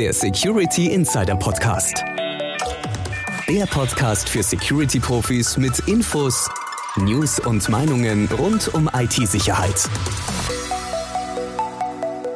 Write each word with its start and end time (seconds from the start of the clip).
der 0.00 0.14
Security 0.14 0.86
Insider 0.86 1.36
Podcast. 1.36 2.02
Der 3.46 3.66
Podcast 3.66 4.30
für 4.30 4.42
Security-Profis 4.42 5.58
mit 5.58 5.78
Infos, 5.80 6.48
News 6.96 7.38
und 7.38 7.68
Meinungen 7.68 8.26
rund 8.38 8.72
um 8.72 8.88
IT-Sicherheit. 8.94 9.90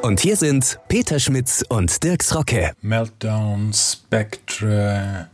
Und 0.03 0.19
hier 0.19 0.35
sind 0.35 0.77
Peter 0.89 1.19
Schmitz 1.19 1.65
und 1.67 2.03
Dirks 2.03 2.35
Rocke. 2.35 2.73
Meltdown, 2.83 3.73
Spectre, 3.73 5.31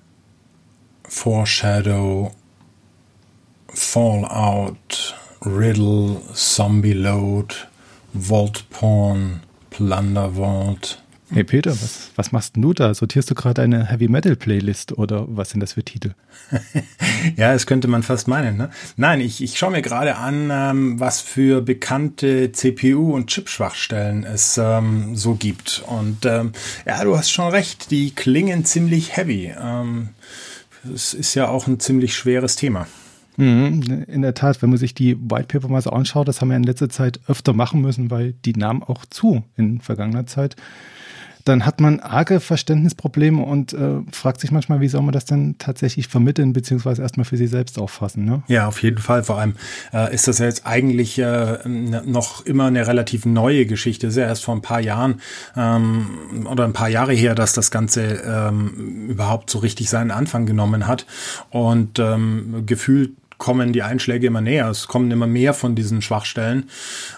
Foreshadow, 1.04 2.32
Fallout, 3.68 5.16
Riddle, 5.45 6.21
Zombie 6.34 6.93
Load, 6.93 7.54
Vault 8.13 8.70
Porn, 8.70 9.41
Plunder 9.70 10.29
Vault. 10.29 11.01
Hey 11.34 11.45
Peter, 11.45 11.71
was, 11.71 12.11
was 12.18 12.34
machst 12.34 12.57
du 12.57 12.73
da? 12.73 12.93
Sortierst 12.93 13.31
du 13.31 13.36
gerade 13.36 13.61
eine 13.61 13.86
Heavy 13.86 14.09
Metal 14.09 14.35
Playlist 14.35 14.98
oder 14.98 15.26
was 15.30 15.52
sind 15.52 15.62
das 15.62 15.73
für 15.73 15.84
Titel? 15.84 16.12
ja, 17.38 17.53
das 17.53 17.66
könnte 17.66 17.88
man 17.88 18.03
fast 18.03 18.27
meinen. 18.27 18.58
Ne? 18.58 18.70
Nein, 18.98 19.22
ich, 19.22 19.41
ich 19.41 19.58
schaue 19.58 19.72
mir 19.72 19.81
gerade 19.81 20.17
an, 20.17 20.49
ähm, 20.52 20.99
was 20.99 21.22
für 21.22 21.62
bekannte 21.62 22.52
CPU- 22.52 23.13
und 23.13 23.27
Chip-Schwachstellen 23.27 24.25
es 24.25 24.58
ähm, 24.58 25.16
so 25.16 25.36
gibt. 25.36 25.81
Und 25.88 26.25
ähm, 26.25 26.52
ja, 26.86 27.02
du 27.02 27.17
hast 27.17 27.31
schon 27.31 27.50
recht, 27.50 27.91
die 27.91 28.11
klingen 28.11 28.66
ziemlich 28.66 29.16
heavy. 29.16 29.53
Ähm, 29.58 30.09
es 30.94 31.13
ist 31.13 31.34
ja 31.36 31.48
auch 31.48 31.66
ein 31.66 31.80
ziemlich 31.80 32.13
schweres 32.13 32.58
Thema. 32.58 32.88
Mhm, 33.38 34.03
in 34.08 34.22
der 34.22 34.34
Tat, 34.34 34.61
wenn 34.61 34.70
man 34.70 34.77
sich 34.77 34.94
die 34.94 35.16
White 35.17 35.48
Paper 35.48 35.70
mal 35.70 35.81
so 35.81 35.91
anschaut, 35.91 36.27
das 36.27 36.41
haben 36.41 36.50
wir 36.50 36.58
in 36.58 36.63
letzter 36.63 36.89
Zeit 36.89 37.22
öfter 37.27 37.53
machen 37.53 37.80
müssen, 37.80 38.11
weil 38.11 38.34
die 38.34 38.53
nahmen 38.53 38.84
auch 38.84 39.05
zu 39.05 39.45
in 39.55 39.80
vergangener 39.80 40.27
Zeit 40.27 40.58
dann 41.45 41.66
hat 41.66 41.80
man 41.80 42.00
arge 42.00 42.40
Verständnisprobleme 42.40 43.41
und 43.41 43.73
äh, 43.73 44.00
fragt 44.12 44.41
sich 44.41 44.52
manchmal, 44.52 44.81
wie 44.81 44.88
soll 44.88 45.02
man 45.02 45.13
das 45.13 45.26
denn 45.26 45.55
tatsächlich 45.58 46.08
vermitteln, 46.08 46.53
beziehungsweise 46.53 47.02
erstmal 47.02 47.25
für 47.25 47.38
sich 47.38 47.50
selbst 47.50 47.80
auffassen. 47.80 48.25
Ne? 48.25 48.44
Ja, 48.47 48.67
auf 48.67 48.81
jeden 48.84 49.00
Fall. 49.00 49.23
Vor 49.23 49.38
allem 49.38 49.56
äh, 49.94 50.14
ist 50.14 50.28
das 50.28 50.39
ja 50.39 50.45
jetzt 50.45 50.66
eigentlich 50.66 51.17
äh, 51.19 51.59
noch 51.67 52.45
immer 52.45 52.66
eine 52.66 52.88
relativ 52.88 53.25
neue 53.25 53.66
Geschichte. 53.66 54.08
Es 54.08 54.14
ist 54.14 54.17
ja 54.17 54.28
erst 54.28 54.44
vor 54.44 54.56
ein 54.56 54.62
paar 54.62 54.81
Jahren 54.81 55.22
ähm, 55.56 56.47
oder 56.50 56.66
ein 56.66 56.73
paar 56.73 56.89
Jahre 56.89 57.14
her, 57.14 57.36
dass 57.36 57.53
das 57.53 57.72
Ganze 57.72 58.22
ähm, 58.25 59.08
überhaupt 59.09 59.50
so 59.50 59.59
richtig 59.59 59.89
seinen 59.89 60.12
Anfang 60.12 60.45
genommen 60.45 60.88
hat. 60.88 61.06
Und 61.50 62.00
ähm, 62.00 62.64
gefühlt 62.66 63.12
kommen 63.42 63.73
die 63.73 63.81
Einschläge 63.81 64.28
immer 64.28 64.39
näher. 64.39 64.70
Es 64.70 64.88
kommen 64.88 65.09
immer 65.09 65.25
mehr 65.25 65.56
von 65.56 65.73
diesen 65.73 66.03
Schwachstellen. 66.03 66.70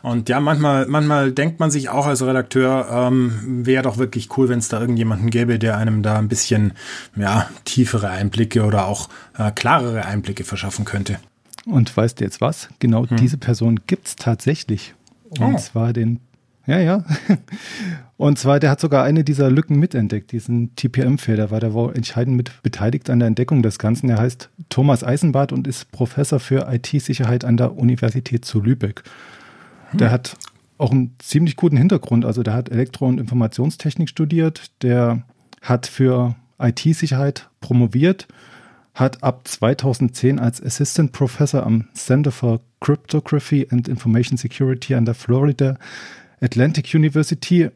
Und 0.03 0.29
ja, 0.29 0.39
manchmal, 0.39 0.85
manchmal 0.88 1.33
denkt 1.33 1.59
man 1.59 1.69
sich 1.69 1.89
auch 1.89 2.05
als 2.05 2.25
Redakteur, 2.25 2.88
ähm, 2.89 3.66
wäre 3.66 3.83
doch 3.83 3.97
wirklich 3.97 4.35
cool, 4.38 4.47
wenn 4.47 4.59
es 4.59 4.69
da 4.69 4.79
irgendjemanden 4.79 5.29
gäbe, 5.29 5.59
der 5.59 5.77
einem 5.77 6.01
da 6.01 6.17
ein 6.17 6.29
bisschen 6.29 6.71
ja, 7.17 7.49
tiefere 7.66 8.09
Einblicke 8.09 8.63
oder 8.63 8.88
auch 8.88 9.09
äh, 9.38 9.51
klarere 9.51 10.05
Einblicke 10.05 10.45
verschaffen 10.45 10.85
könnte. 10.85 11.19
Und 11.66 11.95
weißt 11.95 12.21
du 12.21 12.23
jetzt 12.23 12.39
was? 12.39 12.69
Genau 12.79 13.05
hm. 13.05 13.17
diese 13.17 13.38
Person 13.38 13.81
gibt 13.85 14.07
es 14.07 14.16
tatsächlich. 14.16 14.95
Und 15.39 15.55
oh. 15.55 15.57
zwar 15.57 15.91
den 15.91 16.21
ja, 16.66 16.79
ja. 16.79 17.03
Und 18.23 18.39
zwar, 18.39 18.61
der 18.61 18.69
hat 18.69 18.79
sogar 18.79 19.03
eine 19.03 19.25
dieser 19.25 19.52
Lücken 19.52 19.77
mitentdeckt, 19.77 20.31
diesen 20.31 20.73
TPM-Fehler, 20.77 21.52
war 21.52 21.59
der 21.59 21.73
wohl 21.73 21.93
entscheidend 21.93 22.38
mit 22.38 22.63
beteiligt 22.63 23.09
an 23.09 23.19
der 23.19 23.27
Entdeckung 23.27 23.61
des 23.61 23.79
Ganzen. 23.79 24.09
Er 24.09 24.17
heißt 24.17 24.49
Thomas 24.69 25.03
Eisenbart 25.03 25.52
und 25.52 25.67
ist 25.67 25.91
Professor 25.91 26.39
für 26.39 26.71
IT-Sicherheit 26.71 27.44
an 27.44 27.57
der 27.57 27.77
Universität 27.77 28.45
zu 28.45 28.61
Lübeck. 28.61 29.03
Hm. 29.89 29.97
Der 29.97 30.09
hat 30.09 30.38
auch 30.77 30.91
einen 30.91 31.17
ziemlich 31.19 31.57
guten 31.57 31.75
Hintergrund. 31.75 32.23
Also 32.23 32.44
der 32.44 32.53
hat 32.53 32.69
Elektro- 32.69 33.07
und 33.07 33.19
Informationstechnik 33.19 34.07
studiert, 34.07 34.71
der 34.83 35.23
hat 35.61 35.85
für 35.85 36.38
IT-Sicherheit 36.59 37.49
promoviert, 37.59 38.29
hat 38.94 39.21
ab 39.21 39.45
2010 39.49 40.39
als 40.39 40.63
Assistant 40.63 41.11
Professor 41.11 41.66
am 41.66 41.89
Center 41.94 42.31
for 42.31 42.61
Cryptography 42.79 43.67
and 43.69 43.90
Information 43.90 44.38
Security 44.38 44.95
an 44.95 45.03
der 45.03 45.13
Florida 45.13 45.78
Atlantic 46.40 46.94
University, 46.94 47.69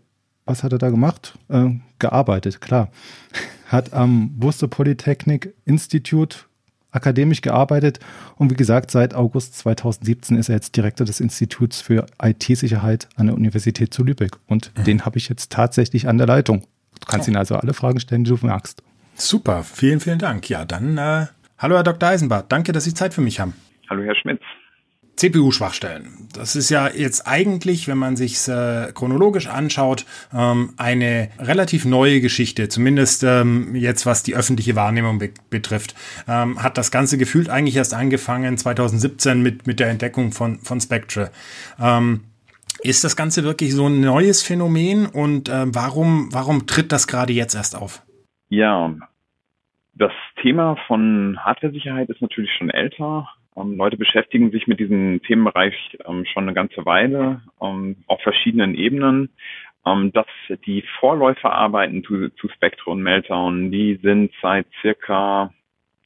was 0.48 0.64
hat 0.64 0.72
er 0.72 0.78
da 0.78 0.90
gemacht? 0.90 1.38
Äh, 1.50 1.72
gearbeitet, 2.00 2.62
klar. 2.62 2.90
Hat 3.68 3.94
am 3.94 4.32
Worcester 4.38 4.68
Polytechnic 4.68 5.54
Institute 5.66 6.38
akademisch 6.92 7.42
gearbeitet 7.42 8.00
und 8.38 8.50
wie 8.50 8.56
gesagt, 8.56 8.92
seit 8.92 9.14
August 9.14 9.58
2017 9.58 10.38
ist 10.38 10.50
er 10.50 10.56
jetzt 10.56 10.76
Direktor 10.76 11.06
des 11.06 11.20
Instituts 11.20 11.82
für 11.82 12.06
IT-Sicherheit 12.22 13.10
an 13.16 13.28
der 13.28 13.36
Universität 13.36 13.94
zu 13.94 14.04
Lübeck. 14.04 14.38
Und 14.48 14.72
mhm. 14.78 14.84
den 14.86 15.06
habe 15.06 15.18
ich 15.18 15.30
jetzt 15.30 15.52
tatsächlich 15.52 16.08
an 16.08 16.18
der 16.18 16.28
Leitung. 16.28 16.62
Du 17.00 17.08
kannst 17.08 17.28
oh. 17.28 17.32
ihn 17.32 17.38
also 17.38 17.56
alle 17.56 17.74
Fragen 17.74 18.00
stellen, 18.00 18.24
die 18.24 18.32
du 18.32 18.46
magst. 18.46 18.84
Super, 19.16 19.64
vielen, 19.64 20.00
vielen 20.00 20.20
Dank. 20.20 20.50
Ja, 20.50 20.64
dann 20.64 20.98
äh, 20.98 21.28
hallo 21.58 21.76
Herr 21.76 21.84
Dr. 21.84 22.10
Eisenbart, 22.10 22.52
danke, 22.52 22.72
dass 22.72 22.86
Sie 22.86 22.94
Zeit 22.94 23.14
für 23.14 23.22
mich 23.22 23.40
haben. 23.40 23.54
Hallo 23.90 24.04
Herr 24.04 24.16
Schmitz. 24.16 24.42
CPU-Schwachstellen. 25.18 26.30
Das 26.34 26.56
ist 26.56 26.70
ja 26.70 26.88
jetzt 26.88 27.28
eigentlich, 27.28 27.88
wenn 27.88 27.98
man 27.98 28.16
sich 28.16 28.48
äh, 28.48 28.92
chronologisch 28.94 29.48
anschaut, 29.48 30.06
ähm, 30.34 30.74
eine 30.78 31.30
relativ 31.40 31.86
neue 31.86 32.22
Geschichte. 32.22 32.70
Zumindest 32.70 33.24
ähm, 33.24 33.76
jetzt, 33.76 34.06
was 34.06 34.24
die 34.24 34.36
öffentliche 34.36 34.76
Wahrnehmung 34.76 35.20
be 35.20 35.32
betrifft. 35.50 35.96
Ähm, 36.28 36.62
hat 36.62 36.78
das 36.78 36.92
Ganze 36.92 37.18
gefühlt 37.18 37.50
eigentlich 37.50 37.76
erst 37.76 37.94
angefangen 37.94 38.58
2017 38.58 39.42
mit, 39.42 39.66
mit 39.66 39.80
der 39.80 39.90
Entdeckung 39.90 40.32
von, 40.32 40.60
von 40.60 40.80
Spectre. 40.80 41.32
Ist 42.82 43.04
das 43.04 43.16
Ganze 43.16 43.44
wirklich 43.44 43.74
so 43.74 43.88
ein 43.88 44.02
neues 44.02 44.44
Phänomen 44.44 45.06
und 45.06 45.50
warum, 45.50 46.30
warum 46.32 46.68
tritt 46.68 46.92
das 46.92 47.08
gerade 47.08 47.34
jetzt 47.34 47.56
erst 47.56 47.76
auf? 47.76 48.04
Ja, 48.50 48.94
das 49.98 50.12
Thema 50.42 50.78
von 50.88 51.38
Hardware-Sicherheit 51.40 52.10
ist 52.10 52.22
natürlich 52.22 52.52
schon 52.58 52.70
älter. 52.70 53.28
Ähm, 53.58 53.78
Leute 53.78 53.98
beschäftigen 53.98 54.52
sich 54.52 54.68
mit 54.68 54.80
diesem 54.80 55.22
Themenbereich 55.24 55.98
ähm, 56.06 56.26
schon 56.26 56.44
eine 56.44 56.54
ganze 56.54 56.86
Weile 56.86 57.42
ähm, 57.62 57.98
auf 58.08 58.22
verschiedenen 58.22 58.76
Ebenen. 58.76 59.30
Dass 60.12 60.28
die 60.66 60.84
Vorläuferarbeiten 61.00 62.04
zu, 62.04 62.28
zu 62.32 62.50
Spectre 62.50 62.92
und 62.92 63.02
Meltdown, 63.02 63.72
die 63.72 63.98
sind 64.04 64.34
seit 64.42 64.68
circa, 64.82 65.54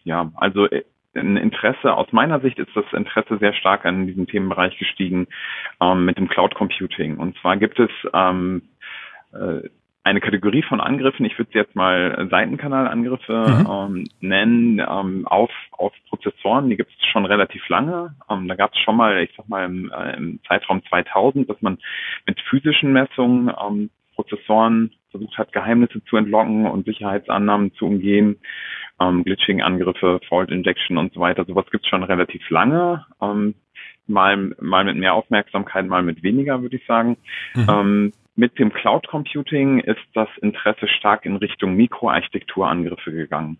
ja, 0.03 0.31
also 0.35 0.67
äh, 0.67 0.83
ein 1.15 1.35
Interesse, 1.35 1.93
aus 1.95 2.11
meiner 2.11 2.39
Sicht 2.41 2.59
ist 2.59 2.69
das 2.75 2.85
Interesse 2.93 3.37
sehr 3.39 3.53
stark 3.53 3.85
an 3.85 4.07
diesem 4.07 4.27
Themenbereich 4.27 4.77
gestiegen 4.77 5.27
ähm, 5.81 6.05
mit 6.05 6.17
dem 6.17 6.27
Cloud 6.29 6.55
Computing. 6.55 7.17
Und 7.17 7.35
zwar 7.39 7.57
gibt 7.57 7.79
es 7.79 7.89
ähm, 8.13 8.61
äh, 9.33 9.67
eine 10.03 10.19
Kategorie 10.19 10.63
von 10.63 10.81
Angriffen, 10.81 11.25
ich 11.25 11.37
würde 11.37 11.51
sie 11.51 11.59
jetzt 11.59 11.75
mal 11.75 12.27
Seitenkanalangriffe 12.31 13.45
mhm. 13.47 13.67
ähm, 13.69 14.09
nennen, 14.19 14.79
ähm, 14.79 15.27
auf, 15.27 15.51
auf 15.71 15.93
Prozessoren, 16.09 16.69
die 16.69 16.77
gibt 16.77 16.91
es 16.91 17.07
schon 17.07 17.25
relativ 17.25 17.67
lange. 17.69 18.15
Ähm, 18.29 18.47
da 18.47 18.55
gab 18.55 18.73
es 18.73 18.79
schon 18.79 18.97
mal, 18.97 19.21
ich 19.21 19.31
sag 19.37 19.47
mal, 19.47 19.65
im, 19.65 19.91
äh, 19.91 20.17
im 20.17 20.39
Zeitraum 20.47 20.81
2000, 20.89 21.49
dass 21.49 21.61
man 21.61 21.77
mit 22.25 22.39
physischen 22.41 22.93
Messungen 22.93 23.53
ähm, 23.63 23.89
Prozessoren 24.15 24.91
versucht 25.11 25.37
hat, 25.37 25.51
Geheimnisse 25.53 26.03
zu 26.05 26.17
entlocken 26.17 26.65
und 26.65 26.85
Sicherheitsannahmen 26.85 27.73
zu 27.73 27.85
umgehen. 27.85 28.37
Ähm, 28.99 29.23
Glitching-Angriffe, 29.23 30.19
Fault-Injection 30.27 30.97
und 30.97 31.13
so 31.13 31.19
weiter. 31.19 31.45
Sowas 31.45 31.65
gibt 31.71 31.85
es 31.85 31.89
schon 31.89 32.03
relativ 32.03 32.49
lange. 32.49 33.05
Ähm, 33.21 33.55
mal, 34.07 34.55
mal 34.59 34.83
mit 34.83 34.97
mehr 34.97 35.13
Aufmerksamkeit, 35.13 35.87
mal 35.87 36.03
mit 36.03 36.23
weniger, 36.23 36.61
würde 36.61 36.77
ich 36.77 36.85
sagen. 36.85 37.17
Mhm. 37.55 37.67
Ähm, 37.69 38.13
mit 38.35 38.57
dem 38.59 38.71
Cloud 38.71 39.07
Computing 39.07 39.79
ist 39.79 39.99
das 40.13 40.29
Interesse 40.41 40.87
stark 40.87 41.25
in 41.25 41.35
Richtung 41.35 41.75
Mikroarchitekturangriffe 41.75 43.11
gegangen. 43.11 43.57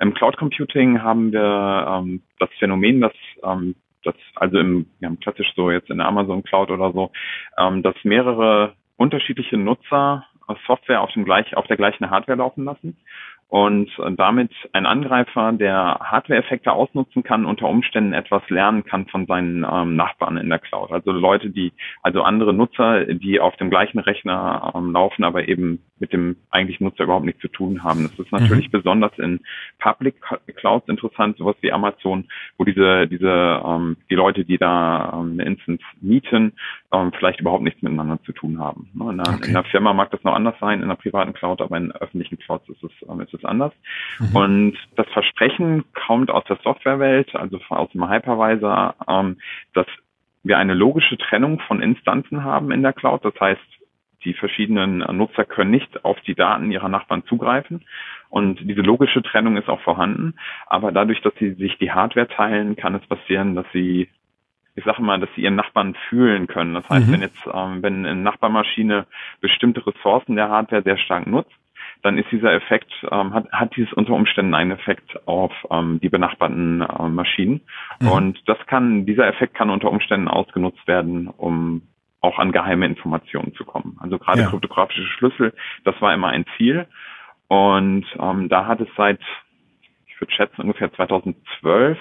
Im 0.00 0.14
Cloud 0.14 0.36
Computing 0.36 1.02
haben 1.02 1.32
wir 1.32 1.86
ähm, 1.88 2.22
das 2.38 2.50
Phänomen, 2.58 3.00
dass 3.00 3.12
ähm, 3.42 3.74
das 4.02 4.14
also 4.36 4.58
im 4.58 4.86
ja, 5.00 5.10
klassisch 5.20 5.52
so 5.56 5.70
jetzt 5.70 5.90
in 5.90 5.98
der 5.98 6.06
Amazon 6.06 6.42
Cloud 6.42 6.70
oder 6.70 6.92
so, 6.92 7.10
ähm, 7.58 7.82
dass 7.82 7.94
mehrere 8.04 8.74
unterschiedliche 8.96 9.56
Nutzer 9.56 10.26
Software 10.66 11.00
auf 11.00 11.10
dem 11.12 11.24
gleich 11.24 11.56
auf 11.56 11.66
der 11.66 11.76
gleichen 11.78 12.10
Hardware 12.10 12.38
laufen 12.38 12.64
lassen 12.64 12.98
und 13.48 13.90
damit 14.16 14.50
ein 14.72 14.86
Angreifer, 14.86 15.52
der 15.52 15.98
Hardware-Effekte 16.00 16.72
ausnutzen 16.72 17.22
kann, 17.22 17.44
unter 17.44 17.68
Umständen 17.68 18.12
etwas 18.12 18.42
lernen 18.48 18.84
kann 18.84 19.06
von 19.06 19.26
seinen 19.26 19.64
ähm, 19.70 19.96
Nachbarn 19.96 20.36
in 20.36 20.48
der 20.48 20.58
Cloud. 20.58 20.90
Also 20.90 21.12
Leute, 21.12 21.50
die, 21.50 21.72
also 22.02 22.22
andere 22.22 22.52
Nutzer, 22.52 23.04
die 23.06 23.38
auf 23.40 23.56
dem 23.56 23.70
gleichen 23.70 23.98
Rechner 23.98 24.72
ähm, 24.74 24.92
laufen, 24.92 25.24
aber 25.24 25.46
eben 25.46 25.80
mit 25.98 26.12
dem 26.12 26.36
eigentlichen 26.50 26.84
Nutzer 26.84 27.04
überhaupt 27.04 27.26
nichts 27.26 27.40
zu 27.42 27.48
tun 27.48 27.84
haben. 27.84 28.02
Das 28.04 28.18
ist 28.18 28.32
natürlich 28.32 28.68
mhm. 28.68 28.72
besonders 28.72 29.16
in 29.18 29.40
Public 29.78 30.16
Clouds 30.56 30.88
interessant, 30.88 31.38
sowas 31.38 31.56
wie 31.60 31.72
Amazon, 31.72 32.26
wo 32.58 32.64
diese, 32.64 33.06
diese, 33.06 33.62
ähm, 33.64 33.96
die 34.10 34.14
Leute, 34.14 34.44
die 34.44 34.58
da 34.58 35.12
ähm, 35.14 35.32
eine 35.34 35.44
Instance 35.44 35.82
mieten, 36.00 36.54
ähm, 36.94 37.12
vielleicht 37.18 37.40
überhaupt 37.40 37.64
nichts 37.64 37.82
miteinander 37.82 38.18
zu 38.24 38.32
tun 38.32 38.60
haben. 38.60 38.88
Ne, 38.94 39.12
in 39.12 39.20
einer, 39.20 39.34
okay. 39.34 39.50
in 39.50 39.56
einer 39.56 39.64
Firma 39.64 39.92
mag 39.92 40.10
das 40.12 40.22
noch 40.22 40.34
anders 40.34 40.54
sein, 40.60 40.78
in 40.78 40.84
einer 40.84 40.96
privaten 40.96 41.32
Cloud, 41.32 41.60
aber 41.60 41.76
in 41.76 41.92
öffentlichen 41.92 42.38
Clouds 42.38 42.68
ist 42.68 42.82
es, 42.84 42.92
ähm, 43.08 43.20
ist 43.20 43.34
es 43.34 43.44
anders. 43.44 43.72
Mhm. 44.20 44.36
Und 44.36 44.76
das 44.96 45.08
Versprechen 45.08 45.84
kommt 46.06 46.30
aus 46.30 46.44
der 46.44 46.58
Softwarewelt, 46.62 47.34
also 47.34 47.58
aus 47.68 47.90
dem 47.90 48.08
Hypervisor, 48.08 48.94
ähm, 49.08 49.38
dass 49.74 49.86
wir 50.44 50.58
eine 50.58 50.74
logische 50.74 51.16
Trennung 51.18 51.58
von 51.60 51.82
Instanzen 51.82 52.44
haben 52.44 52.70
in 52.70 52.82
der 52.82 52.92
Cloud. 52.92 53.24
Das 53.24 53.34
heißt, 53.40 53.60
Die 54.24 54.34
verschiedenen 54.34 54.98
Nutzer 54.98 55.44
können 55.44 55.70
nicht 55.70 56.04
auf 56.04 56.18
die 56.22 56.34
Daten 56.34 56.70
ihrer 56.72 56.88
Nachbarn 56.88 57.24
zugreifen. 57.26 57.84
Und 58.30 58.58
diese 58.62 58.80
logische 58.80 59.22
Trennung 59.22 59.56
ist 59.56 59.68
auch 59.68 59.80
vorhanden. 59.80 60.34
Aber 60.66 60.92
dadurch, 60.92 61.20
dass 61.20 61.34
sie 61.38 61.52
sich 61.52 61.78
die 61.78 61.92
Hardware 61.92 62.28
teilen, 62.28 62.74
kann 62.74 62.94
es 62.94 63.06
passieren, 63.06 63.54
dass 63.54 63.66
sie 63.72 64.08
ich 64.76 64.84
sage 64.84 65.02
mal, 65.02 65.20
dass 65.20 65.30
sie 65.34 65.42
ihren 65.42 65.54
Nachbarn 65.54 65.94
fühlen 66.08 66.46
können. 66.46 66.74
Das 66.74 66.88
heißt, 66.88 67.06
mhm. 67.06 67.12
wenn 67.12 67.20
jetzt, 67.20 67.46
ähm, 67.52 67.82
wenn 67.82 68.06
eine 68.06 68.20
Nachbarmaschine 68.20 69.06
bestimmte 69.40 69.86
Ressourcen 69.86 70.36
der 70.36 70.48
Hardware 70.48 70.82
sehr 70.82 70.98
stark 70.98 71.26
nutzt, 71.26 71.52
dann 72.02 72.18
ist 72.18 72.30
dieser 72.30 72.52
Effekt, 72.52 72.92
ähm, 73.10 73.32
hat, 73.32 73.50
hat 73.50 73.74
dieses 73.76 73.92
unter 73.94 74.12
Umständen 74.12 74.54
einen 74.54 74.72
Effekt 74.72 75.26
auf 75.26 75.52
ähm, 75.70 76.00
die 76.02 76.10
benachbarten 76.10 76.82
äh, 76.82 77.08
Maschinen. 77.08 77.62
Mhm. 78.00 78.08
Und 78.08 78.48
das 78.48 78.58
kann, 78.66 79.06
dieser 79.06 79.26
Effekt 79.26 79.54
kann 79.54 79.70
unter 79.70 79.90
Umständen 79.90 80.28
ausgenutzt 80.28 80.86
werden, 80.86 81.28
um 81.28 81.82
auch 82.20 82.38
an 82.38 82.52
geheime 82.52 82.86
Informationen 82.86 83.54
zu 83.54 83.64
kommen. 83.64 83.96
Also 84.00 84.18
gerade 84.18 84.40
ja. 84.40 84.48
kryptografische 84.48 85.06
Schlüssel, 85.06 85.54
das 85.84 86.00
war 86.00 86.12
immer 86.12 86.28
ein 86.28 86.44
Ziel. 86.56 86.86
Und 87.48 88.06
ähm, 88.18 88.48
da 88.48 88.66
hat 88.66 88.80
es 88.80 88.88
seit, 88.96 89.20
ich 90.14 90.20
würde 90.20 90.32
schätzen, 90.32 90.62
ungefähr 90.62 90.92
2012, 90.92 91.98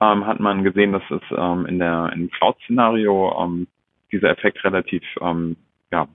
ähm, 0.00 0.26
hat 0.26 0.40
man 0.40 0.62
gesehen, 0.62 0.92
dass 0.92 1.02
es 1.10 1.22
ähm, 1.36 1.66
in 1.66 1.78
der 1.78 2.10
im 2.14 2.30
Cloud-Szenario 2.30 3.36
ähm, 3.42 3.66
dieser 4.12 4.30
Effekt 4.30 4.62
relativ 4.64 5.02
ähm, 5.20 5.56
ja, 5.90 6.06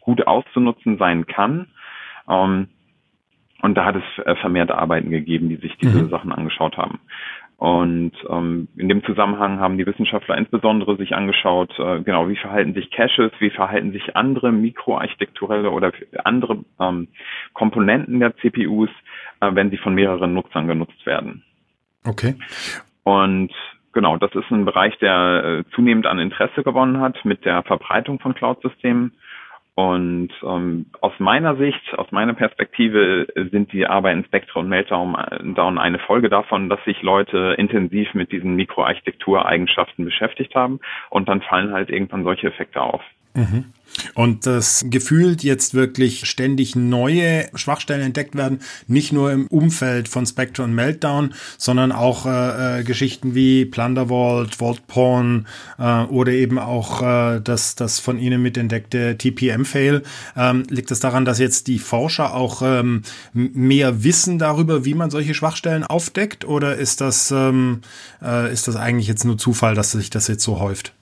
gut 0.00 0.26
auszunutzen 0.26 0.98
sein 0.98 1.26
kann. 1.26 1.68
Ähm, 2.28 2.68
und 3.62 3.74
da 3.76 3.86
hat 3.86 3.96
es 3.96 4.26
äh, 4.26 4.36
vermehrt 4.36 4.70
Arbeiten 4.70 5.10
gegeben, 5.10 5.48
die 5.48 5.56
sich 5.56 5.74
diese 5.78 6.02
mhm. 6.02 6.10
Sachen 6.10 6.32
angeschaut 6.32 6.76
haben. 6.76 7.00
Und 7.56 8.12
ähm, 8.28 8.68
in 8.76 8.88
dem 8.88 9.02
Zusammenhang 9.04 9.60
haben 9.60 9.78
die 9.78 9.86
Wissenschaftler 9.86 10.36
insbesondere 10.36 10.96
sich 10.96 11.14
angeschaut, 11.14 11.72
äh, 11.78 12.02
genau, 12.02 12.28
wie 12.28 12.36
verhalten 12.36 12.74
sich 12.74 12.90
Caches, 12.90 13.30
wie 13.38 13.50
verhalten 13.50 13.92
sich 13.92 14.16
andere 14.16 14.52
mikroarchitekturelle 14.52 15.70
oder 15.70 15.92
andere 16.24 16.64
ähm, 16.78 17.08
Komponenten 17.54 18.20
der 18.20 18.36
CPUs, 18.36 18.90
wenn 19.54 19.70
sie 19.70 19.78
von 19.78 19.94
mehreren 19.94 20.34
Nutzern 20.34 20.66
genutzt 20.66 21.04
werden. 21.06 21.42
Okay. 22.06 22.34
Und 23.02 23.52
genau, 23.92 24.16
das 24.16 24.34
ist 24.34 24.50
ein 24.50 24.64
Bereich, 24.64 24.98
der 24.98 25.44
äh, 25.44 25.70
zunehmend 25.74 26.06
an 26.06 26.18
Interesse 26.18 26.62
gewonnen 26.62 27.00
hat 27.00 27.24
mit 27.24 27.44
der 27.44 27.62
Verbreitung 27.62 28.18
von 28.20 28.34
Cloud-Systemen. 28.34 29.12
Und 29.76 30.30
ähm, 30.44 30.86
aus 31.00 31.12
meiner 31.18 31.56
Sicht, 31.56 31.98
aus 31.98 32.12
meiner 32.12 32.34
Perspektive 32.34 33.26
sind 33.50 33.72
die 33.72 33.86
Arbeiten 33.88 34.24
Spectre 34.24 34.60
und 34.60 34.68
Meltdown 34.68 35.16
eine 35.78 35.98
Folge 35.98 36.28
davon, 36.28 36.68
dass 36.68 36.82
sich 36.84 37.02
Leute 37.02 37.56
intensiv 37.58 38.14
mit 38.14 38.30
diesen 38.30 38.54
Mikroarchitektureigenschaften 38.54 40.04
beschäftigt 40.04 40.54
haben 40.54 40.78
und 41.10 41.28
dann 41.28 41.42
fallen 41.42 41.72
halt 41.72 41.90
irgendwann 41.90 42.22
solche 42.22 42.46
Effekte 42.46 42.80
auf. 42.80 43.02
Mhm. 43.34 43.64
Und 44.14 44.46
das 44.46 44.84
gefühlt 44.88 45.42
jetzt 45.42 45.74
wirklich 45.74 46.26
ständig 46.26 46.76
neue 46.76 47.48
Schwachstellen 47.54 48.02
entdeckt 48.02 48.34
werden, 48.34 48.60
nicht 48.86 49.12
nur 49.12 49.32
im 49.32 49.46
Umfeld 49.46 50.08
von 50.08 50.26
Spectre 50.26 50.64
und 50.64 50.74
Meltdown, 50.74 51.34
sondern 51.58 51.92
auch 51.92 52.26
äh, 52.26 52.80
äh, 52.80 52.84
Geschichten 52.84 53.34
wie 53.34 53.64
Plunder 53.64 54.08
Vault, 54.08 54.56
Vault 54.56 54.86
Porn 54.86 55.46
äh, 55.78 56.02
oder 56.04 56.32
eben 56.32 56.58
auch 56.58 57.02
äh, 57.02 57.40
das, 57.40 57.76
das 57.76 58.00
von 58.00 58.18
Ihnen 58.18 58.42
mitentdeckte 58.42 59.16
TPM-Fail. 59.16 60.02
Ähm, 60.36 60.64
liegt 60.68 60.90
es 60.90 60.98
das 60.98 61.00
daran, 61.00 61.24
dass 61.24 61.38
jetzt 61.38 61.66
die 61.66 61.78
Forscher 61.78 62.34
auch 62.34 62.62
ähm, 62.62 63.02
mehr 63.32 64.04
wissen 64.04 64.38
darüber, 64.38 64.84
wie 64.84 64.94
man 64.94 65.10
solche 65.10 65.34
Schwachstellen 65.34 65.84
aufdeckt? 65.84 66.44
Oder 66.44 66.76
ist 66.76 67.00
das, 67.00 67.30
ähm, 67.30 67.82
äh, 68.22 68.52
ist 68.52 68.68
das 68.68 68.76
eigentlich 68.76 69.08
jetzt 69.08 69.24
nur 69.24 69.38
Zufall, 69.38 69.74
dass 69.74 69.92
sich 69.92 70.10
das 70.10 70.28
jetzt 70.28 70.44
so 70.44 70.58
häuft? 70.60 70.94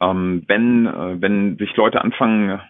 Ähm, 0.00 0.44
wenn, 0.46 0.86
äh, 0.86 1.20
wenn 1.20 1.56
sich 1.56 1.74
Leute 1.76 2.02
anfangen, 2.02 2.60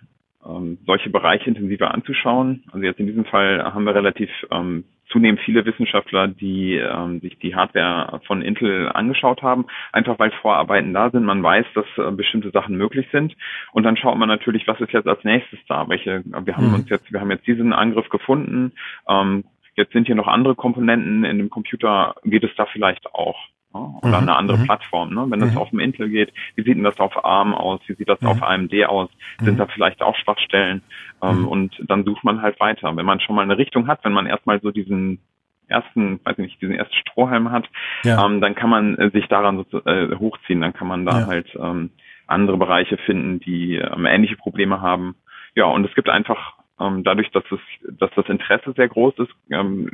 ähm, 0.46 0.78
solche 0.86 1.10
Bereiche 1.10 1.48
intensiver 1.48 1.92
anzuschauen, 1.92 2.64
also 2.72 2.84
jetzt 2.84 3.00
in 3.00 3.06
diesem 3.06 3.24
Fall 3.24 3.62
haben 3.62 3.84
wir 3.84 3.94
relativ 3.94 4.30
ähm, 4.50 4.84
zunehmend 5.10 5.40
viele 5.40 5.64
Wissenschaftler, 5.64 6.28
die 6.28 6.76
ähm, 6.76 7.20
sich 7.20 7.38
die 7.38 7.54
Hardware 7.54 8.20
von 8.26 8.42
Intel 8.42 8.88
angeschaut 8.88 9.42
haben, 9.42 9.66
einfach 9.92 10.18
weil 10.18 10.30
Vorarbeiten 10.42 10.92
da 10.92 11.10
sind, 11.10 11.24
man 11.24 11.42
weiß, 11.42 11.66
dass 11.74 11.86
äh, 11.96 12.10
bestimmte 12.12 12.50
Sachen 12.50 12.76
möglich 12.76 13.06
sind. 13.10 13.36
Und 13.72 13.84
dann 13.84 13.96
schaut 13.96 14.18
man 14.18 14.28
natürlich, 14.28 14.66
was 14.66 14.80
ist 14.80 14.92
jetzt 14.92 15.08
als 15.08 15.24
nächstes 15.24 15.58
da, 15.68 15.88
welche, 15.88 16.22
wir 16.24 16.56
haben 16.56 16.68
mhm. 16.68 16.74
uns 16.74 16.90
jetzt, 16.90 17.12
wir 17.12 17.20
haben 17.20 17.30
jetzt 17.30 17.46
diesen 17.46 17.72
Angriff 17.72 18.08
gefunden, 18.08 18.72
ähm, 19.08 19.44
jetzt 19.76 19.92
sind 19.92 20.06
hier 20.06 20.16
noch 20.16 20.28
andere 20.28 20.54
Komponenten. 20.54 21.24
In 21.24 21.38
dem 21.38 21.50
Computer, 21.50 22.16
geht 22.24 22.44
es 22.44 22.54
da 22.56 22.66
vielleicht 22.66 23.06
auch? 23.14 23.38
Oder 23.72 24.08
mhm. 24.08 24.28
eine 24.28 24.36
andere 24.36 24.58
mhm. 24.58 24.64
Plattform. 24.64 25.14
Ne? 25.14 25.26
Wenn 25.28 25.40
das 25.40 25.52
mhm. 25.52 25.58
auf 25.58 25.70
dem 25.70 25.78
Intel 25.78 26.08
geht, 26.08 26.32
wie 26.54 26.62
sieht 26.62 26.76
denn 26.76 26.84
das 26.84 26.98
auf 26.98 27.24
ARM 27.24 27.54
aus? 27.54 27.80
Wie 27.86 27.94
sieht 27.94 28.08
das 28.08 28.22
auf 28.22 28.42
AMD 28.42 28.72
aus? 28.86 29.10
Sind 29.40 29.54
mhm. 29.54 29.58
da 29.58 29.66
vielleicht 29.66 30.02
auch 30.02 30.16
Schwachstellen? 30.16 30.82
Ähm, 31.22 31.40
mhm. 31.40 31.48
Und 31.48 31.82
dann 31.86 32.04
sucht 32.04 32.24
man 32.24 32.42
halt 32.42 32.58
weiter. 32.60 32.94
Wenn 32.96 33.06
man 33.06 33.20
schon 33.20 33.36
mal 33.36 33.42
eine 33.42 33.58
Richtung 33.58 33.86
hat, 33.86 34.04
wenn 34.04 34.12
man 34.12 34.26
erstmal 34.26 34.60
so 34.60 34.70
diesen 34.70 35.20
ersten, 35.68 36.20
weiß 36.24 36.38
ich 36.38 36.44
nicht, 36.44 36.62
diesen 36.62 36.74
ersten 36.74 36.94
Strohhalm 36.94 37.50
hat, 37.50 37.68
ja. 38.04 38.24
ähm, 38.24 38.40
dann 38.40 38.54
kann 38.54 38.70
man 38.70 38.96
äh, 38.96 39.10
sich 39.10 39.26
daran 39.28 39.64
so 39.70 39.84
äh, 39.84 40.16
hochziehen. 40.16 40.60
Dann 40.60 40.72
kann 40.72 40.88
man 40.88 41.04
da 41.04 41.20
ja. 41.20 41.26
halt 41.26 41.54
ähm, 41.60 41.90
andere 42.26 42.56
Bereiche 42.56 42.96
finden, 42.98 43.40
die 43.40 43.76
ähm, 43.76 44.06
ähnliche 44.06 44.36
Probleme 44.36 44.80
haben. 44.80 45.14
Ja, 45.54 45.66
und 45.66 45.84
es 45.84 45.94
gibt 45.94 46.08
einfach 46.08 46.54
ähm, 46.80 47.04
dadurch, 47.04 47.30
dass 47.32 47.44
es, 47.50 47.60
dass 47.98 48.10
das 48.14 48.26
Interesse 48.28 48.72
sehr 48.76 48.88
groß 48.88 49.14
ist, 49.18 49.32
ähm, 49.50 49.90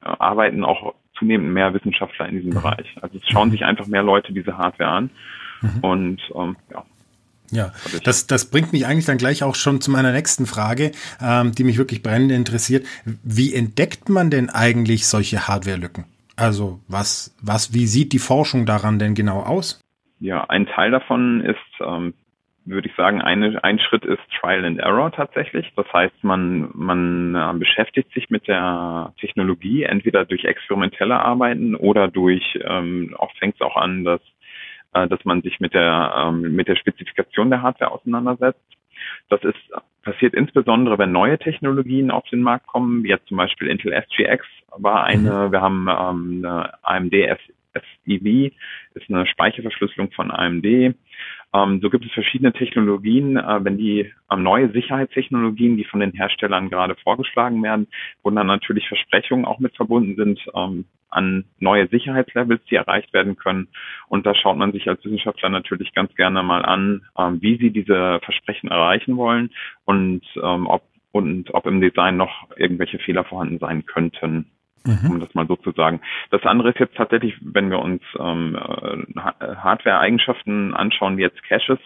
arbeiten 0.00 0.64
auch 0.64 0.94
zunehmend 1.18 1.52
mehr 1.52 1.74
Wissenschaftler 1.74 2.28
in 2.28 2.36
diesem 2.36 2.50
mhm. 2.50 2.54
Bereich. 2.54 2.96
Also 3.00 3.18
es 3.18 3.28
schauen 3.28 3.50
sich 3.50 3.64
einfach 3.64 3.86
mehr 3.86 4.02
Leute 4.02 4.32
diese 4.32 4.56
Hardware 4.56 4.90
an. 4.90 5.10
Mhm. 5.60 5.80
Und 5.80 6.20
ähm, 6.34 6.56
ja. 6.72 6.84
Ja, 7.50 7.72
das, 8.04 8.26
das 8.26 8.50
bringt 8.50 8.74
mich 8.74 8.86
eigentlich 8.86 9.06
dann 9.06 9.16
gleich 9.16 9.42
auch 9.42 9.54
schon 9.54 9.80
zu 9.80 9.90
meiner 9.90 10.12
nächsten 10.12 10.44
Frage, 10.44 10.92
ähm, 11.18 11.52
die 11.54 11.64
mich 11.64 11.78
wirklich 11.78 12.02
brennend 12.02 12.30
interessiert. 12.30 12.86
Wie 13.04 13.54
entdeckt 13.54 14.10
man 14.10 14.30
denn 14.30 14.50
eigentlich 14.50 15.06
solche 15.06 15.48
Hardware-Lücken? 15.48 16.04
Also 16.36 16.80
was, 16.88 17.34
was, 17.40 17.72
wie 17.72 17.86
sieht 17.86 18.12
die 18.12 18.18
Forschung 18.18 18.66
daran 18.66 18.98
denn 18.98 19.14
genau 19.14 19.40
aus? 19.40 19.80
Ja, 20.20 20.44
ein 20.44 20.66
Teil 20.66 20.90
davon 20.90 21.40
ist 21.40 21.56
ähm, 21.80 22.12
würde 22.68 22.88
ich 22.88 22.94
sagen, 22.96 23.20
eine, 23.22 23.62
ein 23.64 23.78
Schritt 23.78 24.04
ist 24.04 24.20
Trial 24.38 24.64
and 24.64 24.78
Error 24.78 25.10
tatsächlich. 25.10 25.70
Das 25.76 25.90
heißt, 25.92 26.22
man, 26.22 26.70
man 26.74 27.34
äh, 27.34 27.58
beschäftigt 27.58 28.12
sich 28.12 28.30
mit 28.30 28.46
der 28.46 29.12
Technologie 29.20 29.84
entweder 29.84 30.24
durch 30.24 30.44
experimentelle 30.44 31.18
Arbeiten 31.18 31.74
oder 31.74 32.08
durch, 32.08 32.58
ähm, 32.62 33.14
oft 33.18 33.36
fängt 33.38 33.56
es 33.56 33.60
auch 33.60 33.76
an, 33.76 34.04
dass, 34.04 34.20
äh, 34.94 35.08
dass 35.08 35.24
man 35.24 35.42
sich 35.42 35.60
mit 35.60 35.74
der, 35.74 36.14
ähm, 36.16 36.54
mit 36.54 36.68
der 36.68 36.76
Spezifikation 36.76 37.50
der 37.50 37.62
Hardware 37.62 37.92
auseinandersetzt. 37.92 38.60
Das 39.28 39.42
ist 39.44 39.58
passiert 40.02 40.34
insbesondere, 40.34 40.98
wenn 40.98 41.12
neue 41.12 41.38
Technologien 41.38 42.10
auf 42.10 42.24
den 42.30 42.40
Markt 42.40 42.66
kommen, 42.66 43.04
wie 43.04 43.08
jetzt 43.08 43.28
zum 43.28 43.36
Beispiel 43.36 43.68
Intel 43.68 43.92
SGX 43.92 44.44
war 44.76 45.04
eine, 45.04 45.48
mhm. 45.48 45.52
wir 45.52 45.60
haben 45.60 45.86
ähm, 45.88 46.44
eine 46.44 46.72
AMD 46.82 47.12
SEV, 47.74 48.52
ist 48.94 49.10
eine 49.10 49.26
Speicherverschlüsselung 49.26 50.10
von 50.12 50.30
AMD. 50.30 50.94
Ähm, 51.54 51.80
so 51.80 51.90
gibt 51.90 52.04
es 52.04 52.12
verschiedene 52.12 52.52
Technologien. 52.52 53.36
Äh, 53.36 53.64
wenn 53.64 53.78
die 53.78 54.12
ähm, 54.30 54.42
neue 54.42 54.70
Sicherheitstechnologien, 54.70 55.76
die 55.76 55.84
von 55.84 56.00
den 56.00 56.12
Herstellern 56.12 56.70
gerade 56.70 56.94
vorgeschlagen 56.96 57.62
werden, 57.62 57.88
wo 58.22 58.30
dann 58.30 58.46
natürlich 58.46 58.86
Versprechungen 58.88 59.44
auch 59.44 59.58
mit 59.58 59.74
verbunden 59.76 60.16
sind 60.16 60.40
ähm, 60.54 60.84
an 61.10 61.44
neue 61.58 61.88
Sicherheitslevels, 61.88 62.62
die 62.70 62.74
erreicht 62.74 63.12
werden 63.14 63.36
können. 63.36 63.68
Und 64.08 64.26
da 64.26 64.34
schaut 64.34 64.58
man 64.58 64.72
sich 64.72 64.88
als 64.88 65.02
Wissenschaftler 65.04 65.48
natürlich 65.48 65.94
ganz 65.94 66.14
gerne 66.14 66.42
mal 66.42 66.64
an, 66.64 67.02
ähm, 67.18 67.40
wie 67.40 67.56
sie 67.56 67.70
diese 67.70 68.20
Versprechen 68.22 68.70
erreichen 68.70 69.16
wollen 69.16 69.50
und 69.84 70.22
ähm, 70.42 70.66
ob 70.66 70.82
und 71.10 71.54
ob 71.54 71.66
im 71.66 71.80
Design 71.80 72.18
noch 72.18 72.50
irgendwelche 72.56 72.98
Fehler 72.98 73.24
vorhanden 73.24 73.58
sein 73.58 73.86
könnten 73.86 74.44
mhm. 74.84 75.10
um 75.10 75.20
das 75.20 75.34
mal 75.34 75.46
so 75.46 75.56
zu 75.56 75.72
sagen. 75.72 76.00
Das 76.30 76.44
andere 76.44 76.70
ist 76.70 76.78
jetzt 76.78 76.96
tatsächlich, 76.96 77.34
wenn 77.40 77.70
wir 77.70 77.80
uns 77.80 78.02
ähm, 78.18 78.56
äh, 78.56 79.56
Hardware-Eigenschaften 79.56 80.74
anschauen, 80.74 81.16
wie 81.16 81.22
jetzt 81.22 81.42
Caches 81.42 81.78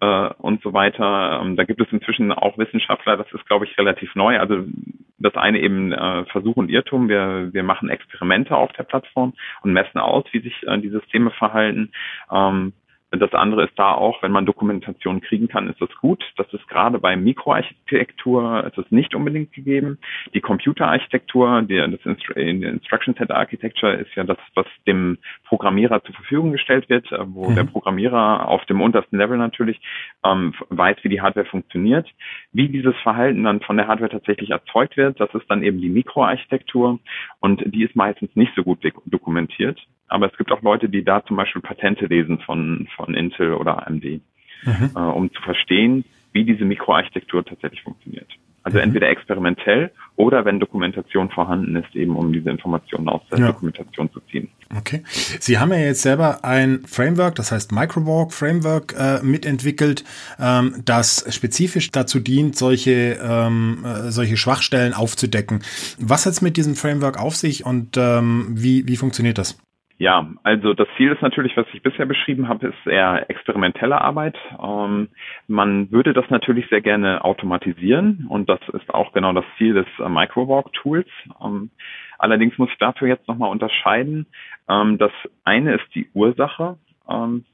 äh, 0.00 0.28
und 0.38 0.62
so 0.62 0.72
weiter, 0.72 1.40
ähm, 1.42 1.56
da 1.56 1.64
gibt 1.64 1.80
es 1.80 1.92
inzwischen 1.92 2.32
auch 2.32 2.58
Wissenschaftler, 2.58 3.16
das 3.16 3.32
ist, 3.32 3.46
glaube 3.46 3.64
ich, 3.64 3.78
relativ 3.78 4.14
neu. 4.14 4.38
Also 4.38 4.64
das 5.18 5.34
eine 5.36 5.60
eben 5.60 5.92
äh, 5.92 6.24
Versuch 6.26 6.56
und 6.56 6.70
Irrtum. 6.70 7.08
Wir, 7.08 7.50
wir 7.52 7.62
machen 7.62 7.88
Experimente 7.88 8.56
auf 8.56 8.72
der 8.72 8.82
Plattform 8.84 9.32
und 9.62 9.72
messen 9.72 9.98
aus, 9.98 10.24
wie 10.32 10.40
sich 10.40 10.54
äh, 10.66 10.78
die 10.78 10.90
Systeme 10.90 11.30
verhalten. 11.30 11.92
Ähm, 12.30 12.72
das 13.16 13.32
andere 13.32 13.64
ist 13.64 13.78
da 13.78 13.92
auch, 13.92 14.22
wenn 14.22 14.32
man 14.32 14.46
Dokumentation 14.46 15.20
kriegen 15.20 15.48
kann, 15.48 15.68
ist 15.68 15.80
das 15.80 15.90
gut. 16.00 16.24
Das 16.36 16.52
ist 16.52 16.66
gerade 16.68 16.98
bei 16.98 17.16
Mikroarchitektur 17.16 18.64
ist 18.64 18.78
es 18.78 18.90
nicht 18.90 19.14
unbedingt 19.14 19.52
gegeben. 19.52 19.98
Die 20.32 20.40
Computerarchitektur, 20.40 21.62
die, 21.62 21.76
das 21.76 22.00
Instru 22.04 22.34
Instruction 22.34 23.14
Set 23.14 23.30
Architecture 23.30 23.92
ist 23.92 24.14
ja 24.14 24.24
das, 24.24 24.38
was 24.54 24.66
dem 24.86 25.18
Programmierer 25.44 26.02
zur 26.04 26.14
Verfügung 26.14 26.52
gestellt 26.52 26.88
wird, 26.88 27.10
äh, 27.12 27.18
wo 27.26 27.50
mhm. 27.50 27.56
der 27.56 27.64
Programmierer 27.64 28.48
auf 28.48 28.64
dem 28.66 28.80
untersten 28.80 29.18
Level 29.18 29.38
natürlich 29.38 29.80
ähm, 30.24 30.54
weiß, 30.68 30.98
wie 31.02 31.08
die 31.08 31.20
Hardware 31.20 31.46
funktioniert. 31.46 32.08
Wie 32.52 32.68
dieses 32.68 32.96
Verhalten 33.02 33.44
dann 33.44 33.60
von 33.60 33.76
der 33.76 33.88
Hardware 33.88 34.10
tatsächlich 34.10 34.50
erzeugt 34.50 34.96
wird, 34.96 35.20
das 35.20 35.32
ist 35.34 35.48
dann 35.48 35.62
eben 35.62 35.80
die 35.80 35.88
Mikroarchitektur 35.88 36.98
und 37.40 37.62
die 37.66 37.84
ist 37.84 37.96
meistens 37.96 38.34
nicht 38.34 38.52
so 38.54 38.62
gut 38.62 38.78
dokumentiert. 39.06 39.78
Aber 40.08 40.30
es 40.30 40.36
gibt 40.36 40.52
auch 40.52 40.62
Leute, 40.62 40.88
die 40.88 41.04
da 41.04 41.24
zum 41.24 41.36
Beispiel 41.36 41.62
Patente 41.62 42.06
lesen 42.06 42.38
von, 42.40 42.88
von 42.96 43.14
Intel 43.14 43.54
oder 43.54 43.86
AMD, 43.86 44.04
mhm. 44.04 44.90
äh, 44.94 44.98
um 44.98 45.32
zu 45.32 45.42
verstehen, 45.42 46.04
wie 46.32 46.44
diese 46.44 46.64
Mikroarchitektur 46.64 47.44
tatsächlich 47.44 47.82
funktioniert. 47.82 48.28
Also 48.64 48.78
mhm. 48.78 48.84
entweder 48.84 49.10
experimentell 49.10 49.90
oder 50.16 50.46
wenn 50.46 50.58
Dokumentation 50.58 51.28
vorhanden 51.28 51.76
ist, 51.76 51.94
eben 51.94 52.16
um 52.16 52.32
diese 52.32 52.48
Informationen 52.50 53.08
aus 53.10 53.20
der 53.30 53.38
ja. 53.38 53.46
Dokumentation 53.48 54.10
zu 54.10 54.20
ziehen. 54.30 54.48
Okay. 54.74 55.02
Sie 55.06 55.58
haben 55.58 55.70
ja 55.70 55.78
jetzt 55.78 56.00
selber 56.00 56.44
ein 56.44 56.82
Framework, 56.86 57.34
das 57.34 57.52
heißt 57.52 57.72
Microwalk 57.72 58.32
Framework, 58.32 58.94
äh, 58.98 59.22
mitentwickelt, 59.22 60.04
ähm, 60.40 60.76
das 60.84 61.26
spezifisch 61.34 61.90
dazu 61.90 62.20
dient, 62.20 62.56
solche, 62.56 63.18
ähm, 63.22 63.84
äh, 63.84 64.10
solche 64.10 64.38
Schwachstellen 64.38 64.94
aufzudecken. 64.94 65.62
Was 65.98 66.24
hat 66.24 66.32
es 66.32 66.40
mit 66.40 66.56
diesem 66.56 66.74
Framework 66.74 67.20
auf 67.20 67.36
sich 67.36 67.66
und 67.66 67.98
ähm, 67.98 68.46
wie, 68.50 68.88
wie 68.88 68.96
funktioniert 68.96 69.36
das? 69.36 69.58
Ja, 69.96 70.28
also 70.42 70.74
das 70.74 70.88
Ziel 70.96 71.12
ist 71.12 71.22
natürlich, 71.22 71.56
was 71.56 71.66
ich 71.72 71.82
bisher 71.82 72.04
beschrieben 72.04 72.48
habe, 72.48 72.66
ist 72.66 72.86
eher 72.86 73.30
experimentelle 73.30 74.00
Arbeit. 74.00 74.36
Ähm, 74.60 75.08
man 75.46 75.90
würde 75.92 76.12
das 76.12 76.28
natürlich 76.30 76.68
sehr 76.68 76.80
gerne 76.80 77.24
automatisieren 77.24 78.26
und 78.28 78.48
das 78.48 78.58
ist 78.72 78.92
auch 78.92 79.12
genau 79.12 79.32
das 79.32 79.44
Ziel 79.56 79.74
des 79.74 79.86
äh, 80.00 80.08
Microwalk-Tools. 80.08 81.06
Ähm, 81.40 81.70
allerdings 82.18 82.58
muss 82.58 82.70
ich 82.72 82.78
dafür 82.78 83.06
jetzt 83.06 83.28
nochmal 83.28 83.50
unterscheiden. 83.50 84.26
Ähm, 84.68 84.98
das 84.98 85.12
eine 85.44 85.74
ist 85.74 85.94
die 85.94 86.08
Ursache, 86.12 86.76
ähm, 87.08 87.44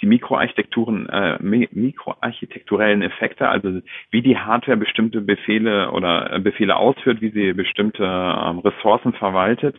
die 0.00 0.06
Mikroarchitekturen, 0.06 1.08
äh, 1.08 1.38
mikroarchitekturellen 1.40 3.02
Effekte, 3.02 3.48
also 3.48 3.80
wie 4.10 4.22
die 4.22 4.38
Hardware 4.38 4.76
bestimmte 4.76 5.20
Befehle 5.20 5.90
oder 5.90 6.32
äh, 6.32 6.38
Befehle 6.38 6.76
ausführt, 6.76 7.20
wie 7.20 7.30
sie 7.30 7.52
bestimmte 7.54 8.04
ähm, 8.04 8.58
Ressourcen 8.58 9.14
verwaltet. 9.14 9.76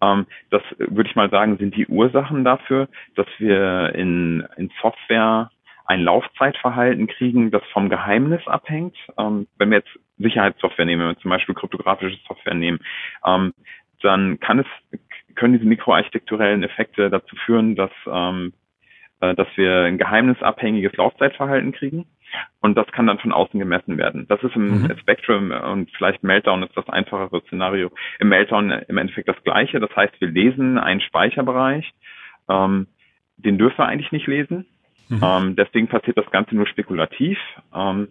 Ähm, 0.00 0.26
das 0.50 0.62
würde 0.78 1.10
ich 1.10 1.16
mal 1.16 1.30
sagen, 1.30 1.58
sind 1.58 1.76
die 1.76 1.86
Ursachen 1.86 2.44
dafür, 2.44 2.88
dass 3.14 3.26
wir 3.38 3.94
in, 3.94 4.46
in 4.56 4.70
Software 4.80 5.50
ein 5.84 6.02
Laufzeitverhalten 6.02 7.06
kriegen, 7.06 7.50
das 7.50 7.62
vom 7.72 7.88
Geheimnis 7.88 8.46
abhängt. 8.46 8.96
Ähm, 9.18 9.46
wenn 9.58 9.70
wir 9.70 9.78
jetzt 9.78 9.98
Sicherheitssoftware 10.18 10.86
nehmen, 10.86 11.02
wenn 11.02 11.08
wir 11.08 11.18
zum 11.18 11.30
Beispiel 11.30 11.54
kryptografische 11.54 12.18
Software 12.26 12.54
nehmen, 12.54 12.78
ähm, 13.26 13.52
dann 14.02 14.38
kann 14.40 14.60
es, 14.60 14.66
können 15.34 15.54
diese 15.54 15.66
mikroarchitekturellen 15.66 16.62
Effekte 16.62 17.10
dazu 17.10 17.36
führen, 17.36 17.74
dass 17.74 17.90
ähm, 18.06 18.52
äh, 19.20 19.34
dass 19.34 19.48
wir 19.56 19.84
ein 19.84 19.98
geheimnisabhängiges 19.98 20.96
Laufzeitverhalten 20.96 21.72
kriegen. 21.72 22.06
Und 22.60 22.76
das 22.76 22.86
kann 22.88 23.06
dann 23.06 23.18
von 23.18 23.32
außen 23.32 23.58
gemessen 23.58 23.96
werden. 23.96 24.26
Das 24.28 24.42
ist 24.42 24.54
im 24.54 24.82
mhm. 24.82 24.98
Spectrum 24.98 25.50
und 25.50 25.90
vielleicht 25.96 26.22
Meltdown 26.22 26.62
ist 26.62 26.76
das 26.76 26.88
einfachere 26.88 27.40
Szenario. 27.46 27.90
Im 28.18 28.28
Meltdown 28.28 28.70
im 28.70 28.98
Endeffekt 28.98 29.28
das 29.28 29.42
gleiche. 29.44 29.80
Das 29.80 29.94
heißt, 29.96 30.20
wir 30.20 30.28
lesen 30.28 30.78
einen 30.78 31.00
Speicherbereich. 31.00 31.90
Ähm, 32.48 32.86
den 33.38 33.56
dürfen 33.56 33.78
wir 33.78 33.86
eigentlich 33.86 34.12
nicht 34.12 34.26
lesen. 34.26 34.66
Mhm. 35.08 35.20
Ähm, 35.22 35.56
deswegen 35.56 35.88
passiert 35.88 36.18
das 36.18 36.30
Ganze 36.30 36.54
nur 36.54 36.66
spekulativ. 36.66 37.38
Ähm, 37.74 38.08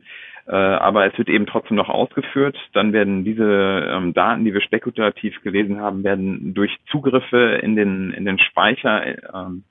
äh, 0.47 0.55
aber 0.55 1.05
es 1.05 1.17
wird 1.17 1.29
eben 1.29 1.45
trotzdem 1.45 1.75
noch 1.75 1.89
ausgeführt. 1.89 2.57
Dann 2.73 2.93
werden 2.93 3.25
diese 3.25 3.89
ähm, 3.91 4.13
Daten, 4.13 4.45
die 4.45 4.53
wir 4.53 4.61
spekulativ 4.61 5.41
gelesen 5.43 5.79
haben, 5.81 6.03
werden 6.03 6.53
durch 6.53 6.75
Zugriffe 6.89 7.59
in 7.61 7.75
den, 7.75 8.11
in 8.11 8.25
den 8.25 8.39
Speicher 8.39 9.05
ähm, 9.05 9.63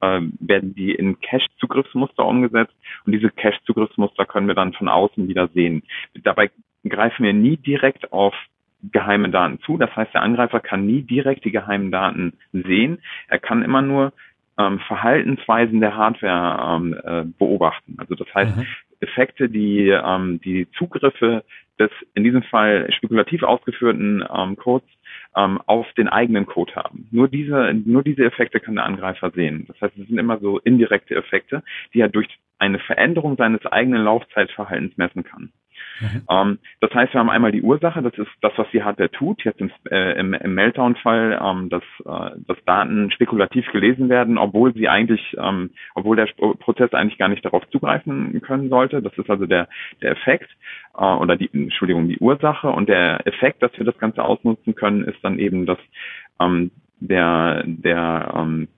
äh, 0.00 0.20
werden 0.40 0.74
die 0.74 0.92
in 0.92 1.20
Cache-Zugriffsmuster 1.20 2.24
umgesetzt 2.24 2.74
und 3.04 3.12
diese 3.12 3.30
Cache-Zugriffsmuster 3.30 4.24
können 4.26 4.48
wir 4.48 4.54
dann 4.54 4.72
von 4.72 4.88
außen 4.88 5.28
wieder 5.28 5.48
sehen. 5.48 5.82
Dabei 6.22 6.50
greifen 6.88 7.24
wir 7.24 7.32
nie 7.32 7.56
direkt 7.56 8.12
auf 8.12 8.34
geheime 8.92 9.28
Daten 9.28 9.60
zu. 9.60 9.76
Das 9.76 9.94
heißt, 9.94 10.14
der 10.14 10.22
Angreifer 10.22 10.60
kann 10.60 10.86
nie 10.86 11.02
direkt 11.02 11.44
die 11.44 11.50
geheimen 11.50 11.90
Daten 11.90 12.34
sehen. 12.52 12.98
Er 13.28 13.38
kann 13.38 13.62
immer 13.62 13.82
nur 13.82 14.12
ähm, 14.58 14.78
Verhaltensweisen 14.80 15.80
der 15.80 15.96
Hardware 15.96 16.76
ähm, 16.76 16.94
äh, 17.04 17.24
beobachten. 17.38 17.96
Also 17.98 18.14
das 18.14 18.32
heißt, 18.34 18.56
mhm. 18.56 18.66
Effekte, 19.00 19.48
die 19.48 19.88
ähm, 19.88 20.40
die 20.42 20.70
Zugriffe 20.72 21.44
des 21.78 21.90
in 22.14 22.24
diesem 22.24 22.42
Fall 22.42 22.90
spekulativ 22.92 23.42
ausgeführten 23.42 24.24
ähm, 24.34 24.56
Codes 24.56 24.88
ähm, 25.36 25.60
auf 25.66 25.86
den 25.94 26.08
eigenen 26.08 26.46
Code 26.46 26.74
haben. 26.74 27.08
Nur 27.10 27.28
diese, 27.28 27.72
nur 27.74 28.02
diese 28.02 28.24
Effekte 28.24 28.60
kann 28.60 28.74
der 28.76 28.84
Angreifer 28.84 29.30
sehen. 29.30 29.64
Das 29.68 29.80
heißt, 29.80 29.96
es 29.98 30.08
sind 30.08 30.18
immer 30.18 30.38
so 30.38 30.58
indirekte 30.58 31.14
Effekte, 31.14 31.62
die 31.94 32.00
er 32.00 32.08
durch 32.08 32.28
eine 32.58 32.78
Veränderung 32.78 33.36
seines 33.36 33.64
eigenen 33.66 34.04
Laufzeitverhaltens 34.04 34.96
messen 34.96 35.24
kann. 35.24 35.52
Mhm. 36.00 36.22
Ähm, 36.30 36.58
das 36.80 36.92
heißt, 36.92 37.12
wir 37.12 37.20
haben 37.20 37.30
einmal 37.30 37.52
die 37.52 37.62
Ursache, 37.62 38.02
das 38.02 38.14
ist 38.14 38.30
das, 38.40 38.52
was 38.56 38.66
die 38.72 38.82
Hardware 38.82 39.10
tut. 39.10 39.44
Jetzt 39.44 39.60
im, 39.60 39.70
äh, 39.90 40.18
im, 40.18 40.34
im 40.34 40.54
Meltdown-Fall, 40.54 41.40
ähm, 41.42 41.68
dass, 41.68 41.82
äh, 42.04 42.36
dass 42.46 42.64
Daten 42.64 43.10
spekulativ 43.10 43.70
gelesen 43.72 44.08
werden, 44.08 44.38
obwohl 44.38 44.72
sie 44.74 44.88
eigentlich, 44.88 45.36
ähm, 45.38 45.70
obwohl 45.94 46.16
der 46.16 46.28
Prozess 46.36 46.92
eigentlich 46.92 47.18
gar 47.18 47.28
nicht 47.28 47.44
darauf 47.44 47.68
zugreifen 47.70 48.40
können 48.42 48.68
sollte. 48.68 49.02
Das 49.02 49.16
ist 49.16 49.30
also 49.30 49.46
der, 49.46 49.68
der 50.02 50.12
Effekt 50.12 50.50
äh, 50.96 51.04
oder 51.04 51.36
die, 51.36 51.50
Entschuldigung, 51.52 52.08
die 52.08 52.18
Ursache. 52.18 52.68
Und 52.68 52.88
der 52.88 53.26
Effekt, 53.26 53.62
dass 53.62 53.76
wir 53.76 53.84
das 53.84 53.98
Ganze 53.98 54.24
ausnutzen 54.24 54.74
können, 54.74 55.04
ist 55.04 55.22
dann 55.22 55.38
eben, 55.38 55.66
dass 55.66 55.78
ähm, 56.40 56.70
der, 57.00 57.62
der 57.66 58.34
ähm, 58.36 58.68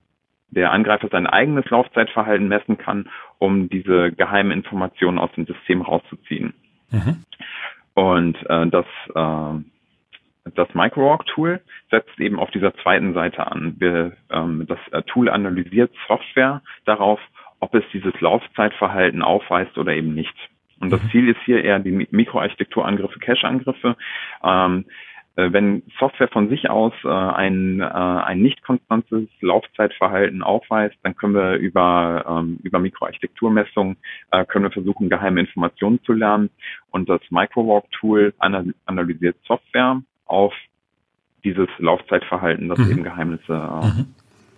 der 0.53 0.71
Angreifer 0.71 1.09
sein 1.09 1.27
eigenes 1.27 1.65
Laufzeitverhalten 1.69 2.47
messen 2.47 2.77
kann, 2.77 3.09
um 3.39 3.69
diese 3.69 4.11
geheimen 4.11 4.51
Informationen 4.51 5.17
aus 5.17 5.31
dem 5.33 5.45
System 5.45 5.81
rauszuziehen. 5.81 6.53
Mhm. 6.93 7.23
Und 7.95 8.37
äh, 8.49 8.67
das, 8.67 8.85
äh, 9.13 10.51
das 10.55 10.73
MicroWalk-Tool 10.73 11.61
setzt 11.91 12.19
eben 12.19 12.39
auf 12.39 12.49
dieser 12.51 12.73
zweiten 12.75 13.13
Seite 13.13 13.45
an. 13.51 13.75
Wir, 13.79 14.13
ähm, 14.29 14.65
das 14.67 14.79
äh, 14.91 15.01
Tool 15.03 15.29
analysiert 15.29 15.91
Software 16.07 16.61
darauf, 16.85 17.19
ob 17.59 17.73
es 17.75 17.83
dieses 17.93 18.19
Laufzeitverhalten 18.19 19.21
aufweist 19.21 19.77
oder 19.77 19.93
eben 19.93 20.13
nicht. 20.13 20.35
Und 20.79 20.91
das 20.91 21.01
mhm. 21.03 21.09
Ziel 21.11 21.29
ist 21.29 21.39
hier 21.45 21.63
eher 21.63 21.79
die 21.79 22.07
Mikroarchitekturangriffe, 22.11 23.19
Cache-Angriffe. 23.19 23.95
Ähm, 24.43 24.85
äh, 24.85 24.89
wenn 25.35 25.81
Software 25.99 26.27
von 26.27 26.49
sich 26.49 26.69
aus 26.69 26.93
äh, 27.03 27.07
ein, 27.07 27.79
äh, 27.79 27.83
ein 27.83 28.41
nicht 28.41 28.63
konstantes 28.63 29.27
Laufzeitverhalten 29.41 30.43
aufweist, 30.43 30.95
dann 31.01 31.15
können 31.15 31.33
wir 31.33 31.55
über, 31.55 32.25
ähm, 32.27 32.59
über 32.61 32.79
Mikroarchitekturmessungen 32.79 33.97
äh, 34.31 34.45
können 34.45 34.65
wir 34.65 34.71
versuchen, 34.71 35.09
geheime 35.09 35.39
Informationen 35.39 35.99
zu 36.03 36.13
lernen. 36.13 36.49
Und 36.91 37.09
das 37.09 37.21
Microwalk-Tool 37.31 38.33
analysiert 38.85 39.37
Software 39.47 40.01
auf 40.25 40.53
dieses 41.43 41.67
Laufzeitverhalten, 41.79 42.69
das 42.69 42.79
mhm. 42.79 42.91
eben 42.91 43.03
Geheimnisse 43.03 43.53
äh, 43.53 43.85
mhm. 43.87 44.05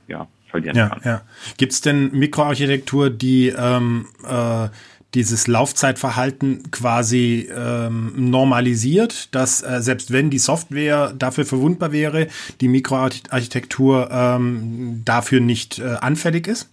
ja, 0.07 0.27
verlieren 0.49 0.75
ja, 0.75 0.89
kann. 0.89 1.01
Ja. 1.03 1.21
Gibt 1.57 1.71
es 1.71 1.81
denn 1.81 2.11
Mikroarchitektur, 2.11 3.09
die 3.09 3.53
ähm, 3.57 4.07
äh, 4.27 4.67
dieses 5.13 5.47
Laufzeitverhalten 5.47 6.71
quasi 6.71 7.49
ähm, 7.55 8.13
normalisiert, 8.17 9.33
dass 9.33 9.61
äh, 9.61 9.81
selbst 9.81 10.11
wenn 10.11 10.29
die 10.29 10.39
Software 10.39 11.13
dafür 11.17 11.45
verwundbar 11.45 11.91
wäre, 11.91 12.27
die 12.61 12.67
Mikroarchitektur 12.67 14.09
ähm, 14.11 15.01
dafür 15.05 15.39
nicht 15.39 15.79
äh, 15.79 15.95
anfällig 16.01 16.47
ist? 16.47 16.69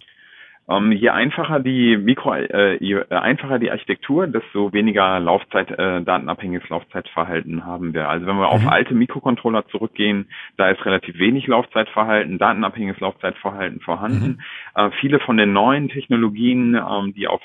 Ähm, 0.69 0.93
je 0.93 1.09
einfacher 1.09 1.59
die 1.59 1.97
Mikro, 1.97 2.35
äh, 2.35 2.77
je 2.77 3.03
einfacher 3.09 3.59
die 3.59 3.69
Architektur, 3.69 4.27
desto 4.27 4.71
weniger 4.71 5.19
Laufzeit, 5.19 5.69
äh, 5.71 6.01
datenabhängiges 6.01 6.69
Laufzeitverhalten 6.69 7.65
haben 7.65 7.93
wir. 7.93 8.07
Also 8.07 8.25
wenn 8.25 8.37
wir 8.37 8.47
mhm. 8.47 8.53
auf 8.53 8.67
alte 8.67 8.93
Mikrocontroller 8.93 9.67
zurückgehen, 9.67 10.29
da 10.55 10.69
ist 10.69 10.85
relativ 10.85 11.19
wenig 11.19 11.47
Laufzeitverhalten, 11.47 12.37
datenabhängiges 12.37 12.99
Laufzeitverhalten 13.01 13.81
vorhanden. 13.81 14.39
Mhm. 14.77 14.81
Äh, 14.81 14.91
viele 15.01 15.19
von 15.19 15.35
den 15.35 15.51
neuen 15.51 15.89
Technologien, 15.89 16.75
ähm, 16.75 17.13
die 17.13 17.27
auf 17.27 17.41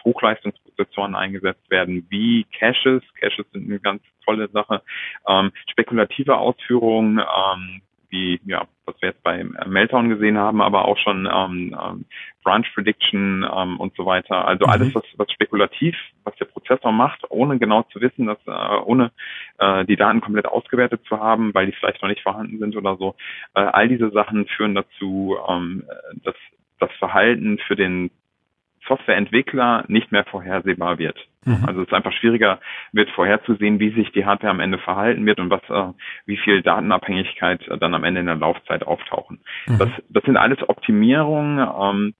Hochleistungsprozessoren 0.79 1.15
eingesetzt 1.15 1.71
werden, 1.71 2.07
wie 2.09 2.45
Caches, 2.59 3.03
Caches 3.21 3.47
sind 3.53 3.69
eine 3.69 3.81
ganz 3.81 4.03
tolle 4.25 4.49
Sache, 4.49 4.83
ähm, 5.27 5.53
spekulative 5.71 6.37
Ausführungen, 6.37 7.19
ähm, 7.19 7.83
wie 8.11 8.41
ja, 8.47 8.67
was 8.87 8.95
wir 9.03 9.11
jetzt 9.11 9.23
bei 9.23 9.45
Meltdown 9.45 10.09
gesehen 10.09 10.39
haben, 10.39 10.63
aber 10.63 10.87
auch 10.87 10.97
schon 10.97 11.29
ähm, 11.31 11.77
ähm, 11.79 12.05
Branch 12.43 12.65
Prediction 12.73 13.47
ähm, 13.55 13.79
und 13.79 13.95
so 13.97 14.07
weiter. 14.07 14.49
Also 14.49 14.65
mhm. 14.65 14.73
alles, 14.73 14.95
was, 14.95 15.03
was 15.19 15.31
spekulativ, 15.31 15.95
was 16.25 16.35
der 16.37 16.47
Prozessor 16.47 16.91
macht, 16.91 17.21
ohne 17.29 17.59
genau 17.59 17.83
zu 17.83 18.01
wissen, 18.01 18.25
dass 18.25 18.39
äh, 18.47 18.81
ohne 18.83 19.11
äh, 19.59 19.85
die 19.85 19.97
Daten 19.97 20.23
komplett 20.23 20.47
ausgewertet 20.47 21.03
zu 21.07 21.21
haben, 21.21 21.53
weil 21.53 21.67
die 21.67 21.73
vielleicht 21.73 22.01
noch 22.01 22.09
nicht 22.09 22.23
vorhanden 22.23 22.59
sind 22.59 22.77
oder 22.77 22.97
so. 22.97 23.15
Äh, 23.55 23.61
all 23.61 23.89
diese 23.89 24.11
Sachen 24.11 24.47
führen 24.47 24.75
dazu, 24.75 25.37
ähm, 25.47 25.85
dass 26.25 26.37
das 26.81 26.91
Verhalten 26.99 27.59
für 27.59 27.77
den 27.77 28.11
Softwareentwickler 28.89 29.85
nicht 29.89 30.11
mehr 30.11 30.25
vorhersehbar 30.25 30.99
wird. 30.99 31.17
Mhm. 31.45 31.65
Also 31.67 31.83
es 31.83 31.87
ist 31.87 31.95
einfach 31.95 32.13
schwieriger 32.13 32.59
wird 32.93 33.11
vorherzusehen, 33.11 33.79
wie 33.79 33.91
sich 33.91 34.11
die 34.13 34.25
Hardware 34.25 34.51
am 34.51 34.61
Ende 34.61 34.79
verhalten 34.79 35.25
wird 35.27 35.39
und 35.39 35.51
was, 35.51 35.63
äh, 35.69 35.93
wie 36.27 36.37
viel 36.37 36.63
Datenabhängigkeit 36.63 37.67
äh, 37.69 37.79
dann 37.79 37.95
am 37.95 38.05
Ende 38.05 38.21
in 38.21 38.27
der 38.27 38.37
Laufzeit 38.37 38.85
auftauchen. 38.85 39.41
Mhm. 39.67 39.79
Das, 39.79 39.89
das 40.09 40.25
sind 40.25 40.37
alles 40.37 40.59
Optimierungen, 40.69 41.59
ähm, 41.59 42.15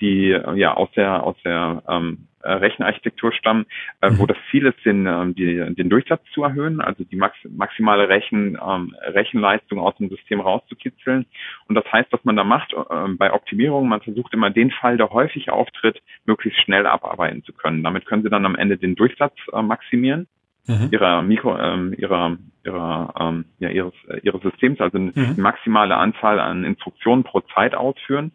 die 0.00 0.30
äh, 0.30 0.54
ja 0.54 0.74
aus 0.74 0.90
der 0.92 1.22
aus 1.22 1.36
der 1.44 1.82
ähm, 1.88 2.28
äh, 2.42 2.52
Rechenarchitektur 2.52 3.32
stammen, 3.32 3.64
äh, 4.00 4.10
wo 4.12 4.24
mhm. 4.24 4.26
das 4.28 4.36
Ziel 4.50 4.66
ist, 4.66 4.84
den, 4.84 5.34
die, 5.34 5.74
den 5.74 5.88
Durchsatz 5.88 6.22
zu 6.34 6.44
erhöhen, 6.44 6.82
also 6.82 7.02
die 7.02 7.16
max 7.16 7.36
maximale 7.48 8.08
Rechen, 8.08 8.58
ähm, 8.62 8.94
Rechenleistung 9.00 9.78
aus 9.78 9.96
dem 9.96 10.10
System 10.10 10.40
rauszukitzeln. 10.40 11.24
Und 11.68 11.74
das 11.74 11.90
heißt, 11.90 12.12
was 12.12 12.22
man 12.24 12.36
da 12.36 12.44
macht 12.44 12.74
äh, 12.74 13.08
bei 13.16 13.32
Optimierung, 13.32 13.88
man 13.88 14.02
versucht 14.02 14.34
immer 14.34 14.50
den 14.50 14.70
Fall, 14.70 14.98
der 14.98 15.10
häufig 15.10 15.50
auftritt, 15.50 16.02
möglichst 16.26 16.60
schnell 16.60 16.86
abarbeiten 16.86 17.42
zu 17.44 17.54
können. 17.54 17.82
Damit 17.82 18.04
können 18.04 18.22
Sie 18.22 18.30
dann 18.30 18.44
am 18.44 18.56
Ende 18.56 18.76
den 18.76 18.94
Durchsatz 18.94 19.34
äh, 19.52 19.62
maximieren 19.62 20.26
mhm. 20.66 20.88
ihrer 20.90 21.22
Mikro, 21.22 21.58
ähm, 21.58 21.94
ihrer, 21.96 22.36
ihrer, 22.64 23.14
ähm, 23.18 23.44
ja, 23.58 23.68
ihres, 23.68 23.94
äh, 24.08 24.20
ihres 24.22 24.42
Systems, 24.42 24.80
also 24.80 24.98
eine 24.98 25.12
mhm. 25.14 25.34
maximale 25.36 25.96
Anzahl 25.96 26.40
an 26.40 26.64
Instruktionen 26.64 27.24
pro 27.24 27.40
Zeit 27.54 27.74
ausführen. 27.74 28.32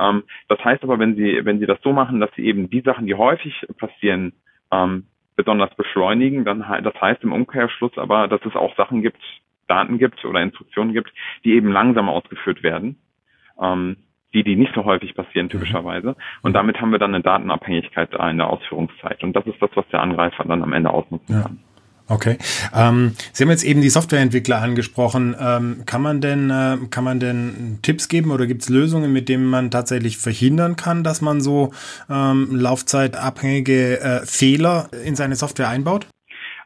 Ähm, 0.00 0.24
das 0.48 0.64
heißt 0.64 0.82
aber, 0.82 0.98
wenn 0.98 1.14
Sie, 1.14 1.44
wenn 1.44 1.60
Sie 1.60 1.66
das 1.66 1.78
so 1.82 1.92
machen, 1.92 2.20
dass 2.20 2.30
Sie 2.34 2.44
eben 2.44 2.70
die 2.70 2.80
Sachen, 2.80 3.06
die 3.06 3.14
häufig 3.14 3.66
passieren, 3.78 4.32
ähm, 4.72 5.06
besonders 5.36 5.74
beschleunigen, 5.74 6.44
dann 6.44 6.64
das 6.82 7.00
heißt 7.00 7.22
im 7.22 7.32
Umkehrschluss 7.32 7.96
aber, 7.96 8.28
dass 8.28 8.44
es 8.44 8.54
auch 8.56 8.76
Sachen 8.76 9.02
gibt, 9.02 9.22
Daten 9.68 9.98
gibt 9.98 10.24
oder 10.24 10.42
Instruktionen 10.42 10.92
gibt, 10.92 11.12
die 11.44 11.52
eben 11.54 11.70
langsam 11.70 12.08
ausgeführt 12.08 12.62
werden. 12.62 12.98
Ähm, 13.60 13.96
die, 14.32 14.44
die 14.44 14.56
nicht 14.56 14.74
so 14.74 14.84
häufig 14.84 15.14
passieren, 15.14 15.46
mhm. 15.46 15.50
typischerweise. 15.50 16.16
Und 16.42 16.52
damit 16.52 16.80
haben 16.80 16.92
wir 16.92 16.98
dann 16.98 17.14
eine 17.14 17.22
Datenabhängigkeit 17.22 18.12
in 18.14 18.38
der 18.38 18.48
Ausführungszeit. 18.48 19.22
Und 19.24 19.34
das 19.34 19.46
ist 19.46 19.60
das, 19.60 19.70
was 19.74 19.88
der 19.88 20.02
Angreifer 20.02 20.44
dann 20.44 20.62
am 20.62 20.72
Ende 20.72 20.90
ausnutzen 20.90 21.34
ja. 21.34 21.42
kann. 21.42 21.58
Okay. 22.10 22.38
Ähm, 22.74 23.12
Sie 23.32 23.44
haben 23.44 23.50
jetzt 23.50 23.62
eben 23.62 23.82
die 23.82 23.88
Softwareentwickler 23.88 24.60
angesprochen. 24.60 25.36
Ähm, 25.40 25.84
kann 25.86 26.02
man 26.02 26.20
denn, 26.20 26.50
äh, 26.50 26.76
kann 26.90 27.04
man 27.04 27.20
denn 27.20 27.78
Tipps 27.82 28.08
geben 28.08 28.32
oder 28.32 28.48
gibt 28.48 28.62
es 28.62 28.68
Lösungen, 28.68 29.12
mit 29.12 29.28
denen 29.28 29.46
man 29.46 29.70
tatsächlich 29.70 30.18
verhindern 30.18 30.74
kann, 30.74 31.04
dass 31.04 31.22
man 31.22 31.40
so 31.40 31.70
ähm, 32.10 32.48
laufzeitabhängige 32.50 34.00
äh, 34.00 34.26
Fehler 34.26 34.88
in 35.04 35.14
seine 35.14 35.36
Software 35.36 35.68
einbaut? 35.68 36.08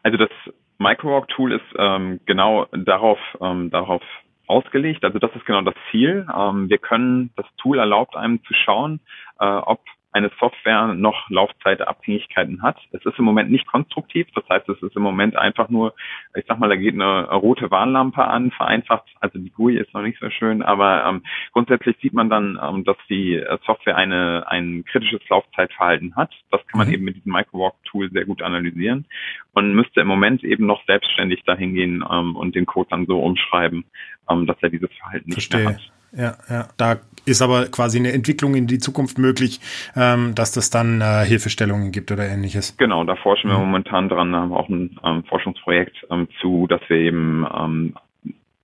Also 0.03 0.17
das 0.17 0.31
MicroWalk-Tool 0.79 1.53
ist 1.53 1.75
ähm, 1.79 2.21
genau 2.25 2.67
darauf, 2.73 3.19
ähm, 3.43 3.71
darauf 3.71 4.03
ausgelegt. 4.47 5.05
Also 5.05 5.19
das 5.19 5.31
ist 5.37 5.45
genau 5.45 5.61
das 5.61 5.75
Ziel. 5.91 6.27
Ähm, 6.35 6.71
wir 6.71 6.79
können, 6.79 7.31
das 7.37 7.47
Tool 7.59 7.79
erlaubt 7.79 8.17
einem 8.17 8.43
zu 8.45 8.55
schauen, 8.55 9.01
äh, 9.41 9.45
ob 9.45 9.81
eine 10.15 10.31
Software 10.39 10.95
noch 10.95 11.29
Laufzeitabhängigkeiten 11.29 12.63
hat. 12.63 12.79
Es 12.93 13.05
ist 13.05 13.19
im 13.19 13.25
Moment 13.25 13.51
nicht 13.51 13.67
konstruktiv, 13.67 14.29
das 14.35 14.45
heißt, 14.49 14.69
es 14.69 14.81
ist 14.81 14.95
im 14.95 15.03
Moment 15.03 15.37
einfach 15.37 15.69
nur, 15.69 15.93
ich 16.37 16.45
sag 16.47 16.61
mal, 16.61 16.69
da 16.69 16.77
geht 16.77 16.95
eine 16.95 17.25
rote 17.31 17.69
Warnlampe 17.73 18.25
an, 18.25 18.53
vereinfacht, 18.53 19.05
also 19.21 19.41
die 19.41 19.51
GUI 19.51 19.77
ist 19.77 19.93
noch 19.93 20.03
nicht 20.03 20.21
so 20.21 20.31
schön, 20.31 20.63
aber 20.63 21.05
ähm, 21.05 21.25
grundsätzlich 21.53 21.97
sieht 22.01 22.15
man 22.15 22.31
dann, 22.31 22.61
ähm, 22.63 22.85
dass 22.85 22.97
die 23.11 23.43
Software 23.67 23.97
eine, 23.97 24.45
ein 24.47 24.85
kritisches 24.85 25.21
Laufzeitverhalten 25.29 26.15
hat. 26.15 26.33
Das 26.53 26.65
kann 26.69 26.79
man 26.79 26.89
mhm. 26.89 26.95
eben 26.95 27.05
mit 27.05 27.17
diesem 27.17 27.33
Microwalk-Tool 27.33 28.13
sehr 28.13 28.25
gut 28.25 28.41
analysieren 28.41 29.07
und 29.53 29.75
müsste 29.75 30.01
im 30.01 30.07
Moment 30.07 30.45
eben 30.45 30.65
noch 30.65 30.85
selbstständig 30.87 31.43
dahin 31.43 31.75
gehen 31.75 32.05
ähm, 32.09 32.37
und 32.37 32.55
den 32.55 32.67
Code 32.67 32.91
dann 32.91 33.07
so 33.07 33.19
umschreiben, 33.21 33.85
ähm, 34.31 34.47
dass 34.47 34.59
er 34.61 34.71
dieses 34.71 34.93
Verhalten 34.93 35.31
nicht 35.31 35.35
Verstehe. 35.35 35.65
mehr 35.65 35.75
hat. 35.75 35.94
Ja, 36.17 36.37
ja. 36.49 36.69
Da 36.77 36.97
ist 37.27 37.43
aber 37.43 37.67
quasi 37.67 37.99
eine 37.99 38.13
Entwicklung 38.13 38.55
in 38.55 38.67
die 38.67 38.79
Zukunft 38.79 39.19
möglich, 39.19 39.61
ähm, 39.97 40.35
dass 40.35 40.53
das 40.53 40.71
dann 40.71 41.01
äh, 41.01 41.25
Hilfestellungen 41.25 41.91
gibt 41.93 42.13
oder 42.13 42.27
ähnliches. 42.27 42.77
Genau, 42.77 43.05
da 43.05 43.17
forschen 43.17 43.51
wir 43.51 43.59
mhm. 43.59 43.65
momentan 43.65 44.09
dran, 44.09 44.35
haben 44.35 44.53
auch 44.53 44.69
ein 44.69 44.99
ähm, 45.03 45.25
Forschungsprojekt 45.25 45.97
ähm, 46.11 46.29
zu, 46.41 46.67
dass 46.67 46.81
wir 46.89 46.99
eben 46.99 47.47
ähm, 47.55 47.95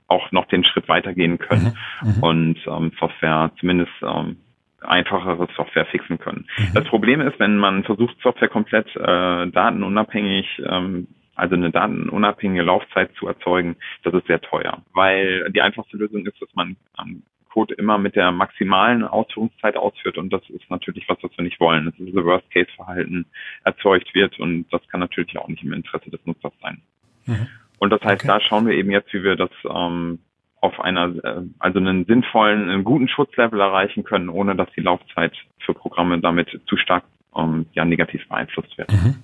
auch 0.08 0.30
noch 0.32 0.46
den 0.46 0.64
Schritt 0.64 0.88
weitergehen 0.88 1.38
können 1.38 1.76
mhm. 2.02 2.08
mhm. 2.16 2.22
und 2.22 2.58
ähm, 2.66 2.92
Software 2.98 3.50
zumindest 3.60 3.92
ähm, 4.02 4.36
einfachere 4.82 5.46
Software 5.56 5.86
fixen 5.86 6.18
können. 6.18 6.46
Mhm. 6.58 6.74
Das 6.74 6.84
Problem 6.84 7.20
ist, 7.20 7.38
wenn 7.38 7.56
man 7.56 7.84
versucht, 7.84 8.16
Software 8.22 8.48
komplett 8.48 8.88
äh, 8.96 9.46
datenunabhängig 9.50 10.46
ähm, 10.66 11.06
also 11.36 11.54
eine 11.54 11.70
datenunabhängige 11.70 12.62
Laufzeit 12.62 13.10
zu 13.18 13.26
erzeugen, 13.26 13.76
das 14.02 14.12
ist 14.12 14.26
sehr 14.26 14.42
teuer, 14.42 14.82
weil 14.92 15.50
die 15.52 15.62
einfachste 15.62 15.96
Lösung 15.96 16.26
ist, 16.26 16.40
dass 16.42 16.50
man 16.54 16.76
ähm, 17.00 17.22
Code 17.52 17.74
immer 17.74 17.98
mit 17.98 18.16
der 18.16 18.32
maximalen 18.32 19.04
Ausführungszeit 19.04 19.76
ausführt 19.76 20.18
und 20.18 20.32
das 20.32 20.42
ist 20.48 20.70
natürlich 20.70 21.08
was, 21.08 21.18
was 21.22 21.30
wir 21.36 21.44
nicht 21.44 21.60
wollen. 21.60 21.86
Das 21.86 21.94
ist 21.94 22.14
ein 22.14 22.24
Worst-Case-Verhalten 22.24 23.26
erzeugt 23.64 24.14
wird 24.14 24.38
und 24.38 24.66
das 24.70 24.80
kann 24.88 25.00
natürlich 25.00 25.36
auch 25.38 25.48
nicht 25.48 25.62
im 25.62 25.72
Interesse 25.72 26.10
des 26.10 26.24
Nutzers 26.24 26.52
sein. 26.62 26.80
Mhm. 27.26 27.48
Und 27.78 27.90
das 27.90 28.00
heißt, 28.02 28.24
okay. 28.24 28.28
da 28.28 28.40
schauen 28.40 28.66
wir 28.66 28.74
eben 28.74 28.90
jetzt, 28.90 29.12
wie 29.12 29.22
wir 29.22 29.36
das 29.36 29.50
ähm, 29.64 30.18
auf 30.60 30.78
einer, 30.80 31.14
äh, 31.24 31.42
also 31.58 31.78
einen 31.78 32.04
sinnvollen, 32.04 32.68
einen 32.68 32.84
guten 32.84 33.08
Schutzlevel 33.08 33.60
erreichen 33.60 34.04
können, 34.04 34.28
ohne 34.28 34.54
dass 34.54 34.68
die 34.76 34.82
Laufzeit 34.82 35.32
für 35.58 35.74
Programme 35.74 36.20
damit 36.20 36.60
zu 36.66 36.76
stark 36.76 37.04
ähm, 37.36 37.66
ja, 37.72 37.84
negativ 37.84 38.26
beeinflusst 38.28 38.76
wird. 38.76 38.92
Mhm. 38.92 39.16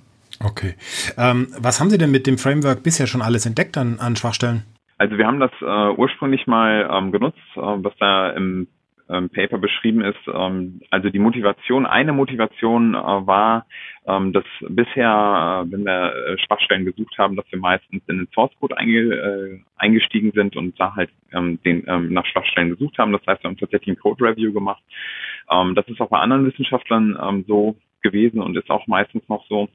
Okay. 0.42 0.74
Ähm, 1.16 1.48
was 1.58 1.80
haben 1.80 1.90
Sie 1.90 1.98
denn 1.98 2.10
mit 2.10 2.26
dem 2.26 2.38
Framework 2.38 2.82
bisher 2.82 3.06
schon 3.06 3.22
alles 3.22 3.46
entdeckt 3.46 3.76
an, 3.78 3.98
an 4.00 4.16
Schwachstellen? 4.16 4.64
Also 4.98 5.18
wir 5.18 5.26
haben 5.26 5.40
das 5.40 5.52
äh, 5.60 5.96
ursprünglich 5.96 6.46
mal 6.46 6.88
ähm, 6.90 7.12
genutzt, 7.12 7.38
äh, 7.56 7.60
was 7.60 7.92
da 7.98 8.30
im 8.30 8.68
ähm, 9.08 9.30
Paper 9.30 9.58
beschrieben 9.58 10.02
ist. 10.02 10.18
Ähm, 10.32 10.80
also 10.90 11.10
die 11.10 11.18
Motivation, 11.18 11.86
eine 11.86 12.12
Motivation 12.12 12.94
äh, 12.94 12.98
war, 12.98 13.66
ähm, 14.06 14.32
dass 14.32 14.44
bisher, 14.60 15.64
äh, 15.66 15.70
wenn 15.70 15.84
wir 15.84 16.14
äh, 16.14 16.38
Schwachstellen 16.38 16.84
gesucht 16.84 17.16
haben, 17.18 17.36
dass 17.36 17.46
wir 17.50 17.58
meistens 17.58 18.02
in 18.08 18.18
den 18.18 18.28
Source 18.34 18.52
Code 18.58 18.76
einge, 18.76 19.14
äh, 19.14 19.60
eingestiegen 19.76 20.32
sind 20.32 20.56
und 20.56 20.78
da 20.80 20.96
halt 20.96 21.10
ähm, 21.32 21.60
den, 21.62 21.84
ähm, 21.86 22.12
nach 22.12 22.26
Schwachstellen 22.26 22.70
gesucht 22.70 22.98
haben. 22.98 23.12
Das 23.12 23.24
heißt, 23.26 23.42
wir 23.42 23.50
haben 23.50 23.58
tatsächlich 23.58 23.96
ein 23.96 24.00
Code 24.00 24.24
Review 24.24 24.52
gemacht. 24.52 24.82
Ähm, 25.50 25.74
das 25.74 25.86
ist 25.88 26.00
auch 26.00 26.08
bei 26.10 26.18
anderen 26.18 26.46
Wissenschaftlern 26.46 27.18
ähm, 27.22 27.44
so 27.46 27.76
gewesen 28.02 28.40
und 28.40 28.56
ist 28.56 28.70
auch 28.70 28.86
meistens 28.86 29.28
noch 29.28 29.46
so. 29.48 29.68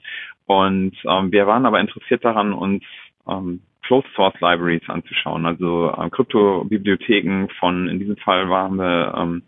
Und 0.46 0.96
ähm, 1.06 1.32
wir 1.32 1.48
waren 1.48 1.66
aber 1.66 1.80
interessiert 1.80 2.24
daran, 2.26 2.54
uns 2.54 2.84
ähm, 3.28 3.62
Closed 3.84 4.08
Source 4.16 4.40
Libraries 4.40 4.88
anzuschauen, 4.88 5.46
also 5.46 5.92
äh, 5.92 6.10
Kryptobibliotheken 6.10 7.50
von, 7.60 7.88
in 7.88 8.00
diesem 8.00 8.18
Fall 8.18 8.50
waren 8.50 8.76
wir, 8.76 9.14
ähm, 9.18 9.44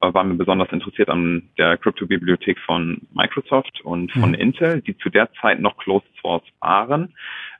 waren 0.00 0.30
wir 0.30 0.38
besonders 0.38 0.70
interessiert 0.72 1.08
an 1.08 1.50
der 1.58 1.76
Kryptobibliothek 1.76 2.58
von 2.60 3.02
Microsoft 3.12 3.80
und 3.82 4.12
von 4.12 4.30
mhm. 4.30 4.34
Intel, 4.34 4.80
die 4.80 4.96
zu 4.98 5.10
der 5.10 5.30
Zeit 5.40 5.60
noch 5.60 5.76
Closed 5.76 6.08
Source 6.20 6.44
waren 6.60 7.14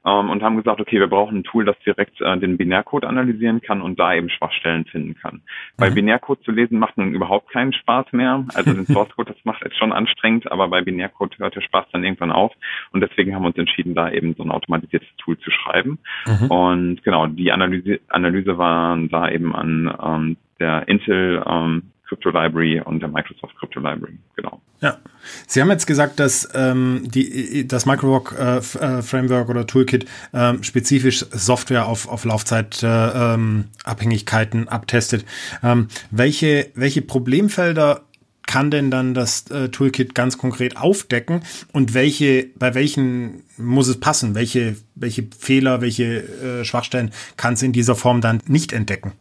ähm, 0.05 0.31
und 0.31 0.43
haben 0.43 0.57
gesagt, 0.57 0.81
okay, 0.81 0.99
wir 0.99 1.09
brauchen 1.09 1.39
ein 1.39 1.45
Tool, 1.45 1.65
das 1.65 1.79
direkt 1.81 2.21
äh, 2.21 2.39
den 2.39 2.57
Binärcode 2.57 3.05
analysieren 3.05 3.61
kann 3.61 3.83
und 3.83 3.99
da 3.99 4.15
eben 4.15 4.31
Schwachstellen 4.31 4.85
finden 4.87 5.15
kann. 5.15 5.35
Mhm. 5.37 5.41
Bei 5.77 5.91
Binärcode 5.91 6.43
zu 6.43 6.53
lesen 6.53 6.79
macht 6.79 6.97
nun 6.97 7.13
überhaupt 7.13 7.51
keinen 7.51 7.73
Spaß 7.73 8.13
mehr. 8.13 8.45
Also 8.55 8.73
den 8.73 8.87
Source 8.93 9.11
Code, 9.15 9.33
das 9.33 9.45
macht 9.45 9.63
jetzt 9.63 9.77
schon 9.79 9.93
anstrengend, 9.93 10.51
aber 10.51 10.69
bei 10.69 10.81
Binärcode 10.81 11.39
hört 11.39 11.55
der 11.55 11.61
Spaß 11.61 11.87
dann 11.93 12.05
irgendwann 12.05 12.33
auf. 12.33 12.53
Und 12.93 13.01
deswegen 13.01 13.35
haben 13.35 13.43
wir 13.43 13.49
uns 13.49 13.59
entschieden, 13.59 13.95
da 13.95 14.11
eben 14.11 14.35
so 14.35 14.43
ein 14.43 14.51
automatisiertes 14.51 15.09
Tool 15.19 15.39
zu 15.39 15.51
schreiben. 15.51 15.99
Mhm. 16.27 16.51
Und 16.51 17.03
genau, 17.03 17.27
die 17.27 17.53
Analyse, 17.53 18.01
Analyse 18.09 18.59
war 18.59 18.97
da 19.11 19.29
eben 19.29 19.55
an 19.55 19.95
ähm, 20.03 20.37
der 20.59 20.89
Intel 20.89 21.43
ähm, 21.47 21.90
Crypto 22.11 22.31
Library 22.31 22.81
und 22.81 22.99
der 22.99 23.09
Microsoft 23.09 23.57
Crypto 23.57 23.79
Library, 23.79 24.19
genau. 24.35 24.61
Ja, 24.81 24.99
Sie 25.47 25.61
haben 25.61 25.71
jetzt 25.71 25.87
gesagt, 25.87 26.19
dass 26.19 26.49
ähm, 26.55 27.03
die, 27.05 27.69
das 27.69 27.87
Microvoc 27.87 28.35
äh, 28.37 28.57
äh, 28.57 29.03
Framework 29.03 29.49
oder 29.49 29.65
Toolkit 29.65 30.07
ähm, 30.35 30.65
spezifisch 30.65 31.25
Software 31.31 31.87
auf, 31.87 32.09
auf 32.09 32.25
Laufzeitabhängigkeiten 32.25 34.61
äh, 34.61 34.65
ähm, 34.65 34.69
abtestet. 34.69 35.25
Ähm, 35.63 35.87
welche, 36.11 36.73
welche 36.75 37.03
Problemfelder 37.03 38.01
kann 38.45 38.73
denn 38.73 38.91
dann 38.91 39.15
das 39.15 39.49
äh, 39.53 39.69
Toolkit 39.69 40.17
ganz 40.17 40.37
konkret 40.37 40.77
aufdecken 40.77 41.43
und 41.73 41.95
welche, 41.95 42.49
bei 42.59 42.75
welchen 42.75 43.45
muss 43.57 43.87
es 43.87 44.01
passen? 44.01 44.35
Welche, 44.35 44.75
welche 44.97 45.29
Fehler, 45.39 45.81
welche 45.81 46.05
äh, 46.05 46.65
Schwachstellen 46.65 47.13
kann 47.37 47.55
es 47.55 47.63
in 47.63 47.73
dieser 47.73 47.95
Form 47.95 48.21
dann 48.21 48.41
nicht 48.49 48.73
entdecken? 48.73 49.13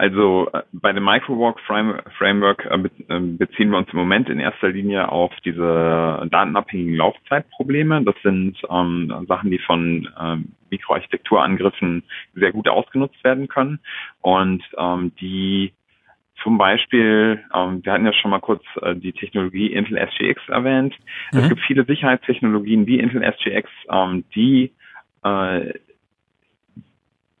Also 0.00 0.48
äh, 0.54 0.62
bei 0.72 0.94
dem 0.94 1.04
Microwalk 1.04 1.60
Framework 1.60 2.64
äh, 2.64 2.88
ähm, 3.10 3.36
beziehen 3.36 3.68
wir 3.68 3.76
uns 3.76 3.92
im 3.92 3.98
Moment 3.98 4.30
in 4.30 4.40
erster 4.40 4.70
Linie 4.70 5.12
auf 5.12 5.30
diese 5.44 6.26
datenabhängigen 6.30 6.94
Laufzeitprobleme. 6.94 8.02
Das 8.04 8.14
sind 8.22 8.56
ähm, 8.70 9.26
Sachen, 9.28 9.50
die 9.50 9.58
von 9.58 10.08
ähm, 10.18 10.52
Mikroarchitekturangriffen 10.70 12.02
sehr 12.34 12.50
gut 12.50 12.66
ausgenutzt 12.70 13.22
werden 13.24 13.48
können 13.48 13.78
und 14.22 14.62
ähm, 14.78 15.12
die 15.20 15.74
zum 16.42 16.56
Beispiel, 16.56 17.44
ähm, 17.54 17.84
wir 17.84 17.92
hatten 17.92 18.06
ja 18.06 18.14
schon 18.14 18.30
mal 18.30 18.40
kurz 18.40 18.64
äh, 18.80 18.96
die 18.96 19.12
Technologie 19.12 19.66
Intel 19.66 19.98
SGX 19.98 20.40
erwähnt. 20.48 20.96
Mhm. 21.30 21.40
Es 21.40 21.48
gibt 21.50 21.60
viele 21.66 21.84
Sicherheitstechnologien 21.84 22.86
wie 22.86 23.00
Intel 23.00 23.22
SGX, 23.22 23.68
ähm, 23.92 24.24
die 24.34 24.72
äh, 25.24 25.74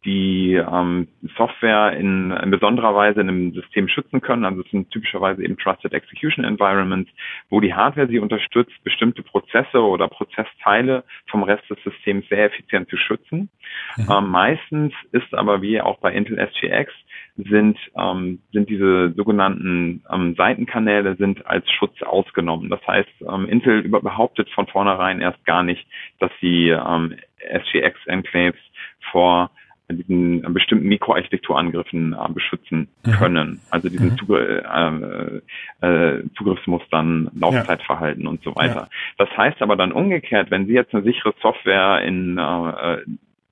die 0.04 0.54
ähm, 0.54 1.08
Software 1.36 1.92
in, 1.92 2.30
in 2.30 2.50
besonderer 2.50 2.94
Weise 2.94 3.20
in 3.20 3.28
einem 3.28 3.52
System 3.52 3.86
schützen 3.88 4.20
können. 4.20 4.44
Also 4.44 4.62
es 4.62 4.70
sind 4.70 4.90
typischerweise 4.90 5.44
eben 5.44 5.58
Trusted 5.58 5.92
Execution 5.92 6.44
Environments, 6.44 7.10
wo 7.50 7.60
die 7.60 7.74
Hardware 7.74 8.08
sie 8.08 8.18
unterstützt, 8.18 8.72
bestimmte 8.82 9.22
Prozesse 9.22 9.82
oder 9.82 10.08
Prozessteile 10.08 11.04
vom 11.30 11.42
Rest 11.42 11.68
des 11.68 11.78
Systems 11.84 12.26
sehr 12.28 12.46
effizient 12.46 12.88
zu 12.88 12.96
schützen. 12.96 13.50
Mhm. 13.96 14.06
Ähm, 14.10 14.28
meistens 14.30 14.94
ist 15.12 15.34
aber 15.34 15.60
wie 15.60 15.80
auch 15.80 15.98
bei 15.98 16.12
Intel 16.12 16.38
SGX 16.38 16.92
sind, 17.36 17.78
ähm, 17.96 18.40
sind 18.52 18.68
diese 18.70 19.12
sogenannten 19.12 20.02
ähm, 20.10 20.34
Seitenkanäle 20.34 21.16
sind 21.16 21.46
als 21.46 21.70
Schutz 21.70 22.02
ausgenommen. 22.02 22.70
Das 22.70 22.86
heißt, 22.86 23.10
ähm, 23.28 23.46
Intel 23.46 23.82
behauptet 23.88 24.48
von 24.50 24.66
vornherein 24.66 25.20
erst 25.20 25.44
gar 25.44 25.62
nicht, 25.62 25.86
dass 26.18 26.30
sie 26.40 26.68
ähm, 26.68 27.16
SGX-Enclaves 27.38 28.58
vor 29.10 29.50
diesen 29.92 30.42
bestimmten 30.52 30.88
Mikroarchitekturangriffen 30.88 32.12
äh, 32.12 32.32
beschützen 32.32 32.88
mhm. 33.04 33.10
können. 33.12 33.60
Also 33.70 33.88
diesen 33.88 34.10
mhm. 34.10 34.16
Zugr 34.18 35.42
äh, 35.82 35.86
äh, 35.86 36.24
Zugriffsmustern, 36.36 37.30
Laufzeitverhalten 37.38 38.24
ja. 38.24 38.28
und 38.28 38.42
so 38.42 38.54
weiter. 38.56 38.88
Ja. 38.88 38.88
Das 39.18 39.36
heißt 39.36 39.62
aber 39.62 39.76
dann 39.76 39.92
umgekehrt, 39.92 40.50
wenn 40.50 40.66
Sie 40.66 40.72
jetzt 40.72 40.94
eine 40.94 41.02
sichere 41.02 41.34
Software 41.40 42.02
in 42.02 42.38
äh, 42.38 42.98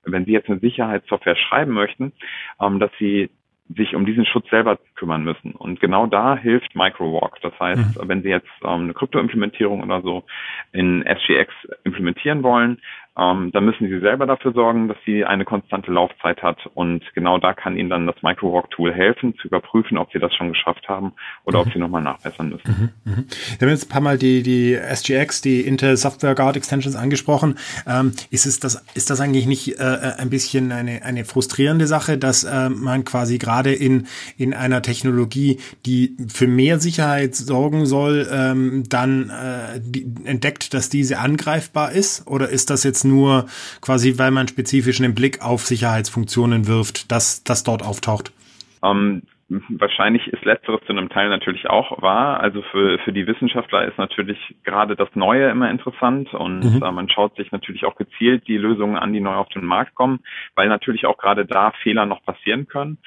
wenn 0.05 0.25
Sie 0.25 0.31
jetzt 0.31 0.49
eine 0.49 0.59
Sicherheitssoftware 0.59 1.35
schreiben 1.35 1.73
möchten, 1.73 2.13
ähm, 2.59 2.79
dass 2.79 2.91
Sie 2.99 3.29
sich 3.75 3.95
um 3.95 4.05
diesen 4.05 4.25
Schutz 4.25 4.49
selber 4.49 4.79
kümmern 4.95 5.23
müssen. 5.23 5.51
Und 5.51 5.79
genau 5.79 6.07
da 6.07 6.35
hilft 6.35 6.75
MicroWalk. 6.75 7.39
Das 7.41 7.57
heißt, 7.59 8.01
mhm. 8.01 8.07
wenn 8.07 8.23
Sie 8.23 8.29
jetzt 8.29 8.49
ähm, 8.63 8.85
eine 8.85 8.93
Krypto-Implementierung 8.93 9.83
oder 9.83 10.01
so 10.01 10.23
in 10.71 11.03
SGX 11.03 11.53
implementieren 11.83 12.41
wollen, 12.41 12.79
ähm, 13.19 13.51
dann 13.51 13.65
müssen 13.65 13.89
Sie 13.89 13.99
selber 13.99 14.25
dafür 14.25 14.53
sorgen, 14.53 14.87
dass 14.87 14.97
sie 15.05 15.25
eine 15.25 15.43
konstante 15.43 15.91
Laufzeit 15.91 16.41
hat. 16.41 16.57
Und 16.73 17.03
genau 17.13 17.37
da 17.37 17.53
kann 17.53 17.77
Ihnen 17.77 17.89
dann 17.89 18.07
das 18.07 18.15
MicroWalk-Tool 18.21 18.93
helfen, 18.93 19.35
zu 19.41 19.47
überprüfen, 19.47 19.97
ob 19.97 20.11
Sie 20.13 20.19
das 20.19 20.33
schon 20.33 20.49
geschafft 20.49 20.87
haben 20.87 21.13
oder 21.43 21.59
mhm. 21.59 21.67
ob 21.67 21.73
Sie 21.73 21.79
nochmal 21.79 22.01
nachbessern 22.01 22.49
müssen. 22.49 22.93
Mhm. 23.03 23.11
Mhm. 23.11 23.25
Wir 23.57 23.67
haben 23.67 23.73
jetzt 23.73 23.87
ein 23.87 23.89
paar 23.89 24.01
Mal 24.01 24.17
die, 24.17 24.41
die 24.43 24.73
SGX, 24.73 25.41
die 25.41 25.61
Intel 25.61 25.97
Software 25.97 26.35
Guard 26.35 26.55
Extensions 26.55 26.95
angesprochen. 26.95 27.55
Ähm, 27.85 28.13
ist, 28.31 28.45
es 28.45 28.59
das, 28.59 28.85
ist 28.93 29.09
das 29.09 29.19
eigentlich 29.19 29.47
nicht 29.47 29.79
äh, 29.79 30.13
ein 30.17 30.29
bisschen 30.29 30.71
eine, 30.71 31.03
eine 31.03 31.25
frustrierende 31.25 31.87
Sache, 31.87 32.17
dass 32.17 32.45
äh, 32.45 32.69
man 32.69 33.03
quasi 33.03 33.37
gerade 33.37 33.73
in, 33.73 34.07
in 34.37 34.53
einer 34.53 34.81
Technologie, 34.81 35.59
die 35.85 36.15
für 36.27 36.47
mehr 36.47 36.79
Sicherheit 36.79 37.35
sorgen 37.35 37.85
soll, 37.85 38.27
ähm, 38.31 38.83
dann 38.87 39.29
äh, 39.29 39.81
die, 39.81 40.07
entdeckt, 40.23 40.73
dass 40.73 40.89
diese 40.89 41.19
angreifbar 41.19 41.91
ist? 41.91 42.25
Oder 42.27 42.49
ist 42.49 42.69
das 42.69 42.83
jetzt 42.83 43.08
nur 43.09 43.45
quasi, 43.81 44.17
weil 44.17 44.31
man 44.31 44.47
spezifisch 44.47 45.01
einen 45.01 45.15
Blick 45.15 45.41
auf 45.41 45.65
Sicherheitsfunktionen 45.65 46.67
wirft, 46.67 47.11
dass 47.11 47.43
das 47.43 47.63
dort 47.63 47.83
auftaucht? 47.83 48.31
Um 48.81 48.89
ähm, 48.89 49.21
wahrscheinlich 49.49 50.27
ist 50.27 50.45
letzteres 50.45 50.81
zu 50.85 50.91
einem 50.91 51.09
Teil 51.09 51.29
natürlich 51.29 51.69
auch 51.69 52.01
wahr. 52.01 52.39
Also 52.39 52.61
für, 52.71 52.99
für 52.99 53.11
die 53.11 53.25
Wissenschaftler 53.25 53.85
ist 53.85 53.97
natürlich 53.97 54.37
gerade 54.63 54.95
das 54.95 55.09
Neue 55.15 55.49
immer 55.49 55.71
interessant 55.71 56.33
und 56.33 56.59
mhm. 56.59 56.83
äh, 56.83 56.91
man 56.91 57.09
schaut 57.09 57.35
sich 57.35 57.51
natürlich 57.51 57.85
auch 57.85 57.95
gezielt 57.95 58.47
die 58.47 58.57
Lösungen 58.57 58.95
an, 58.95 59.11
die 59.11 59.21
neu 59.21 59.33
auf 59.33 59.49
den 59.49 59.65
Markt 59.65 59.95
kommen, 59.95 60.19
weil 60.55 60.67
natürlich 60.67 61.05
auch 61.05 61.17
gerade 61.17 61.45
da 61.45 61.71
Fehler 61.83 62.05
noch 62.05 62.23
passieren 62.23 62.67
können. 62.67 62.99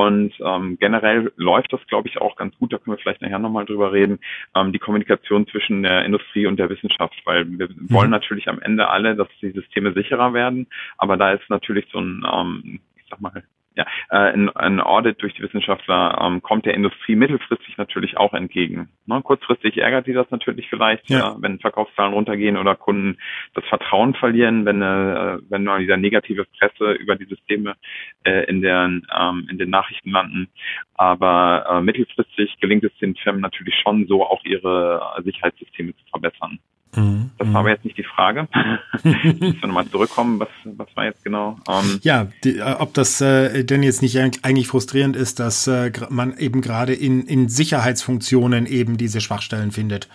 Und 0.00 0.32
ähm, 0.40 0.78
generell 0.80 1.30
läuft 1.36 1.74
das, 1.74 1.86
glaube 1.86 2.08
ich, 2.08 2.18
auch 2.22 2.34
ganz 2.36 2.56
gut. 2.56 2.72
Da 2.72 2.78
können 2.78 2.96
wir 2.96 3.02
vielleicht 3.02 3.20
nachher 3.20 3.38
nochmal 3.38 3.66
drüber 3.66 3.92
reden. 3.92 4.18
Ähm, 4.54 4.72
die 4.72 4.78
Kommunikation 4.78 5.46
zwischen 5.46 5.82
der 5.82 6.06
Industrie 6.06 6.46
und 6.46 6.58
der 6.58 6.70
Wissenschaft, 6.70 7.14
weil 7.26 7.46
wir 7.58 7.68
mhm. 7.68 7.90
wollen 7.90 8.10
natürlich 8.10 8.48
am 8.48 8.62
Ende 8.62 8.88
alle, 8.88 9.14
dass 9.14 9.28
die 9.42 9.50
Systeme 9.50 9.92
sicherer 9.92 10.32
werden. 10.32 10.68
Aber 10.96 11.18
da 11.18 11.32
ist 11.32 11.50
natürlich 11.50 11.86
so 11.92 11.98
ein, 12.00 12.24
ähm, 12.32 12.80
ich 12.96 13.04
sag 13.10 13.20
mal, 13.20 13.44
ja, 13.76 13.86
äh, 14.10 14.32
ein, 14.32 14.48
ein 14.56 14.80
Audit 14.80 15.22
durch 15.22 15.34
die 15.34 15.42
Wissenschaftler 15.42 16.20
ähm, 16.20 16.42
kommt 16.42 16.66
der 16.66 16.74
Industrie 16.74 17.14
mittelfristig 17.14 17.76
natürlich 17.76 18.16
auch 18.16 18.34
entgegen. 18.34 18.88
Ne? 19.06 19.22
Kurzfristig 19.22 19.78
ärgert 19.78 20.06
die 20.06 20.12
das 20.12 20.30
natürlich 20.30 20.68
vielleicht, 20.68 21.08
ja. 21.08 21.32
äh, 21.32 21.34
wenn 21.38 21.60
Verkaufszahlen 21.60 22.12
runtergehen 22.12 22.56
oder 22.56 22.74
Kunden 22.74 23.18
das 23.54 23.64
Vertrauen 23.66 24.14
verlieren, 24.14 24.64
wenn 24.64 24.82
äh, 24.82 25.38
wenn 25.48 25.64
mal 25.64 25.80
wieder 25.80 25.96
negative 25.96 26.46
Presse 26.58 26.92
über 26.92 27.14
die 27.14 27.26
Systeme 27.26 27.76
äh, 28.24 28.44
in 28.46 28.60
den 28.60 29.06
ähm, 29.16 29.46
in 29.50 29.58
den 29.58 29.70
Nachrichten 29.70 30.10
landen. 30.10 30.48
Aber 30.94 31.66
äh, 31.70 31.80
mittelfristig 31.80 32.58
gelingt 32.60 32.84
es 32.84 32.96
den 32.98 33.14
Firmen 33.14 33.40
natürlich 33.40 33.76
schon 33.76 34.06
so, 34.06 34.24
auch 34.24 34.44
ihre 34.44 35.22
Sicherheitssysteme 35.24 35.94
zu 35.94 36.04
verbessern. 36.10 36.58
Mhm. 36.96 37.30
Das 37.38 37.52
war 37.52 37.60
aber 37.60 37.70
jetzt 37.70 37.84
nicht 37.84 37.98
die 37.98 38.04
Frage. 38.04 38.48
Müssen 39.04 39.60
wir 39.60 39.66
nochmal 39.68 39.86
zurückkommen, 39.86 40.40
was, 40.40 40.48
was 40.64 40.88
war 40.96 41.04
jetzt 41.04 41.24
genau? 41.24 41.56
Ähm, 41.68 42.00
ja, 42.02 42.28
die, 42.42 42.58
äh, 42.58 42.76
ob 42.78 42.94
das 42.94 43.20
äh, 43.20 43.64
denn 43.64 43.82
jetzt 43.82 44.02
nicht 44.02 44.18
eigentlich 44.18 44.68
frustrierend 44.68 45.16
ist, 45.16 45.38
dass 45.38 45.66
äh, 45.66 45.92
man 46.10 46.36
eben 46.38 46.60
gerade 46.60 46.92
in, 46.92 47.22
in 47.22 47.48
Sicherheitsfunktionen 47.48 48.66
eben 48.66 48.96
diese 48.96 49.20
Schwachstellen 49.20 49.70
findet. 49.70 50.08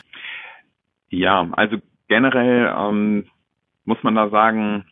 Ja, 1.10 1.48
also 1.54 1.78
generell 2.08 2.74
ähm, 2.78 3.26
muss 3.86 4.02
man 4.04 4.16
da 4.16 4.30
sagen, 4.30 4.86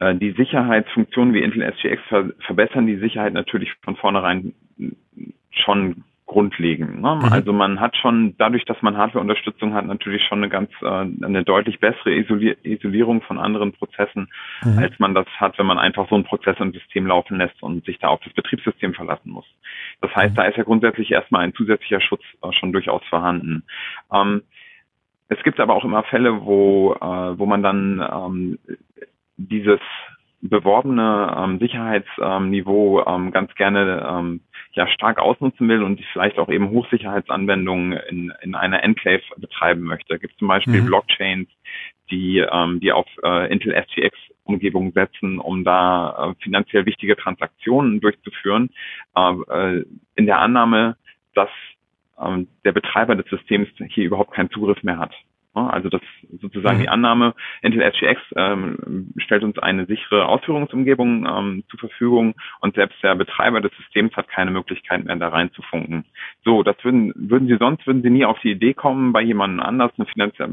äh, 0.00 0.14
die 0.16 0.32
Sicherheitsfunktionen 0.32 1.32
wie 1.32 1.42
Intel 1.42 1.62
SGX 1.62 2.02
ver 2.08 2.30
verbessern 2.44 2.86
die 2.86 2.98
Sicherheit 2.98 3.34
natürlich 3.34 3.72
von 3.82 3.96
vornherein 3.96 4.52
schon 5.50 6.04
grundlegend. 6.30 7.02
Ne? 7.02 7.16
Mhm. 7.16 7.32
Also 7.32 7.52
man 7.52 7.80
hat 7.80 7.96
schon, 7.96 8.36
dadurch, 8.38 8.64
dass 8.64 8.80
man 8.82 8.96
Hardware-Unterstützung 8.96 9.74
hat, 9.74 9.84
natürlich 9.84 10.22
schon 10.28 10.38
eine 10.38 10.48
ganz, 10.48 10.70
äh, 10.80 10.86
eine 10.86 11.42
deutlich 11.42 11.80
bessere 11.80 12.14
Isolier 12.14 12.56
Isolierung 12.62 13.20
von 13.22 13.40
anderen 13.40 13.72
Prozessen, 13.72 14.28
mhm. 14.62 14.78
als 14.78 14.96
man 15.00 15.12
das 15.12 15.26
hat, 15.38 15.58
wenn 15.58 15.66
man 15.66 15.80
einfach 15.80 16.08
so 16.08 16.14
einen 16.14 16.22
Prozess 16.22 16.56
im 16.60 16.72
System 16.72 17.04
laufen 17.04 17.38
lässt 17.38 17.60
und 17.64 17.84
sich 17.84 17.98
da 17.98 18.08
auf 18.08 18.20
das 18.22 18.32
Betriebssystem 18.32 18.94
verlassen 18.94 19.30
muss. 19.30 19.44
Das 20.02 20.14
heißt, 20.14 20.30
mhm. 20.30 20.36
da 20.36 20.44
ist 20.44 20.56
ja 20.56 20.62
grundsätzlich 20.62 21.10
erstmal 21.10 21.42
ein 21.42 21.52
zusätzlicher 21.54 22.00
Schutz 22.00 22.22
äh, 22.44 22.52
schon 22.52 22.72
durchaus 22.72 23.02
vorhanden. 23.06 23.64
Ähm, 24.12 24.42
es 25.28 25.42
gibt 25.42 25.58
aber 25.58 25.74
auch 25.74 25.84
immer 25.84 26.04
Fälle, 26.04 26.44
wo, 26.44 26.94
äh, 26.94 27.38
wo 27.38 27.44
man 27.44 27.64
dann 27.64 28.08
ähm, 28.08 28.58
dieses 29.36 29.80
beworbene 30.42 31.36
ähm, 31.36 31.58
Sicherheitsniveau 31.58 33.04
ähm, 33.04 33.32
ganz 33.32 33.52
gerne 33.56 34.08
ähm, 34.08 34.40
ja 34.72 34.86
stark 34.88 35.18
ausnutzen 35.18 35.68
will 35.68 35.82
und 35.82 36.00
vielleicht 36.12 36.38
auch 36.38 36.48
eben 36.48 36.70
Hochsicherheitsanwendungen 36.70 37.92
in, 38.08 38.32
in 38.42 38.54
einer 38.54 38.82
Enclave 38.82 39.22
betreiben 39.36 39.82
möchte. 39.82 40.14
Es 40.14 40.20
gibt 40.20 40.38
zum 40.38 40.48
Beispiel 40.48 40.82
mhm. 40.82 40.86
Blockchains, 40.86 41.48
die, 42.10 42.38
ähm, 42.38 42.80
die 42.80 42.92
auf 42.92 43.06
äh, 43.24 43.52
Intel 43.52 43.72
SGX 43.74 44.16
Umgebung 44.44 44.92
setzen, 44.92 45.38
um 45.38 45.64
da 45.64 46.30
äh, 46.30 46.42
finanziell 46.42 46.86
wichtige 46.86 47.16
Transaktionen 47.16 48.00
durchzuführen, 48.00 48.70
äh, 49.16 49.32
äh 49.32 49.84
in 50.16 50.26
der 50.26 50.40
Annahme, 50.40 50.96
dass 51.34 51.50
ähm, 52.20 52.48
der 52.64 52.72
Betreiber 52.72 53.14
des 53.14 53.26
Systems 53.26 53.68
hier 53.88 54.04
überhaupt 54.04 54.32
keinen 54.32 54.50
Zugriff 54.50 54.82
mehr 54.82 54.98
hat. 54.98 55.14
Also 55.52 55.88
das 55.88 56.00
sozusagen 56.40 56.78
mhm. 56.78 56.82
die 56.82 56.88
Annahme, 56.88 57.34
Intel 57.62 57.82
SGX 57.82 58.20
ähm, 58.36 59.12
stellt 59.16 59.42
uns 59.42 59.58
eine 59.58 59.86
sichere 59.86 60.26
Ausführungsumgebung 60.26 61.26
ähm, 61.26 61.64
zur 61.68 61.80
Verfügung 61.80 62.34
und 62.60 62.76
selbst 62.76 63.02
der 63.02 63.16
Betreiber 63.16 63.60
des 63.60 63.72
Systems 63.76 64.14
hat 64.16 64.28
keine 64.28 64.52
Möglichkeit 64.52 65.04
mehr 65.04 65.16
da 65.16 65.28
reinzufunken. 65.28 66.04
So, 66.44 66.62
das 66.62 66.76
würden, 66.84 67.12
würden 67.16 67.48
Sie 67.48 67.56
sonst, 67.56 67.84
würden 67.86 68.02
Sie 68.02 68.10
nie 68.10 68.24
auf 68.24 68.38
die 68.40 68.52
Idee 68.52 68.74
kommen, 68.74 69.12
bei 69.12 69.22
jemandem 69.22 69.60
anders, 69.60 69.90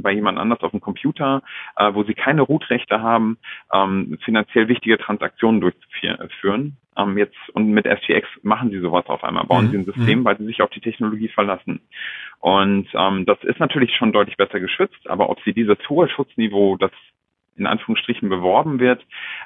bei 0.01 0.11
jemand 0.11 0.39
anders 0.39 0.61
auf 0.61 0.71
dem 0.71 0.81
Computer, 0.81 1.43
äh, 1.75 1.93
wo 1.93 2.03
Sie 2.03 2.15
keine 2.15 2.41
Root-Rechte 2.41 3.01
haben, 3.01 3.37
ähm, 3.71 4.17
finanziell 4.23 4.67
wichtige 4.67 4.97
Transaktionen 4.97 5.61
durchzuführen. 5.61 5.86
Ähm, 6.03 7.17
jetzt 7.17 7.37
und 7.53 7.71
mit 7.71 7.85
SGX 7.85 8.27
machen 8.41 8.71
Sie 8.71 8.79
sowas 8.79 9.05
auf 9.07 9.23
einmal, 9.23 9.45
bauen 9.45 9.67
mhm. 9.67 9.71
Sie 9.71 9.77
ein 9.77 9.85
System, 9.85 10.19
mhm. 10.19 10.25
weil 10.25 10.37
Sie 10.37 10.45
sich 10.45 10.61
auf 10.61 10.69
die 10.71 10.81
Technologie 10.81 11.29
verlassen. 11.29 11.81
Und 12.39 12.87
ähm, 12.93 13.25
das 13.25 13.43
ist 13.43 13.59
natürlich 13.59 13.95
schon 13.95 14.11
deutlich 14.11 14.37
besser 14.37 14.59
geschützt, 14.59 15.07
aber 15.09 15.29
ob 15.29 15.41
sie 15.41 15.53
dieses 15.53 15.77
hohe 15.89 16.09
Schutzniveau, 16.09 16.77
das 16.77 16.91
in 17.57 17.65
Anführungsstrichen 17.65 18.29
beworben 18.29 18.79
wird, 18.79 19.03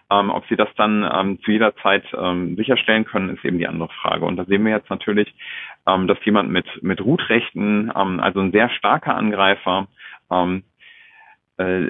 ähm, 0.10 0.30
ob 0.30 0.46
sie 0.48 0.56
das 0.56 0.68
dann 0.76 1.10
ähm, 1.10 1.40
zu 1.44 1.52
jeder 1.52 1.76
Zeit 1.78 2.04
ähm, 2.14 2.56
sicherstellen 2.58 3.06
können, 3.06 3.30
ist 3.30 3.46
eben 3.46 3.58
die 3.58 3.68
andere 3.68 3.90
Frage. 4.02 4.26
Und 4.26 4.36
da 4.36 4.46
sehen 4.46 4.66
wir 4.66 4.72
jetzt 4.72 4.90
natürlich, 4.90 5.34
ähm, 5.88 6.08
dass 6.08 6.18
jemand 6.26 6.50
mit, 6.50 6.66
mit 6.84 7.00
Root-Rechten, 7.02 7.92
ähm, 7.96 8.20
also 8.20 8.42
ein 8.42 8.52
sehr 8.52 8.70
starker 8.70 9.16
Angreifer, 9.16 9.88
ähm, 10.30 10.64
äh, 11.58 11.88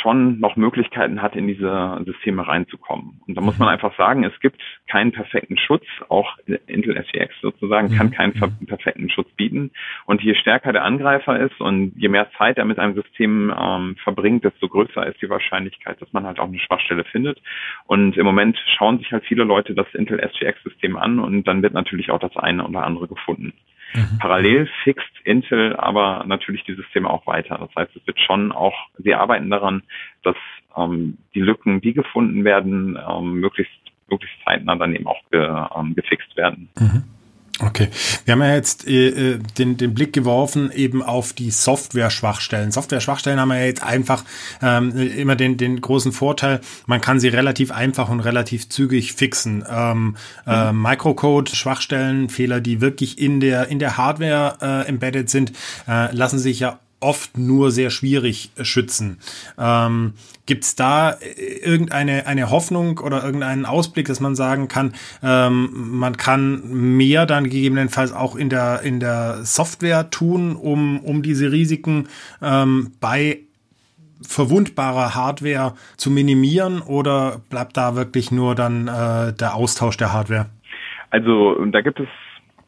schon 0.00 0.40
noch 0.40 0.56
Möglichkeiten 0.56 1.22
hat, 1.22 1.36
in 1.36 1.46
diese 1.46 2.02
Systeme 2.04 2.46
reinzukommen. 2.46 3.20
Und 3.26 3.36
da 3.36 3.40
muss 3.40 3.58
man 3.58 3.68
mhm. 3.68 3.72
einfach 3.74 3.96
sagen, 3.96 4.24
es 4.24 4.38
gibt 4.40 4.60
keinen 4.88 5.12
perfekten 5.12 5.56
Schutz. 5.56 5.84
Auch 6.08 6.36
Intel 6.66 6.96
SGX 6.96 7.34
sozusagen 7.40 7.94
kann 7.94 8.08
mhm. 8.08 8.12
keinen 8.12 8.34
mhm. 8.34 8.66
perfekten 8.66 9.10
Schutz 9.10 9.30
bieten. 9.36 9.70
Und 10.06 10.22
je 10.22 10.34
stärker 10.34 10.72
der 10.72 10.84
Angreifer 10.84 11.38
ist 11.38 11.60
und 11.60 11.92
je 11.96 12.08
mehr 12.08 12.30
Zeit 12.38 12.58
er 12.58 12.64
mit 12.64 12.78
einem 12.78 12.94
System 12.94 13.52
ähm, 13.56 13.96
verbringt, 14.02 14.44
desto 14.44 14.68
größer 14.68 15.06
ist 15.06 15.20
die 15.22 15.30
Wahrscheinlichkeit, 15.30 16.00
dass 16.00 16.12
man 16.12 16.26
halt 16.26 16.38
auch 16.38 16.48
eine 16.48 16.58
Schwachstelle 16.58 17.04
findet. 17.04 17.40
Und 17.86 18.16
im 18.16 18.26
Moment 18.26 18.58
schauen 18.76 18.98
sich 18.98 19.12
halt 19.12 19.24
viele 19.24 19.44
Leute 19.44 19.74
das 19.74 19.86
Intel 19.94 20.20
SGX-System 20.20 20.96
an 20.96 21.18
und 21.18 21.44
dann 21.44 21.62
wird 21.62 21.74
natürlich 21.74 22.10
auch 22.10 22.20
das 22.20 22.36
eine 22.36 22.66
oder 22.66 22.84
andere 22.84 23.08
gefunden. 23.08 23.52
Mhm. 23.94 24.18
Parallel 24.18 24.68
fixt 24.84 25.10
Intel 25.24 25.76
aber 25.76 26.24
natürlich 26.26 26.64
die 26.64 26.74
Systeme 26.74 27.08
auch 27.10 27.26
weiter. 27.26 27.58
Das 27.58 27.74
heißt, 27.76 27.96
es 27.96 28.06
wird 28.06 28.18
schon 28.20 28.52
auch, 28.52 28.74
sie 28.98 29.14
arbeiten 29.14 29.50
daran, 29.50 29.82
dass 30.22 30.36
ähm, 30.76 31.18
die 31.34 31.40
Lücken, 31.40 31.80
die 31.80 31.92
gefunden 31.92 32.44
werden, 32.44 32.98
ähm, 33.08 33.34
möglichst, 33.34 33.72
möglichst 34.08 34.36
zeitnah 34.44 34.76
dann 34.76 34.94
eben 34.94 35.06
auch 35.06 35.20
ge, 35.30 35.40
ähm, 35.76 35.94
gefixt 35.94 36.36
werden. 36.36 36.68
Mhm. 36.78 37.04
Okay, 37.58 37.88
wir 38.24 38.32
haben 38.32 38.42
ja 38.42 38.54
jetzt 38.54 38.86
äh, 38.86 39.08
äh, 39.08 39.38
den, 39.58 39.76
den 39.76 39.92
Blick 39.92 40.14
geworfen 40.14 40.70
eben 40.72 41.02
auf 41.02 41.34
die 41.34 41.50
Software-Schwachstellen. 41.50 42.70
Software-Schwachstellen 42.70 43.38
haben 43.38 43.50
ja 43.50 43.64
jetzt 43.64 43.82
einfach 43.82 44.24
ähm, 44.62 44.96
immer 44.96 45.36
den, 45.36 45.58
den 45.58 45.80
großen 45.80 46.12
Vorteil, 46.12 46.60
man 46.86 47.02
kann 47.02 47.20
sie 47.20 47.28
relativ 47.28 47.70
einfach 47.70 48.08
und 48.08 48.20
relativ 48.20 48.68
zügig 48.70 49.12
fixen. 49.12 49.64
Ähm, 49.68 50.16
äh, 50.46 50.72
mhm. 50.72 50.82
Microcode-Schwachstellen, 50.82 52.30
Fehler, 52.30 52.60
die 52.60 52.80
wirklich 52.80 53.18
in 53.18 53.40
der, 53.40 53.68
in 53.68 53.78
der 53.78 53.98
Hardware 53.98 54.56
äh, 54.62 54.88
embedded 54.88 55.28
sind, 55.28 55.52
äh, 55.86 56.14
lassen 56.14 56.38
sich 56.38 56.60
ja 56.60 56.78
oft 57.00 57.36
nur 57.38 57.70
sehr 57.70 57.90
schwierig 57.90 58.50
schützen. 58.60 59.18
Ähm, 59.58 60.12
Gibt 60.46 60.64
es 60.64 60.76
da 60.76 61.12
äh, 61.12 61.58
irgendeine 61.62 62.26
eine 62.26 62.50
Hoffnung 62.50 62.98
oder 62.98 63.24
irgendeinen 63.24 63.66
Ausblick, 63.66 64.06
dass 64.06 64.20
man 64.20 64.34
sagen 64.36 64.68
kann, 64.68 64.94
ähm, 65.22 65.70
man 65.72 66.16
kann 66.16 66.62
mehr 66.96 67.26
dann 67.26 67.44
gegebenenfalls 67.44 68.12
auch 68.12 68.36
in 68.36 68.50
der, 68.50 68.82
in 68.82 69.00
der 69.00 69.44
Software 69.44 70.10
tun, 70.10 70.56
um, 70.56 71.00
um 71.00 71.22
diese 71.22 71.50
Risiken 71.50 72.08
ähm, 72.42 72.92
bei 73.00 73.40
verwundbarer 74.22 75.14
Hardware 75.14 75.74
zu 75.96 76.10
minimieren 76.10 76.82
oder 76.82 77.40
bleibt 77.48 77.76
da 77.76 77.96
wirklich 77.96 78.30
nur 78.30 78.54
dann 78.54 78.86
äh, 78.86 79.32
der 79.32 79.54
Austausch 79.54 79.96
der 79.96 80.12
Hardware? 80.12 80.46
Also 81.10 81.64
da 81.66 81.80
gibt 81.80 82.00
es 82.00 82.08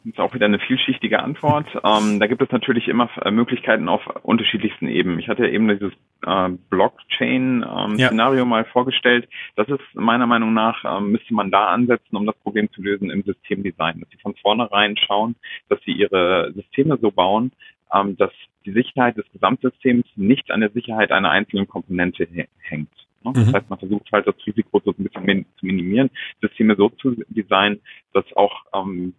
das 0.04 0.12
ist 0.14 0.18
auch 0.18 0.34
wieder 0.34 0.46
eine 0.46 0.58
vielschichtige 0.58 1.22
Antwort. 1.22 1.66
Ähm, 1.84 2.20
da 2.20 2.26
gibt 2.26 2.40
es 2.40 2.50
natürlich 2.50 2.86
immer 2.86 3.10
äh, 3.22 3.30
Möglichkeiten 3.30 3.88
auf 3.88 4.06
unterschiedlichsten 4.22 4.86
Ebenen. 4.86 5.18
Ich 5.18 5.28
hatte 5.28 5.48
eben 5.48 5.68
dieses 5.68 5.92
äh, 6.24 6.50
Blockchain-Szenario 6.70 8.32
ähm, 8.32 8.38
ja. 8.38 8.44
mal 8.44 8.64
vorgestellt. 8.66 9.28
Das 9.56 9.68
ist 9.68 9.80
meiner 9.94 10.26
Meinung 10.26 10.54
nach, 10.54 10.84
ähm, 10.84 11.10
müsste 11.10 11.34
man 11.34 11.50
da 11.50 11.68
ansetzen, 11.68 12.16
um 12.16 12.24
das 12.24 12.36
Problem 12.36 12.70
zu 12.72 12.82
lösen 12.82 13.10
im 13.10 13.22
Systemdesign. 13.24 14.00
Dass 14.00 14.10
sie 14.10 14.18
von 14.18 14.34
vornherein 14.36 14.96
schauen, 14.96 15.34
dass 15.68 15.80
sie 15.84 15.92
ihre 15.92 16.52
Systeme 16.54 16.98
so 17.00 17.10
bauen, 17.10 17.52
ähm, 17.92 18.16
dass 18.16 18.32
die 18.64 18.72
Sicherheit 18.72 19.16
des 19.16 19.26
Gesamtsystems 19.32 20.06
nicht 20.16 20.50
an 20.50 20.60
der 20.60 20.70
Sicherheit 20.70 21.10
einer 21.10 21.30
einzelnen 21.30 21.66
Komponente 21.66 22.28
hängt. 22.60 22.90
Ne? 23.24 23.32
Das 23.34 23.46
mhm. 23.46 23.52
heißt, 23.54 23.70
man 23.70 23.78
versucht 23.78 24.10
halt 24.12 24.26
das 24.26 24.34
Risiko 24.46 24.80
so 24.84 24.92
ein 24.92 25.04
bisschen 25.04 25.46
zu 25.58 25.66
minimieren, 25.66 26.10
Systeme 26.40 26.76
so 26.76 26.88
zu 26.90 27.16
designen, 27.28 27.80
dass 28.12 28.24
auch 28.36 28.64
ähm, 28.74 29.14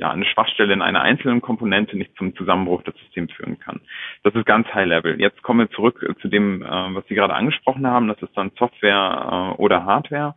ja, 0.00 0.10
eine 0.10 0.24
Schwachstelle 0.24 0.72
in 0.72 0.80
einer 0.80 1.02
einzelnen 1.02 1.42
Komponente 1.42 1.96
nicht 1.96 2.16
zum 2.16 2.34
Zusammenbruch 2.34 2.82
des 2.82 2.94
Systems 2.96 3.32
führen 3.32 3.58
kann. 3.58 3.80
Das 4.22 4.34
ist 4.34 4.46
ganz 4.46 4.66
High 4.68 4.86
Level. 4.86 5.20
Jetzt 5.20 5.42
kommen 5.42 5.60
wir 5.60 5.70
zurück 5.70 6.16
zu 6.22 6.28
dem, 6.28 6.62
äh, 6.62 6.66
was 6.66 7.06
Sie 7.06 7.14
gerade 7.14 7.34
angesprochen 7.34 7.86
haben. 7.86 8.08
Das 8.08 8.20
ist 8.22 8.34
dann 8.34 8.50
Software 8.58 9.54
äh, 9.58 9.60
oder 9.60 9.84
Hardware. 9.84 10.34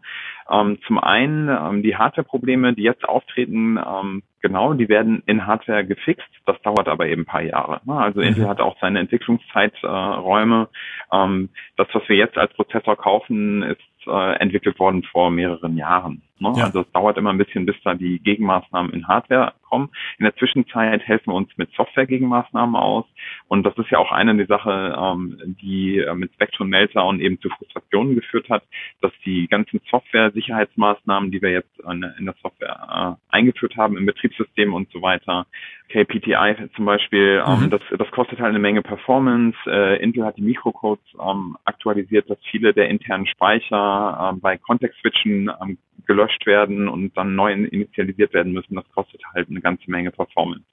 Ähm, 0.52 0.80
zum 0.86 0.98
einen 1.00 1.48
ähm, 1.48 1.82
die 1.82 1.96
Hardware-Probleme, 1.96 2.74
die 2.74 2.84
jetzt 2.84 3.08
auftreten, 3.08 3.78
ähm, 3.78 4.24
genau, 4.42 4.74
die 4.74 4.90
werden 4.90 5.24
in 5.28 5.48
Hardware 5.48 5.86
gefixt. 5.86 6.28
Das 6.46 6.62
dauert 6.62 6.90
aber 6.90 7.08
eben 7.08 7.22
ein 7.22 7.26
paar 7.26 7.42
Jahre. 7.42 7.80
Ne? 7.86 7.94
Also 7.94 8.20
mhm. 8.20 8.28
Intel 8.28 8.50
hat 8.50 8.60
auch 8.60 8.76
seine 8.82 9.00
Entwicklungszeiträume. 9.00 10.68
Äh, 11.10 11.48
das, 11.78 11.88
was 11.94 12.10
wir 12.10 12.18
jetzt 12.18 12.38
als 12.38 12.54
Prozessor 12.54 12.98
kaufen, 12.98 13.64
ist 13.64 13.80
äh, 14.08 14.36
entwickelt 14.40 14.78
worden 14.80 15.04
vor 15.04 15.32
mehreren 15.32 15.78
Jahren. 15.78 16.22
Ne? 16.44 16.54
Ja. 16.58 16.66
Also 16.66 16.82
es 16.82 16.92
dauert 16.92 17.18
immer 17.18 17.32
ein 17.32 17.38
bisschen, 17.38 17.66
bis 17.66 17.76
da 17.84 17.96
die 17.96 18.20
Gegenmaßnahmen 18.20 18.94
in 18.94 19.08
Hardware 19.08 19.54
kommen. 19.74 19.90
In 20.20 20.26
der 20.26 20.36
Zwischenzeit 20.36 21.02
helfen 21.02 21.32
wir 21.32 21.36
uns 21.36 21.50
mit 21.58 21.72
Software-Gegenmaßnahmen 21.74 22.76
aus. 22.76 23.06
Und 23.48 23.64
das 23.64 23.76
ist 23.78 23.90
ja 23.90 23.98
auch 23.98 24.12
eine 24.12 24.36
der 24.36 24.46
Sachen, 24.46 24.72
ähm, 24.72 25.56
die 25.62 25.98
äh, 25.98 26.14
mit 26.14 26.32
Spectrum 26.34 26.70
Meltdown 26.70 27.20
eben 27.20 27.40
zu 27.42 27.50
Frustrationen 27.50 28.14
geführt 28.14 28.50
hat, 28.50 28.64
dass 29.02 29.12
die 29.26 29.48
ganzen 29.48 29.82
Software-Sicherheitsmaßnahmen, 29.90 31.32
die 31.32 31.42
wir 31.42 31.52
jetzt 31.52 31.80
in, 31.90 32.02
der 32.02 32.36
Software 32.42 33.18
äh, 33.32 33.36
eingeführt 33.36 33.76
haben, 33.76 33.98
im 33.98 34.06
Betriebssystem 34.06 34.74
und 34.74 34.92
so 34.92 35.02
weiter, 35.02 35.48
KPTI 35.90 36.70
zum 36.76 36.86
Beispiel, 36.86 37.44
ähm, 37.46 37.66
mhm. 37.66 37.70
das, 37.70 37.82
das 37.98 38.10
kostet 38.12 38.40
halt 38.40 38.50
eine 38.50 38.60
Menge 38.60 38.82
Performance. 38.82 39.58
Äh, 39.68 40.02
Intel 40.02 40.26
hat 40.26 40.38
die 40.38 40.42
Mikrocodes 40.42 41.04
ähm, 41.20 41.58
aktualisiert, 41.66 42.30
dass 42.30 42.38
viele 42.50 42.74
der 42.74 42.90
internen 42.90 43.28
Speicher 43.28 44.34
äh, 44.34 44.40
bei 44.40 44.58
Context-Switchen 44.58 45.52
ähm, 45.62 45.78
gelöscht 46.06 46.33
werden 46.46 46.88
und 46.88 47.16
dann 47.18 47.36
neu 47.36 47.54
initialisiert 47.54 48.34
werden 48.34 48.54
müssen. 48.54 48.76
Das 48.76 48.90
kostet 48.92 49.22
halt 49.34 49.50
eine 49.50 49.62
ganze 49.62 49.90
Menge 49.90 50.12
Performance. 50.12 50.66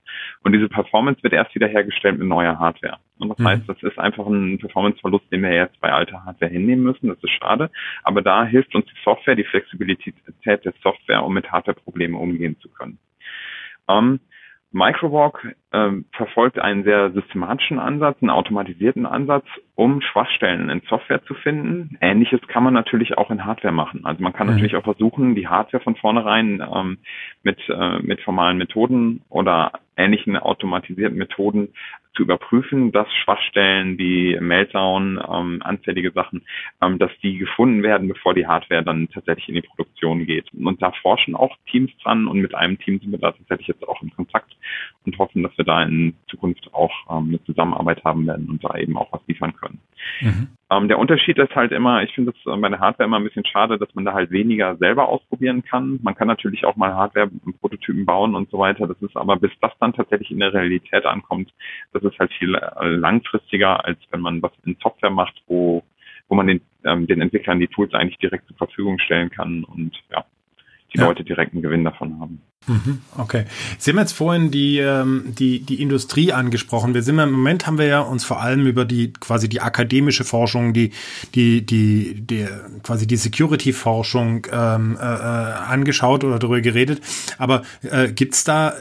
Und 0.42 0.52
diese 0.52 0.68
Performance 0.68 1.22
wird 1.22 1.32
erst 1.32 1.54
wieder 1.54 1.68
hergestellt 1.68 2.18
mit 2.18 2.28
neuer 2.28 2.58
Hardware. 2.58 2.98
Und 3.18 3.28
das 3.28 3.38
mhm. 3.38 3.48
heißt, 3.48 3.68
das 3.68 3.82
ist 3.82 3.98
einfach 3.98 4.26
ein 4.26 4.58
Performance-Verlust, 4.58 5.30
den 5.30 5.42
wir 5.42 5.52
jetzt 5.52 5.80
bei 5.80 5.92
alter 5.92 6.24
Hardware 6.24 6.50
hinnehmen 6.50 6.84
müssen. 6.84 7.08
Das 7.08 7.22
ist 7.22 7.30
schade. 7.30 7.70
Aber 8.02 8.22
da 8.22 8.44
hilft 8.44 8.74
uns 8.74 8.86
die 8.86 9.02
Software, 9.04 9.36
die 9.36 9.44
Flexibilität 9.44 10.14
der 10.44 10.74
Software, 10.82 11.24
um 11.24 11.34
mit 11.34 11.50
Hardware-Problemen 11.50 12.14
umgehen 12.14 12.56
zu 12.60 12.68
können. 12.70 12.98
Ähm, 13.88 14.20
Microwalk 14.72 15.56
ähm, 15.72 16.04
verfolgt 16.12 16.60
einen 16.60 16.84
sehr 16.84 17.10
systematischen 17.10 17.80
Ansatz, 17.80 18.18
einen 18.20 18.30
automatisierten 18.30 19.04
Ansatz, 19.04 19.44
um 19.74 20.00
Schwachstellen 20.00 20.70
in 20.70 20.80
Software 20.88 21.24
zu 21.24 21.34
finden. 21.34 21.96
Ähnliches 22.00 22.40
kann 22.46 22.62
man 22.62 22.74
natürlich 22.74 23.18
auch 23.18 23.30
in 23.30 23.44
Hardware 23.44 23.74
machen. 23.74 24.04
Also 24.04 24.22
man 24.22 24.32
kann 24.32 24.46
mhm. 24.46 24.54
natürlich 24.54 24.76
auch 24.76 24.84
versuchen, 24.84 25.34
die 25.34 25.48
Hardware 25.48 25.82
von 25.82 25.96
vornherein 25.96 26.62
ähm, 26.74 26.98
mit, 27.42 27.58
äh, 27.68 27.98
mit 27.98 28.20
formalen 28.20 28.58
Methoden 28.58 29.22
oder 29.28 29.72
ähnlichen 29.96 30.36
automatisierten 30.36 31.18
Methoden 31.18 31.74
zu 32.14 32.22
überprüfen, 32.22 32.92
dass 32.92 33.08
Schwachstellen 33.24 33.98
wie 33.98 34.38
Meltdown, 34.40 35.20
ähm, 35.32 35.62
anfällige 35.62 36.10
Sachen, 36.12 36.42
ähm, 36.82 36.98
dass 36.98 37.10
die 37.22 37.38
gefunden 37.38 37.82
werden, 37.82 38.08
bevor 38.08 38.34
die 38.34 38.46
Hardware 38.46 38.82
dann 38.82 39.08
tatsächlich 39.08 39.48
in 39.48 39.54
die 39.54 39.62
Produktion 39.62 40.26
geht. 40.26 40.52
Und 40.52 40.82
da 40.82 40.92
forschen 41.02 41.34
auch 41.34 41.56
Teams 41.70 41.90
dran 42.02 42.26
und 42.26 42.40
mit 42.40 42.54
einem 42.54 42.78
Team 42.78 42.98
sind 43.00 43.12
wir 43.12 43.18
da 43.18 43.32
tatsächlich 43.32 43.68
jetzt 43.68 43.86
auch 43.86 44.02
in 44.02 44.10
Kontakt 44.10 44.56
und 45.04 45.18
hoffen, 45.18 45.42
dass 45.42 45.56
wir 45.56 45.64
da 45.64 45.82
in 45.82 46.14
Zukunft 46.28 46.72
auch 46.72 46.92
ähm, 47.10 47.28
eine 47.28 47.44
Zusammenarbeit 47.44 48.04
haben 48.04 48.26
werden 48.26 48.48
und 48.48 48.64
da 48.64 48.76
eben 48.76 48.96
auch 48.96 49.12
was 49.12 49.20
liefern 49.26 49.54
können. 49.56 49.80
Mhm. 50.20 50.48
Ähm, 50.70 50.88
der 50.88 50.98
Unterschied 50.98 51.38
ist 51.38 51.54
halt 51.54 51.72
immer, 51.72 52.02
ich 52.02 52.12
finde 52.14 52.32
es 52.32 52.44
bei 52.44 52.68
der 52.68 52.78
Hardware 52.78 53.06
immer 53.06 53.18
ein 53.18 53.24
bisschen 53.24 53.44
schade, 53.44 53.78
dass 53.78 53.92
man 53.94 54.04
da 54.04 54.12
halt 54.12 54.30
weniger 54.30 54.76
selber 54.76 55.08
ausprobieren 55.08 55.64
kann. 55.64 55.98
Man 56.02 56.14
kann 56.14 56.28
natürlich 56.28 56.64
auch 56.64 56.76
mal 56.76 56.94
Hardware-Prototypen 56.94 58.06
bauen 58.06 58.34
und 58.34 58.50
so 58.50 58.58
weiter. 58.58 58.86
Das 58.86 59.00
ist 59.02 59.16
aber, 59.16 59.36
bis 59.36 59.50
das 59.60 59.72
dann 59.80 59.92
tatsächlich 59.92 60.30
in 60.30 60.38
der 60.38 60.54
Realität 60.54 61.04
ankommt, 61.06 61.52
das 61.92 62.04
ist 62.04 62.18
halt 62.18 62.32
viel 62.34 62.54
äh, 62.54 62.88
langfristiger, 62.88 63.84
als 63.84 63.98
wenn 64.10 64.20
man 64.20 64.42
was 64.42 64.52
in 64.64 64.76
Software 64.80 65.10
macht, 65.10 65.34
wo, 65.48 65.82
wo 66.28 66.34
man 66.36 66.46
den, 66.46 66.60
ähm, 66.84 67.06
den 67.06 67.20
Entwicklern 67.20 67.58
die 67.58 67.68
Tools 67.68 67.92
eigentlich 67.94 68.18
direkt 68.18 68.46
zur 68.46 68.56
Verfügung 68.56 68.98
stellen 69.00 69.30
kann 69.30 69.64
und 69.64 69.96
ja, 70.10 70.24
die 70.94 70.98
ja. 70.98 71.06
Leute 71.06 71.24
direkt 71.24 71.52
einen 71.52 71.62
Gewinn 71.62 71.84
davon 71.84 72.20
haben. 72.20 72.42
Mhm, 72.70 73.00
okay. 73.18 73.46
Sie 73.78 73.90
haben 73.90 73.98
jetzt 73.98 74.12
vorhin 74.12 74.50
die, 74.50 74.78
ähm, 74.78 75.24
die, 75.26 75.60
die 75.60 75.82
Industrie 75.82 76.32
angesprochen. 76.32 76.94
Wir 76.94 77.02
sind 77.02 77.18
im 77.18 77.32
Moment 77.32 77.66
haben 77.66 77.78
wir 77.78 77.86
ja 77.86 78.00
uns 78.00 78.24
vor 78.24 78.40
allem 78.40 78.64
über 78.66 78.84
die 78.84 79.12
quasi 79.12 79.48
die 79.48 79.60
akademische 79.60 80.22
Forschung, 80.24 80.72
die, 80.72 80.92
die, 81.34 81.66
die, 81.66 82.20
die 82.20 82.46
quasi 82.84 83.08
die 83.08 83.16
Security-Forschung 83.16 84.46
ähm, 84.52 84.96
äh, 85.00 85.04
äh 85.04 85.50
angeschaut 85.70 86.22
oder 86.22 86.38
darüber 86.38 86.60
geredet. 86.60 87.00
Aber 87.38 87.62
äh, 87.82 88.12
gibt 88.12 88.34
es 88.34 88.44
da 88.44 88.74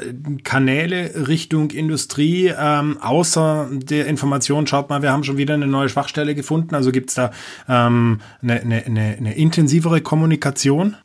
Kanäle 0.44 1.28
Richtung 1.28 1.72
Industrie, 1.72 2.54
ähm, 2.56 2.98
außer 3.02 3.70
der 3.72 4.06
Information, 4.06 4.68
schaut 4.68 4.90
mal, 4.90 5.02
wir 5.02 5.12
haben 5.12 5.24
schon 5.24 5.38
wieder 5.38 5.56
eine 5.56 5.68
neue 5.68 5.90
Schwachstelle 5.90 6.36
gefunden. 6.36 6.76
Also 6.76 6.92
gibt 6.92 7.10
es 7.10 7.16
da 7.16 7.32
ähm, 7.68 8.22
eine, 8.44 8.62
eine, 8.62 8.86
eine 8.86 9.36
intensivere 9.36 10.02
Kommunikation? 10.02 10.96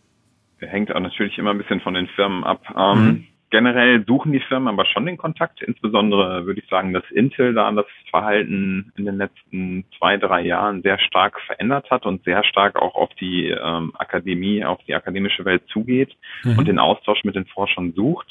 Hängt 0.67 0.95
auch 0.95 1.01
natürlich 1.01 1.39
immer 1.39 1.51
ein 1.51 1.59
bisschen 1.59 1.81
von 1.81 1.95
den 1.95 2.09
Firmen 2.09 2.45
ab. 2.45 2.63
Ähm, 2.77 3.05
mhm. 3.05 3.27
Generell 3.51 4.05
suchen 4.05 4.33
die 4.33 4.41
Firmen 4.41 4.67
aber 4.67 4.85
schon 4.85 5.07
den 5.07 5.17
Kontakt. 5.17 5.63
Insbesondere 5.63 6.45
würde 6.45 6.61
ich 6.61 6.69
sagen, 6.69 6.93
dass 6.93 7.09
Intel 7.13 7.55
da 7.55 7.71
das 7.71 7.87
Verhalten 8.11 8.93
in 8.97 9.05
den 9.05 9.17
letzten 9.17 9.85
zwei, 9.97 10.17
drei 10.17 10.41
Jahren 10.41 10.83
sehr 10.83 10.99
stark 10.99 11.41
verändert 11.43 11.89
hat 11.91 12.05
und 12.05 12.25
sehr 12.25 12.43
stark 12.43 12.75
auch 12.75 12.97
auf 12.97 13.11
die 13.21 13.51
ähm, 13.51 13.93
Akademie, 13.97 14.65
auf 14.65 14.83
die 14.89 14.95
akademische 14.95 15.45
Welt 15.45 15.63
zugeht 15.69 16.17
mhm. 16.43 16.59
und 16.59 16.67
den 16.67 16.81
Austausch 16.81 17.23
mit 17.23 17.37
den 17.37 17.47
Forschern 17.47 17.93
sucht. 17.93 18.27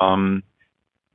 Ähm, 0.00 0.42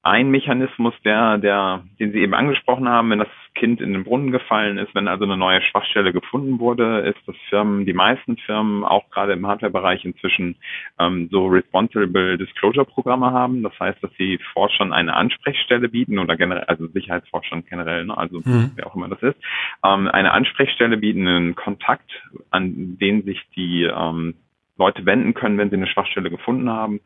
ein 0.04 0.30
Mechanismus, 0.30 0.94
der, 1.06 1.38
der, 1.38 1.84
den 1.98 2.12
Sie 2.12 2.20
eben 2.20 2.34
angesprochen 2.34 2.90
haben, 2.90 3.10
wenn 3.10 3.20
das 3.20 3.30
Kind 3.56 3.80
in 3.80 3.94
den 3.94 4.04
Brunnen 4.04 4.32
gefallen 4.32 4.78
ist, 4.78 4.94
wenn 4.94 5.08
also 5.08 5.24
eine 5.24 5.38
neue 5.38 5.62
Schwachstelle 5.62 6.12
gefunden 6.12 6.60
wurde, 6.60 7.00
ist, 7.02 7.26
dass 7.26 7.38
Firmen, 7.48 7.86
die 7.86 7.94
meisten 7.94 8.36
Firmen, 8.38 8.84
auch 8.84 9.10
gerade 9.12 9.32
im 9.32 9.48
Hardware-Bereich 9.48 10.04
inzwischen 10.04 10.58
ähm, 11.00 11.30
so 11.32 11.48
Responsible 11.48 12.38
Disclosure-Programme 12.38 13.32
haben. 13.32 13.64
Das 13.64 13.80
heißt, 13.80 14.04
dass 14.04 14.12
sie 14.18 14.40
Forschern 14.52 14.92
eine 14.92 15.16
Ansprechstelle 15.16 15.88
bieten 15.88 16.20
oder 16.20 16.36
generell, 16.36 16.66
also 16.66 16.88
Sicherheitsforschern 16.88 17.64
generell, 17.70 18.06
ne, 18.06 18.18
also 18.18 18.40
mhm. 18.44 18.72
wer 18.76 18.88
auch 18.88 18.96
immer 18.96 19.08
das 19.08 19.22
ist, 19.22 19.38
ähm, 19.86 20.10
eine 20.10 20.34
Ansprechstelle 20.34 20.98
bieten, 20.98 21.28
einen 21.28 21.56
Kontakt, 21.56 22.12
an 22.50 22.98
den 22.98 23.24
sich 23.24 23.40
die 23.56 23.84
ähm, 23.84 24.34
Leute 24.78 25.06
wenden 25.06 25.34
können, 25.34 25.58
wenn 25.58 25.70
sie 25.70 25.78
eine 25.78 25.88
Schwachstelle 25.88 26.30
gefunden 26.30 26.70
haben 26.70 27.00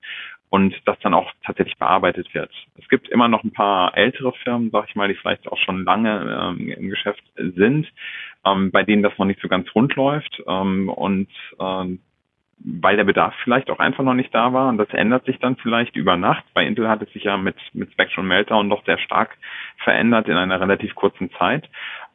und 0.50 0.74
das 0.86 0.98
dann 1.00 1.14
auch 1.14 1.32
tatsächlich 1.46 1.78
bearbeitet 1.78 2.34
wird. 2.34 2.52
Es 2.78 2.88
gibt 2.88 3.10
immer 3.10 3.28
noch 3.28 3.44
ein 3.44 3.52
paar 3.52 3.98
ältere 3.98 4.32
Firmen, 4.44 4.72
sag 4.72 4.88
ich 4.90 4.96
mal, 4.96 5.08
die 5.08 5.16
vielleicht 5.16 5.48
auch 5.48 5.58
schon 5.58 5.84
lange 5.84 6.56
ähm, 6.60 6.70
im 6.70 6.90
Geschäft 6.90 7.24
sind, 7.36 7.88
ähm, 8.46 8.72
bei 8.72 8.84
denen 8.84 9.04
das 9.04 9.18
noch 9.18 9.26
nicht 9.26 9.42
so 9.42 9.48
ganz 9.48 9.68
rund 9.76 9.96
läuft. 9.96 10.42
Ähm, 10.48 10.90
und 10.90 11.30
ähm, 11.60 12.00
weil 12.60 12.98
der 12.98 13.04
Bedarf 13.04 13.36
vielleicht 13.44 13.70
auch 13.70 13.80
einfach 13.80 14.04
noch 14.04 14.14
nicht 14.14 14.34
da 14.34 14.52
war. 14.54 14.70
Und 14.70 14.78
das 14.78 14.90
ändert 14.90 15.26
sich 15.26 15.38
dann 15.40 15.58
vielleicht 15.58 15.96
über 15.96 16.18
Nacht. 16.18 16.44
Bei 16.54 16.66
Intel 16.66 16.90
hat 16.90 17.02
es 17.02 17.12
sich 17.14 17.24
ja 17.24 17.38
mit, 17.38 17.56
mit 17.74 17.92
Spectrum 17.92 18.28
Meltdown 18.28 18.70
doch 18.70 18.84
sehr 18.86 18.98
stark 18.98 19.38
verändert 19.84 20.28
in 20.28 20.38
einer 20.38 20.60
relativ 20.60 20.96
kurzen 20.96 21.30
Zeit. 21.34 21.70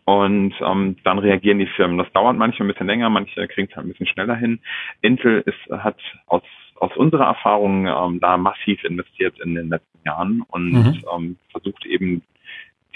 Und 0.04 0.54
ähm, 0.60 0.96
dann 1.04 1.20
reagieren 1.20 1.60
die 1.60 1.66
Firmen. 1.66 1.98
Das 1.98 2.12
dauert 2.12 2.36
manchmal 2.36 2.66
ein 2.66 2.72
bisschen 2.72 2.88
länger, 2.88 3.08
manche 3.08 3.46
kriegen 3.46 3.68
es 3.70 3.76
halt 3.76 3.86
ein 3.86 3.90
bisschen 3.90 4.08
schneller 4.08 4.34
hin. 4.34 4.58
Intel 5.00 5.44
ist, 5.46 5.70
hat 5.70 5.98
aus, 6.26 6.42
aus 6.82 6.96
unserer 6.96 7.26
Erfahrung 7.26 7.86
ähm, 7.86 8.18
da 8.20 8.36
massiv 8.36 8.82
investiert 8.82 9.38
in 9.40 9.54
den 9.54 9.68
letzten 9.68 10.00
Jahren 10.04 10.42
und 10.48 10.72
mhm. 10.72 11.02
ähm, 11.14 11.36
versucht 11.52 11.86
eben 11.86 12.22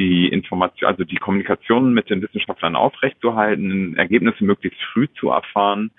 die 0.00 0.26
Information, 0.28 0.90
also 0.90 1.04
die 1.04 1.16
Kommunikation 1.16 1.94
mit 1.94 2.10
den 2.10 2.20
Wissenschaftlern 2.20 2.74
aufrechtzuerhalten, 2.74 3.96
Ergebnisse 3.96 4.44
möglichst 4.44 4.80
früh 4.92 5.06
zu 5.20 5.30
erfahren 5.30 5.92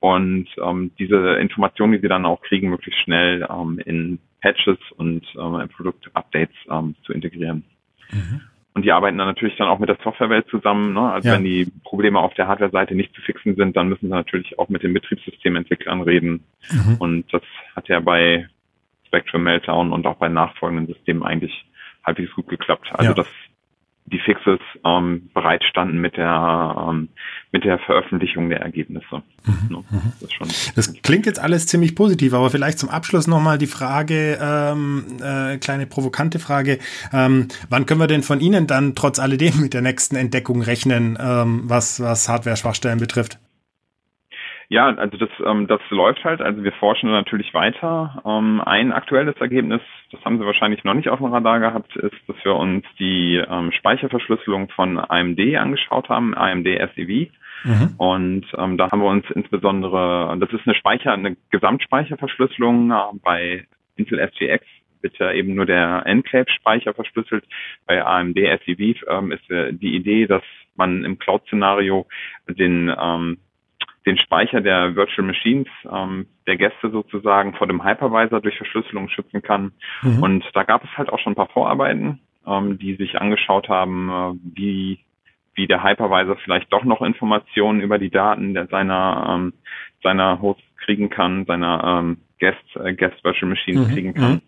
und 0.00 0.48
ähm, 0.62 0.92
diese 0.98 1.36
Informationen, 1.36 1.94
die 1.94 2.00
sie 2.00 2.08
dann 2.08 2.26
auch 2.26 2.42
kriegen, 2.42 2.68
möglichst 2.68 3.00
schnell 3.00 3.48
ähm, 3.50 3.80
in 3.86 4.18
Patches 4.42 4.78
und 4.98 5.26
ähm, 5.38 5.66
Produktupdates 5.74 6.54
ähm, 6.70 6.94
zu 7.04 7.14
integrieren. 7.14 7.64
Mhm. 8.12 8.42
Und 8.72 8.84
die 8.84 8.92
arbeiten 8.92 9.18
dann 9.18 9.26
natürlich 9.26 9.56
dann 9.56 9.68
auch 9.68 9.80
mit 9.80 9.88
der 9.88 9.98
Softwarewelt 10.02 10.46
zusammen. 10.48 10.94
Ne? 10.94 11.12
Also 11.12 11.28
ja. 11.28 11.34
wenn 11.34 11.44
die 11.44 11.72
Probleme 11.82 12.20
auf 12.20 12.34
der 12.34 12.46
Hardware-Seite 12.46 12.94
nicht 12.94 13.14
zu 13.14 13.20
fixen 13.20 13.56
sind, 13.56 13.76
dann 13.76 13.88
müssen 13.88 14.06
sie 14.06 14.14
natürlich 14.14 14.58
auch 14.58 14.68
mit 14.68 14.82
den 14.82 14.94
Betriebssystementwicklern 14.94 16.02
reden. 16.02 16.44
Mhm. 16.70 16.96
Und 16.98 17.32
das 17.32 17.42
hat 17.74 17.88
ja 17.88 17.98
bei 17.98 18.48
Spectrum 19.06 19.42
Meltdown 19.42 19.92
und 19.92 20.06
auch 20.06 20.16
bei 20.16 20.28
nachfolgenden 20.28 20.86
Systemen 20.86 21.24
eigentlich 21.24 21.66
halbwegs 22.04 22.32
gut 22.32 22.48
geklappt. 22.48 22.90
Also 22.92 23.10
ja. 23.10 23.14
dass 23.14 23.26
die 24.12 24.18
Fixes 24.18 24.60
ähm, 24.84 25.30
bereitstanden 25.34 26.00
mit 26.00 26.16
der 26.16 26.86
ähm, 26.88 27.08
mit 27.52 27.64
der 27.64 27.78
Veröffentlichung 27.80 28.48
der 28.48 28.60
Ergebnisse. 28.60 29.22
Mhm. 29.44 29.84
Das, 30.20 30.32
schon 30.32 30.48
das 30.76 31.02
klingt 31.02 31.26
jetzt 31.26 31.40
alles 31.40 31.66
ziemlich 31.66 31.94
positiv, 31.94 32.32
aber 32.32 32.50
vielleicht 32.50 32.78
zum 32.78 32.88
Abschluss 32.88 33.26
nochmal 33.26 33.58
die 33.58 33.66
Frage, 33.66 34.38
ähm, 34.40 35.04
äh, 35.22 35.58
kleine 35.58 35.86
provokante 35.86 36.38
Frage, 36.38 36.78
ähm, 37.12 37.48
wann 37.68 37.86
können 37.86 38.00
wir 38.00 38.06
denn 38.06 38.22
von 38.22 38.40
Ihnen 38.40 38.66
dann 38.66 38.94
trotz 38.94 39.18
alledem 39.18 39.60
mit 39.60 39.74
der 39.74 39.82
nächsten 39.82 40.16
Entdeckung 40.16 40.62
rechnen, 40.62 41.18
ähm, 41.20 41.62
was, 41.64 42.00
was 42.00 42.28
Hardware-Schwachstellen 42.28 42.98
betrifft? 42.98 43.38
Ja, 44.70 44.86
also 44.86 45.16
das, 45.16 45.28
ähm, 45.44 45.66
das 45.66 45.80
läuft 45.90 46.22
halt. 46.22 46.40
Also 46.40 46.62
wir 46.62 46.70
forschen 46.70 47.10
natürlich 47.10 47.52
weiter. 47.52 48.22
Ähm, 48.24 48.62
ein 48.64 48.92
aktuelles 48.92 49.34
Ergebnis, 49.38 49.80
das 50.12 50.24
haben 50.24 50.38
Sie 50.38 50.46
wahrscheinlich 50.46 50.84
noch 50.84 50.94
nicht 50.94 51.08
auf 51.08 51.18
dem 51.18 51.26
Radar 51.26 51.58
gehabt, 51.58 51.96
ist, 51.96 52.14
dass 52.28 52.36
wir 52.44 52.54
uns 52.54 52.84
die 53.00 53.34
ähm, 53.36 53.72
Speicherverschlüsselung 53.72 54.68
von 54.70 54.96
AMD 54.96 55.40
angeschaut 55.56 56.08
haben, 56.08 56.36
AMD 56.36 56.68
SEV. 56.94 57.32
Mhm. 57.64 57.94
Und 57.98 58.46
ähm, 58.56 58.78
da 58.78 58.88
haben 58.92 59.02
wir 59.02 59.08
uns 59.08 59.28
insbesondere, 59.34 60.36
das 60.38 60.52
ist 60.52 60.64
eine 60.64 60.76
Speicher, 60.76 61.14
eine 61.14 61.36
Gesamtspeicherverschlüsselung 61.50 62.92
äh, 62.92 62.94
bei 63.24 63.66
Intel 63.96 64.20
SGX 64.20 64.64
wird 65.02 65.18
ja 65.18 65.32
eben 65.32 65.54
nur 65.54 65.66
der 65.66 66.02
Enclave-Speicher 66.06 66.94
verschlüsselt. 66.94 67.44
Bei 67.86 68.04
AMD 68.04 68.36
SEV 68.36 69.02
ähm, 69.08 69.32
ist 69.32 69.50
äh, 69.50 69.72
die 69.72 69.96
Idee, 69.96 70.26
dass 70.26 70.42
man 70.76 71.04
im 71.04 71.18
Cloud-Szenario 71.18 72.06
den 72.46 72.94
ähm, 72.96 73.38
den 74.06 74.16
Speicher 74.18 74.60
der 74.60 74.94
Virtual 74.96 75.26
Machines 75.26 75.68
ähm, 75.90 76.26
der 76.46 76.56
Gäste 76.56 76.90
sozusagen 76.90 77.54
vor 77.54 77.66
dem 77.66 77.84
Hypervisor 77.84 78.40
durch 78.40 78.56
Verschlüsselung 78.56 79.08
schützen 79.08 79.42
kann. 79.42 79.72
Mhm. 80.02 80.22
Und 80.22 80.44
da 80.54 80.62
gab 80.62 80.84
es 80.84 80.90
halt 80.96 81.10
auch 81.10 81.18
schon 81.18 81.32
ein 81.32 81.36
paar 81.36 81.48
Vorarbeiten, 81.48 82.20
ähm, 82.46 82.78
die 82.78 82.94
sich 82.94 83.20
angeschaut 83.20 83.68
haben, 83.68 84.08
äh, 84.08 84.56
wie 84.56 84.98
wie 85.54 85.66
der 85.66 85.82
Hypervisor 85.82 86.36
vielleicht 86.36 86.72
doch 86.72 86.84
noch 86.84 87.02
Informationen 87.02 87.80
über 87.80 87.98
die 87.98 88.10
Daten 88.10 88.54
der, 88.54 88.66
seiner 88.68 89.26
ähm, 89.28 89.52
seiner 90.02 90.40
Hosts 90.40 90.62
kriegen 90.84 91.10
kann, 91.10 91.44
seiner 91.44 91.84
ähm, 91.84 92.18
Guest 92.38 92.76
äh, 92.76 92.94
Guest 92.94 93.22
Virtual 93.22 93.50
Machines 93.50 93.88
mhm. 93.88 93.92
kriegen 93.92 94.14
kann. 94.14 94.32
Mhm. 94.32 94.40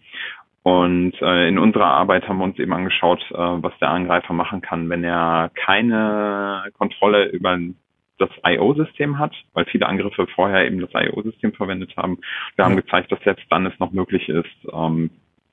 Und 0.62 1.20
äh, 1.20 1.48
in 1.48 1.58
unserer 1.58 1.88
Arbeit 1.88 2.28
haben 2.28 2.38
wir 2.38 2.44
uns 2.44 2.58
eben 2.58 2.72
angeschaut, 2.72 3.20
äh, 3.30 3.36
was 3.36 3.76
der 3.80 3.90
Angreifer 3.90 4.32
machen 4.32 4.60
kann, 4.60 4.88
wenn 4.88 5.02
er 5.02 5.50
keine 5.54 6.70
Kontrolle 6.78 7.26
über 7.30 7.58
das 8.18 8.30
IO-System 8.44 9.18
hat, 9.18 9.34
weil 9.54 9.64
viele 9.66 9.86
Angriffe 9.86 10.26
vorher 10.34 10.66
eben 10.66 10.80
das 10.80 10.90
IO-System 10.94 11.52
verwendet 11.52 11.96
haben. 11.96 12.18
Wir 12.56 12.64
haben 12.64 12.76
gezeigt, 12.76 13.10
dass 13.10 13.20
selbst 13.24 13.46
dann 13.50 13.66
es 13.66 13.78
noch 13.78 13.92
möglich 13.92 14.28
ist, 14.28 14.46
ähm, 14.72 15.10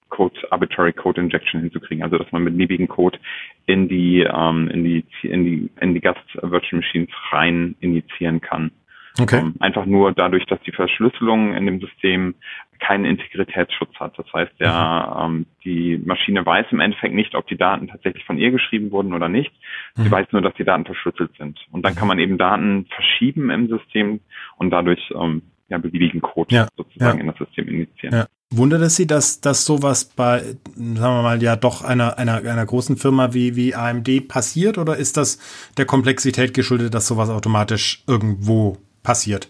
Code, 0.10 0.36
Arbitrary 0.52 0.94
Code 0.94 1.22
Injection 1.22 1.62
hinzukriegen, 1.62 2.04
also 2.04 2.18
dass 2.18 2.32
man 2.32 2.44
mit 2.44 2.54
beliebigen 2.54 2.88
Code 2.88 3.20
in 3.68 3.88
die, 3.88 4.22
ähm, 4.22 4.68
in 4.70 4.84
die, 4.84 5.06
in 5.24 5.46
die, 5.46 5.70
in 5.80 5.94
die 5.94 6.02
Gast 6.02 6.20
Virtual 6.42 6.82
Machines 6.82 7.10
rein 7.32 7.76
injizieren 7.80 8.42
kann. 8.42 8.72
Okay. 9.20 9.40
Ähm, 9.40 9.56
einfach 9.60 9.86
nur 9.86 10.12
dadurch, 10.12 10.46
dass 10.46 10.60
die 10.62 10.72
Verschlüsselung 10.72 11.54
in 11.56 11.66
dem 11.66 11.80
System 11.80 12.36
keinen 12.80 13.06
Integritätsschutz 13.06 13.94
hat. 14.00 14.18
Das 14.18 14.26
heißt, 14.34 14.54
der, 14.60 15.16
mhm. 15.28 15.36
ähm, 15.40 15.46
die 15.64 16.02
Maschine 16.04 16.46
weiß 16.46 16.68
im 16.72 16.80
Endeffekt 16.80 17.14
nicht, 17.14 17.36
ob 17.36 17.48
die 17.48 17.58
Daten 17.58 17.88
tatsächlich 17.88 18.24
von 18.26 18.38
ihr 18.38 18.52
geschrieben 18.52 18.92
wurden 18.92 19.14
oder 19.14 19.30
nicht. 19.30 19.52
Sie 19.96 20.04
mhm. 20.04 20.12
weiß 20.12 20.28
nur, 20.32 20.42
dass 20.42 20.54
die 20.56 20.64
Daten 20.64 20.86
verschlüsselt 20.86 21.32
sind. 21.38 21.60
Und 21.72 21.86
dann 21.86 21.96
kann 21.96 22.08
man 22.08 22.20
eben 22.20 22.38
Daten 22.38 22.86
verschieben 22.90 23.50
im 23.50 23.68
System 23.68 24.22
und 24.58 24.72
dadurch 24.72 25.14
ähm, 25.14 25.42
ja, 25.68 25.78
beliebigen 25.78 26.22
Code 26.22 26.56
ja. 26.56 26.68
sozusagen 26.76 27.18
ja. 27.18 27.24
in 27.24 27.28
das 27.28 27.38
System 27.38 27.68
initiieren. 27.68 28.20
Ja. 28.20 28.26
Wundert 28.52 28.82
es 28.82 28.96
Sie, 28.96 29.06
dass, 29.06 29.42
dass 29.42 29.64
sowas 29.66 30.06
bei, 30.06 30.40
sagen 30.76 31.00
wir 31.00 31.22
mal, 31.22 31.44
ja 31.44 31.56
doch 31.56 31.84
einer, 31.84 32.18
einer, 32.18 32.38
einer 32.38 32.66
großen 32.66 32.98
Firma 32.98 33.34
wie, 33.34 33.56
wie 33.56 33.76
AMD 33.76 34.28
passiert 34.28 34.80
oder 34.80 34.98
ist 34.98 35.18
das 35.18 35.38
der 35.78 35.86
Komplexität 35.86 36.56
geschuldet, 36.56 36.96
dass 36.96 37.06
sowas 37.06 37.30
automatisch 37.30 38.04
irgendwo 38.08 38.78
passiert? 39.10 39.50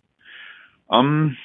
Um, 0.88 1.06
ähm, 1.06 1.38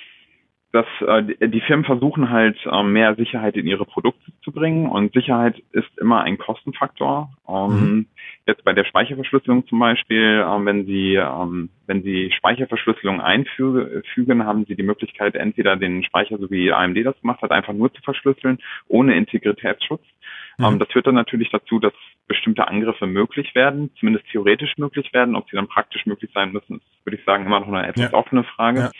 dass 0.70 0.86
äh, 1.06 1.48
die 1.48 1.60
Firmen 1.60 1.84
versuchen 1.84 2.30
halt 2.30 2.58
äh, 2.66 2.82
mehr 2.82 3.14
Sicherheit 3.14 3.56
in 3.56 3.66
ihre 3.66 3.84
Produkte 3.84 4.32
zu 4.42 4.50
bringen 4.50 4.88
und 4.88 5.12
Sicherheit 5.12 5.62
ist 5.70 5.98
immer 5.98 6.22
ein 6.22 6.36
Kostenfaktor. 6.36 7.30
Ähm, 7.48 7.68
mhm. 7.68 8.06
Jetzt 8.46 8.64
bei 8.64 8.72
der 8.72 8.84
Speicherverschlüsselung 8.84 9.66
zum 9.68 9.78
Beispiel, 9.78 10.44
äh, 10.44 10.64
wenn 10.64 10.84
Sie 10.86 11.14
ähm, 11.14 11.70
wenn 11.86 12.02
Sie 12.02 12.32
Speicherverschlüsselung 12.36 13.20
einfügen, 13.20 14.44
haben 14.44 14.64
Sie 14.66 14.74
die 14.74 14.82
Möglichkeit, 14.82 15.36
entweder 15.36 15.76
den 15.76 16.02
Speicher, 16.02 16.38
so 16.38 16.50
wie 16.50 16.72
AMD 16.72 17.04
das 17.04 17.20
gemacht 17.20 17.42
hat, 17.42 17.52
einfach 17.52 17.72
nur 17.72 17.92
zu 17.94 18.02
verschlüsseln, 18.02 18.58
ohne 18.88 19.16
Integritätsschutz. 19.16 20.02
Mhm. 20.58 20.64
Ähm, 20.64 20.78
das 20.80 20.88
führt 20.90 21.06
dann 21.06 21.14
natürlich 21.14 21.50
dazu, 21.50 21.78
dass 21.78 21.94
bestimmte 22.26 22.66
Angriffe 22.68 23.06
möglich 23.06 23.54
werden, 23.54 23.90
zumindest 23.98 24.26
theoretisch 24.30 24.78
möglich 24.78 25.12
werden. 25.12 25.36
Ob 25.36 25.48
sie 25.50 25.56
dann 25.56 25.68
praktisch 25.68 26.06
möglich 26.06 26.30
sein 26.32 26.52
müssen, 26.52 26.76
ist, 26.76 27.06
würde 27.06 27.18
ich 27.18 27.24
sagen, 27.24 27.44
immer 27.44 27.60
noch 27.60 27.68
eine 27.68 27.86
etwas 27.86 28.12
ja. 28.12 28.14
offene 28.14 28.44
Frage. 28.44 28.90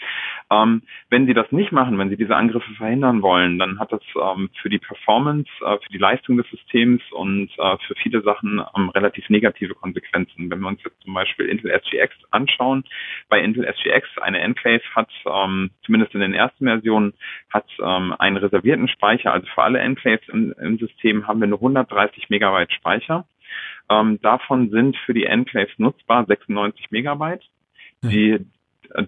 Ja. 0.51 0.63
Ähm, 0.63 0.83
wenn 1.09 1.27
sie 1.27 1.33
das 1.33 1.51
nicht 1.51 1.73
machen, 1.73 1.99
wenn 1.99 2.11
sie 2.11 2.19
diese 2.19 2.37
Angriffe 2.37 2.71
verhindern 2.75 3.23
wollen, 3.23 3.59
dann 3.59 3.79
hat 3.79 3.93
das 3.93 4.03
ähm, 4.15 4.51
für 4.61 4.69
die 4.69 4.79
Performance, 4.79 5.49
äh, 5.65 5.79
für 5.79 5.91
die 5.91 5.99
Leistung 5.99 6.37
des 6.37 6.47
Systems 6.51 7.01
und 7.13 7.51
äh, 7.57 7.77
für 7.87 7.95
viele 7.95 8.21
Sachen 8.21 8.63
ähm, 8.77 8.91
relativ 8.91 9.31
negative 9.31 9.75
Konsequenzen. 9.75 10.51
Wenn 10.51 10.61
wir 10.61 10.69
uns 10.69 10.83
jetzt 10.85 11.01
zum 11.03 11.15
Beispiel 11.15 11.47
Intel 11.47 11.71
SGX 11.71 12.15
anschauen, 12.31 12.85
bei 13.31 13.41
Intel 13.41 13.65
SGX 13.65 14.19
eine 14.21 14.41
Enclave 14.41 14.83
hat, 14.95 15.09
ähm, 15.25 15.71
zumindest 15.87 16.15
in 16.15 16.21
den 16.21 16.35
ersten 16.35 16.67
Versionen, 16.67 17.15
hat 17.51 17.67
ähm, 17.83 18.15
einen 18.19 18.37
reservierten 18.37 18.89
Speicher, 18.89 19.33
also 19.33 19.47
für 19.47 19.63
alle 19.63 19.79
Enclaves 19.79 20.29
im, 20.29 20.55
im 20.61 20.79
System 20.79 21.27
haben 21.27 21.41
wir 21.41 21.47
nur 21.47 21.59
130 21.59 22.29
Megabyte 22.29 22.73
Speicher 22.73 23.14
ähm, 23.91 24.19
davon 24.23 24.71
sind 24.71 24.97
für 25.05 25.15
die 25.15 25.25
Enclaves 25.25 25.79
nutzbar 25.79 26.25
96 26.27 26.91
Megabyte. 26.91 27.43
Die, 28.03 28.39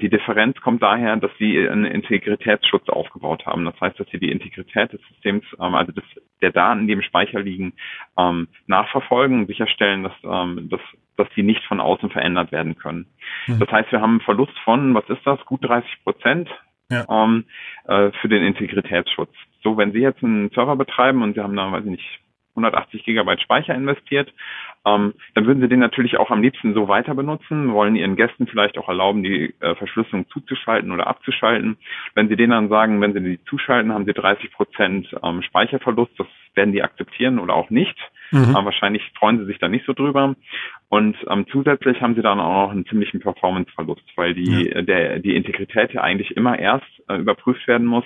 die 0.01 0.09
Differenz 0.09 0.61
kommt 0.61 0.83
daher, 0.83 1.17
dass 1.17 1.31
sie 1.39 1.69
einen 1.69 1.85
Integritätsschutz 1.85 2.89
aufgebaut 2.89 3.47
haben. 3.47 3.65
Das 3.65 3.79
heißt, 3.81 3.99
dass 4.01 4.09
sie 4.09 4.19
die 4.19 4.31
Integrität 4.31 4.93
des 4.93 5.01
Systems, 5.09 5.45
ähm, 5.61 5.75
also 5.75 5.93
des, 5.93 6.05
der 6.41 6.51
Daten, 6.51 6.87
die 6.87 6.95
im 6.95 7.03
Speicher 7.03 7.41
liegen, 7.41 7.75
ähm, 8.17 8.49
nachverfolgen 8.67 9.41
und 9.41 9.47
sicherstellen, 9.47 10.03
dass, 10.03 10.13
ähm, 10.25 10.69
dass, 10.71 10.81
dass 11.17 11.29
sie 11.35 11.43
nicht 11.43 11.63
von 11.65 11.81
außen 11.81 12.11
verändert 12.11 12.53
werden 12.53 12.77
können. 12.77 13.07
Mhm. 13.47 13.59
Das 13.61 13.71
heißt, 13.71 13.93
wir 13.93 14.01
haben 14.01 14.13
einen 14.13 14.21
Verlust 14.21 14.59
von, 14.65 14.95
was 14.95 15.09
ist 15.09 15.25
das, 15.25 15.45
gut 15.45 15.65
30 15.65 16.05
Prozent 16.05 16.49
ja. 16.91 17.07
ähm, 17.09 17.45
äh, 17.87 18.11
für 18.21 18.29
den 18.29 18.43
Integritätsschutz. 18.43 19.33
So, 19.63 19.77
wenn 19.77 19.93
Sie 19.93 19.99
jetzt 19.99 20.23
einen 20.23 20.51
Server 20.51 20.77
betreiben 20.77 21.23
und 21.23 21.35
Sie 21.35 21.41
haben 21.41 21.57
da, 21.57 21.71
weiß 21.71 21.85
ich 21.85 21.91
nicht, 21.91 22.21
180 22.57 23.05
Gigabyte 23.05 23.41
Speicher 23.41 23.75
investiert, 23.75 24.33
ähm, 24.87 25.15
dann 25.35 25.47
würden 25.47 25.61
sie 25.61 25.69
den 25.69 25.81
natürlich 25.81 26.17
auch 26.17 26.31
am 26.31 26.43
liebsten 26.43 26.73
so 26.73 26.89
weiter 26.89 27.15
benutzen, 27.15 27.73
wollen 27.73 27.97
ihren 27.97 28.17
Gästen 28.17 28.47
vielleicht 28.47 28.79
auch 28.79 28.89
erlauben, 28.89 29.23
die 29.23 29.55
äh, 29.61 29.75
Verschlüsselung 29.75 30.29
zuzuschalten 30.29 30.93
oder 30.93 31.07
abzuschalten. 31.07 31.77
Wenn 32.15 32.29
sie 32.29 32.37
denen 32.37 32.53
dann 32.53 32.69
sagen, 32.69 33.01
wenn 33.01 33.13
sie 33.13 33.21
die 33.21 33.45
zuschalten, 33.45 33.93
haben 33.93 34.05
sie 34.05 34.13
30 34.13 34.53
Prozent 34.53 35.09
ähm, 35.23 35.43
Speicherverlust, 35.43 36.13
das 36.19 36.29
werden 36.55 36.73
die 36.73 36.83
akzeptieren 36.83 37.39
oder 37.39 37.55
auch 37.55 37.71
nicht. 37.71 37.97
Mhm. 38.31 38.57
Äh, 38.57 38.65
wahrscheinlich 38.65 39.03
freuen 39.19 39.39
sie 39.39 39.47
sich 39.47 39.59
da 39.59 39.69
nicht 39.69 39.87
so 39.87 39.93
drüber. 39.93 40.35
Und 40.89 41.17
ähm, 41.29 41.47
zusätzlich 41.51 42.01
haben 42.01 42.15
sie 42.15 42.23
dann 42.23 42.39
auch 42.39 42.67
noch 42.67 42.71
einen 42.71 42.87
ziemlichen 42.87 43.21
Performanceverlust, 43.21 44.05
weil 44.15 44.35
die, 44.35 44.71
ja. 44.71 44.83
der, 44.83 45.19
die 45.19 45.35
Integrität 45.35 45.93
ja 45.93 46.03
eigentlich 46.03 46.37
immer 46.37 46.59
erst 46.59 46.87
äh, 47.09 47.17
überprüft 47.17 47.67
werden 47.67 47.87
muss, 47.87 48.05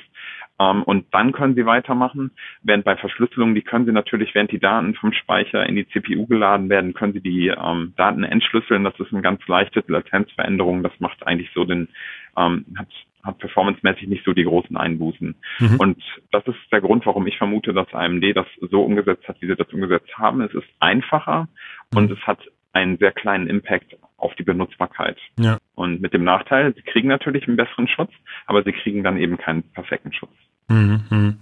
und 0.65 1.07
dann 1.13 1.33
können 1.33 1.55
Sie 1.55 1.65
weitermachen. 1.67 2.33
Während 2.63 2.85
bei 2.85 2.97
Verschlüsselung, 2.97 3.55
die 3.55 3.63
können 3.63 3.87
Sie 3.87 3.93
natürlich, 3.93 4.35
während 4.35 4.53
die 4.53 4.59
Daten 4.59 4.95
vom 4.95 5.13
Speicher 5.13 5.67
in 5.67 5.77
die 5.77 5.89
CPU 5.89 6.27
geladen 6.27 6.69
werden, 6.69 6.95
können 6.95 7.13
Sie 7.15 7.21
die 7.21 7.49
ähm, 7.49 7.95
Daten 7.97 8.25
entschlüsseln. 8.25 8.85
Das 8.85 8.99
ist 8.99 9.13
eine 9.13 9.23
ganz 9.23 9.47
leichte 9.47 9.83
Latenzveränderung. 9.87 10.83
Das 10.83 10.93
macht 10.99 11.27
eigentlich 11.27 11.51
so 11.55 11.65
den, 11.65 11.89
ähm, 12.37 12.67
hat 12.77 12.89
hat 13.23 13.39
performancemäßig 13.39 14.09
nicht 14.09 14.25
so 14.25 14.33
die 14.33 14.45
großen 14.45 14.77
Einbußen. 14.77 15.35
Mhm. 15.59 15.77
Und 15.79 16.03
das 16.33 16.47
ist 16.47 16.59
der 16.73 16.81
Grund, 16.81 17.05
warum 17.07 17.27
ich 17.27 17.37
vermute, 17.37 17.73
dass 17.73 17.93
AMD 17.93 18.25
das 18.35 18.47
so 18.71 18.83
umgesetzt 18.83 19.29
hat, 19.29 19.41
wie 19.41 19.47
sie 19.47 19.57
das 19.57 19.71
umgesetzt 19.73 20.17
haben. 20.17 20.41
Es 20.41 20.55
ist 20.55 20.69
einfacher 20.79 21.49
mhm. 21.93 21.99
und 21.99 22.11
es 22.13 22.19
hat 22.27 22.39
einen 22.73 22.99
sehr 22.99 23.13
kleinen 23.13 23.47
Impact 23.47 23.97
auf 24.17 24.35
die 24.37 24.43
Benutzbarkeit. 24.43 25.19
Ja. 25.39 25.59
Und 25.75 26.01
mit 26.01 26.13
dem 26.13 26.25
Nachteil, 26.25 26.75
sie 26.75 26.83
kriegen 26.83 27.09
natürlich 27.09 27.47
einen 27.49 27.57
besseren 27.57 27.89
Schutz, 27.89 28.13
aber 28.47 28.63
sie 28.63 28.73
kriegen 28.73 29.03
dann 29.03 29.17
eben 29.17 29.39
keinen 29.39 29.63
perfekten 29.73 30.13
Schutz. 30.13 30.33
Mhm. 30.71 31.01
mhm. 31.11 31.37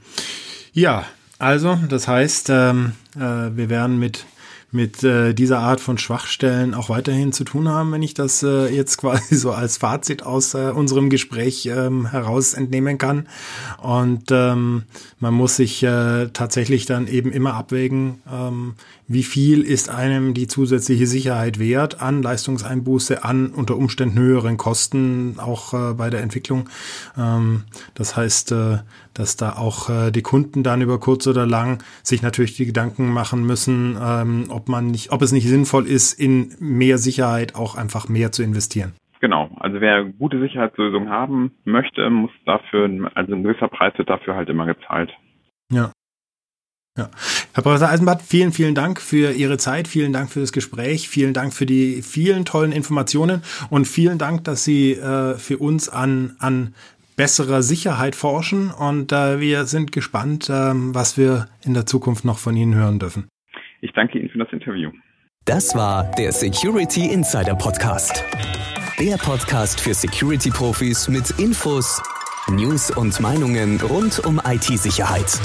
Ja, 0.73 1.05
also 1.39 1.79
das 1.89 2.09
heißt, 2.09 2.51
ähm, 2.51 2.93
äh, 3.17 3.21
wir 3.21 3.69
werden 3.69 3.99
mit 3.99 4.27
mit 4.71 5.03
äh, 5.03 5.33
dieser 5.33 5.61
Art 5.61 5.81
von 5.81 5.97
Schwachstellen 5.97 6.75
auch 6.75 6.91
weiterhin 6.91 7.33
zu 7.33 7.45
tun 7.45 7.69
haben, 7.69 7.91
wenn 7.93 8.03
ich 8.03 8.13
das 8.13 8.43
äh, 8.43 8.67
jetzt 8.69 8.99
quasi 8.99 9.35
so 9.35 9.53
als 9.53 9.79
Fazit 9.79 10.23
aus 10.23 10.53
äh, 10.53 10.71
unserem 10.75 11.09
Gespräch 11.09 11.67
ähm, 11.67 12.11
heraus 12.11 12.53
entnehmen 12.53 12.99
kann. 12.99 13.29
Und 13.81 14.25
ähm, 14.31 14.83
man 15.21 15.33
muss 15.33 15.57
sich 15.57 15.83
äh, 15.83 16.29
tatsächlich 16.29 16.85
dann 16.85 17.07
eben 17.07 17.33
immer 17.33 17.55
abwägen, 17.55 18.21
ähm, 18.31 18.75
wie 19.07 19.23
viel 19.23 19.63
ist 19.63 19.89
einem 19.89 20.35
die 20.35 20.49
zusätzliche 20.49 21.07
Sicherheit 21.07 21.59
wert 21.59 22.03
an 22.03 22.23
Leistungseinbuße, 22.23 23.25
an 23.25 23.49
unter 23.49 23.77
Umständen 23.77 24.19
höheren 24.19 24.59
Kosten, 24.59 25.37
auch 25.39 25.73
äh, 25.73 25.95
bei 25.95 26.11
der 26.11 26.21
Entwicklung. 26.21 26.69
Ähm, 27.17 27.65
das 27.95 28.17
heißt, 28.17 28.53
äh, 28.53 28.79
dass 29.19 29.37
da 29.37 29.57
auch 29.57 29.91
äh, 29.91 30.11
die 30.11 30.23
Kunden 30.23 30.63
dann 30.63 30.81
über 30.81 30.99
kurz 30.99 31.27
oder 31.27 31.47
lang 31.47 31.83
sich 32.03 32.23
natürlich 32.23 32.57
die 32.57 32.67
Gedanken 32.67 33.13
machen 33.13 33.47
müssen, 33.47 33.99
ähm, 34.01 34.47
ob 34.49 34.69
man 34.69 34.87
nicht, 34.87 35.13
ob 35.13 35.23
es 35.23 35.33
nicht 35.33 35.49
sinnvoll 35.49 35.87
ist, 35.87 36.19
in 36.19 36.55
mehr 36.61 36.99
Sicherheit 36.99 37.55
auch 37.55 37.75
einfach 37.75 38.09
mehr 38.09 38.33
zu 38.33 38.43
investieren. 38.43 38.95
Genau, 39.21 39.51
also 39.59 39.81
wer 39.81 40.05
gute 40.05 40.39
Sicherheitslösungen 40.41 41.11
haben 41.11 41.53
möchte, 41.65 42.09
muss 42.09 42.31
dafür, 42.47 42.85
also 43.15 43.35
ein 43.35 43.43
gewisser 43.43 43.69
Preis 43.69 43.93
wird 43.99 44.09
dafür 44.09 44.37
halt 44.37 44.49
immer 44.49 44.67
gezahlt. 44.67 45.11
Ja. 45.73 45.91
Ja. 46.97 47.11
Herr 47.55 47.63
Professor 47.63 47.89
Eisenbart, 47.89 48.23
vielen, 48.23 48.51
vielen 48.51 48.75
Dank 48.75 49.01
für 49.01 49.33
Ihre 49.33 49.57
Zeit, 49.57 49.87
vielen 49.87 50.13
Dank 50.13 50.31
für 50.31 50.41
das 50.41 50.53
Gespräch, 50.53 51.09
vielen 51.09 51.33
Dank 51.33 51.53
für 51.55 51.65
die 51.65 52.03
vielen 52.03 52.45
tollen 52.45 52.73
Informationen 52.73 53.43
und 53.71 53.87
vielen 53.87 54.19
Dank, 54.19 54.43
dass 54.45 54.65
Sie 54.65 54.95
äh, 54.95 55.35
für 55.35 55.59
uns 55.59 55.89
an, 55.89 56.35
an 56.41 56.75
besserer 57.19 57.63
Sicherheit 57.63 58.15
forschen 58.15 58.71
und 58.71 59.13
äh, 59.13 59.41
wir 59.41 59.65
sind 59.65 59.93
gespannt, 59.93 60.49
äh, 60.49 60.73
was 60.73 61.19
wir 61.19 61.49
in 61.67 61.75
der 61.75 61.85
Zukunft 61.85 62.25
noch 62.25 62.39
von 62.39 62.57
Ihnen 62.57 62.75
hören 62.75 62.99
dürfen. 62.99 63.29
Ich 63.83 63.93
danke 63.93 64.19
Ihnen 64.19 64.31
für 64.31 64.39
das 64.39 64.49
Interview. 64.53 64.91
Das 65.45 65.75
war 65.75 66.11
der 66.17 66.33
Security 66.33 67.13
Insider 67.13 67.55
Podcast. 67.55 68.25
Der 69.01 69.17
Podcast 69.17 69.81
für 69.81 69.95
Security-Profis 69.95 71.09
mit 71.09 71.31
Infos, 71.39 72.03
News 72.51 72.91
und 72.91 73.19
Meinungen 73.21 73.81
rund 73.81 74.25
um 74.25 74.41
IT-Sicherheit. 74.45 75.41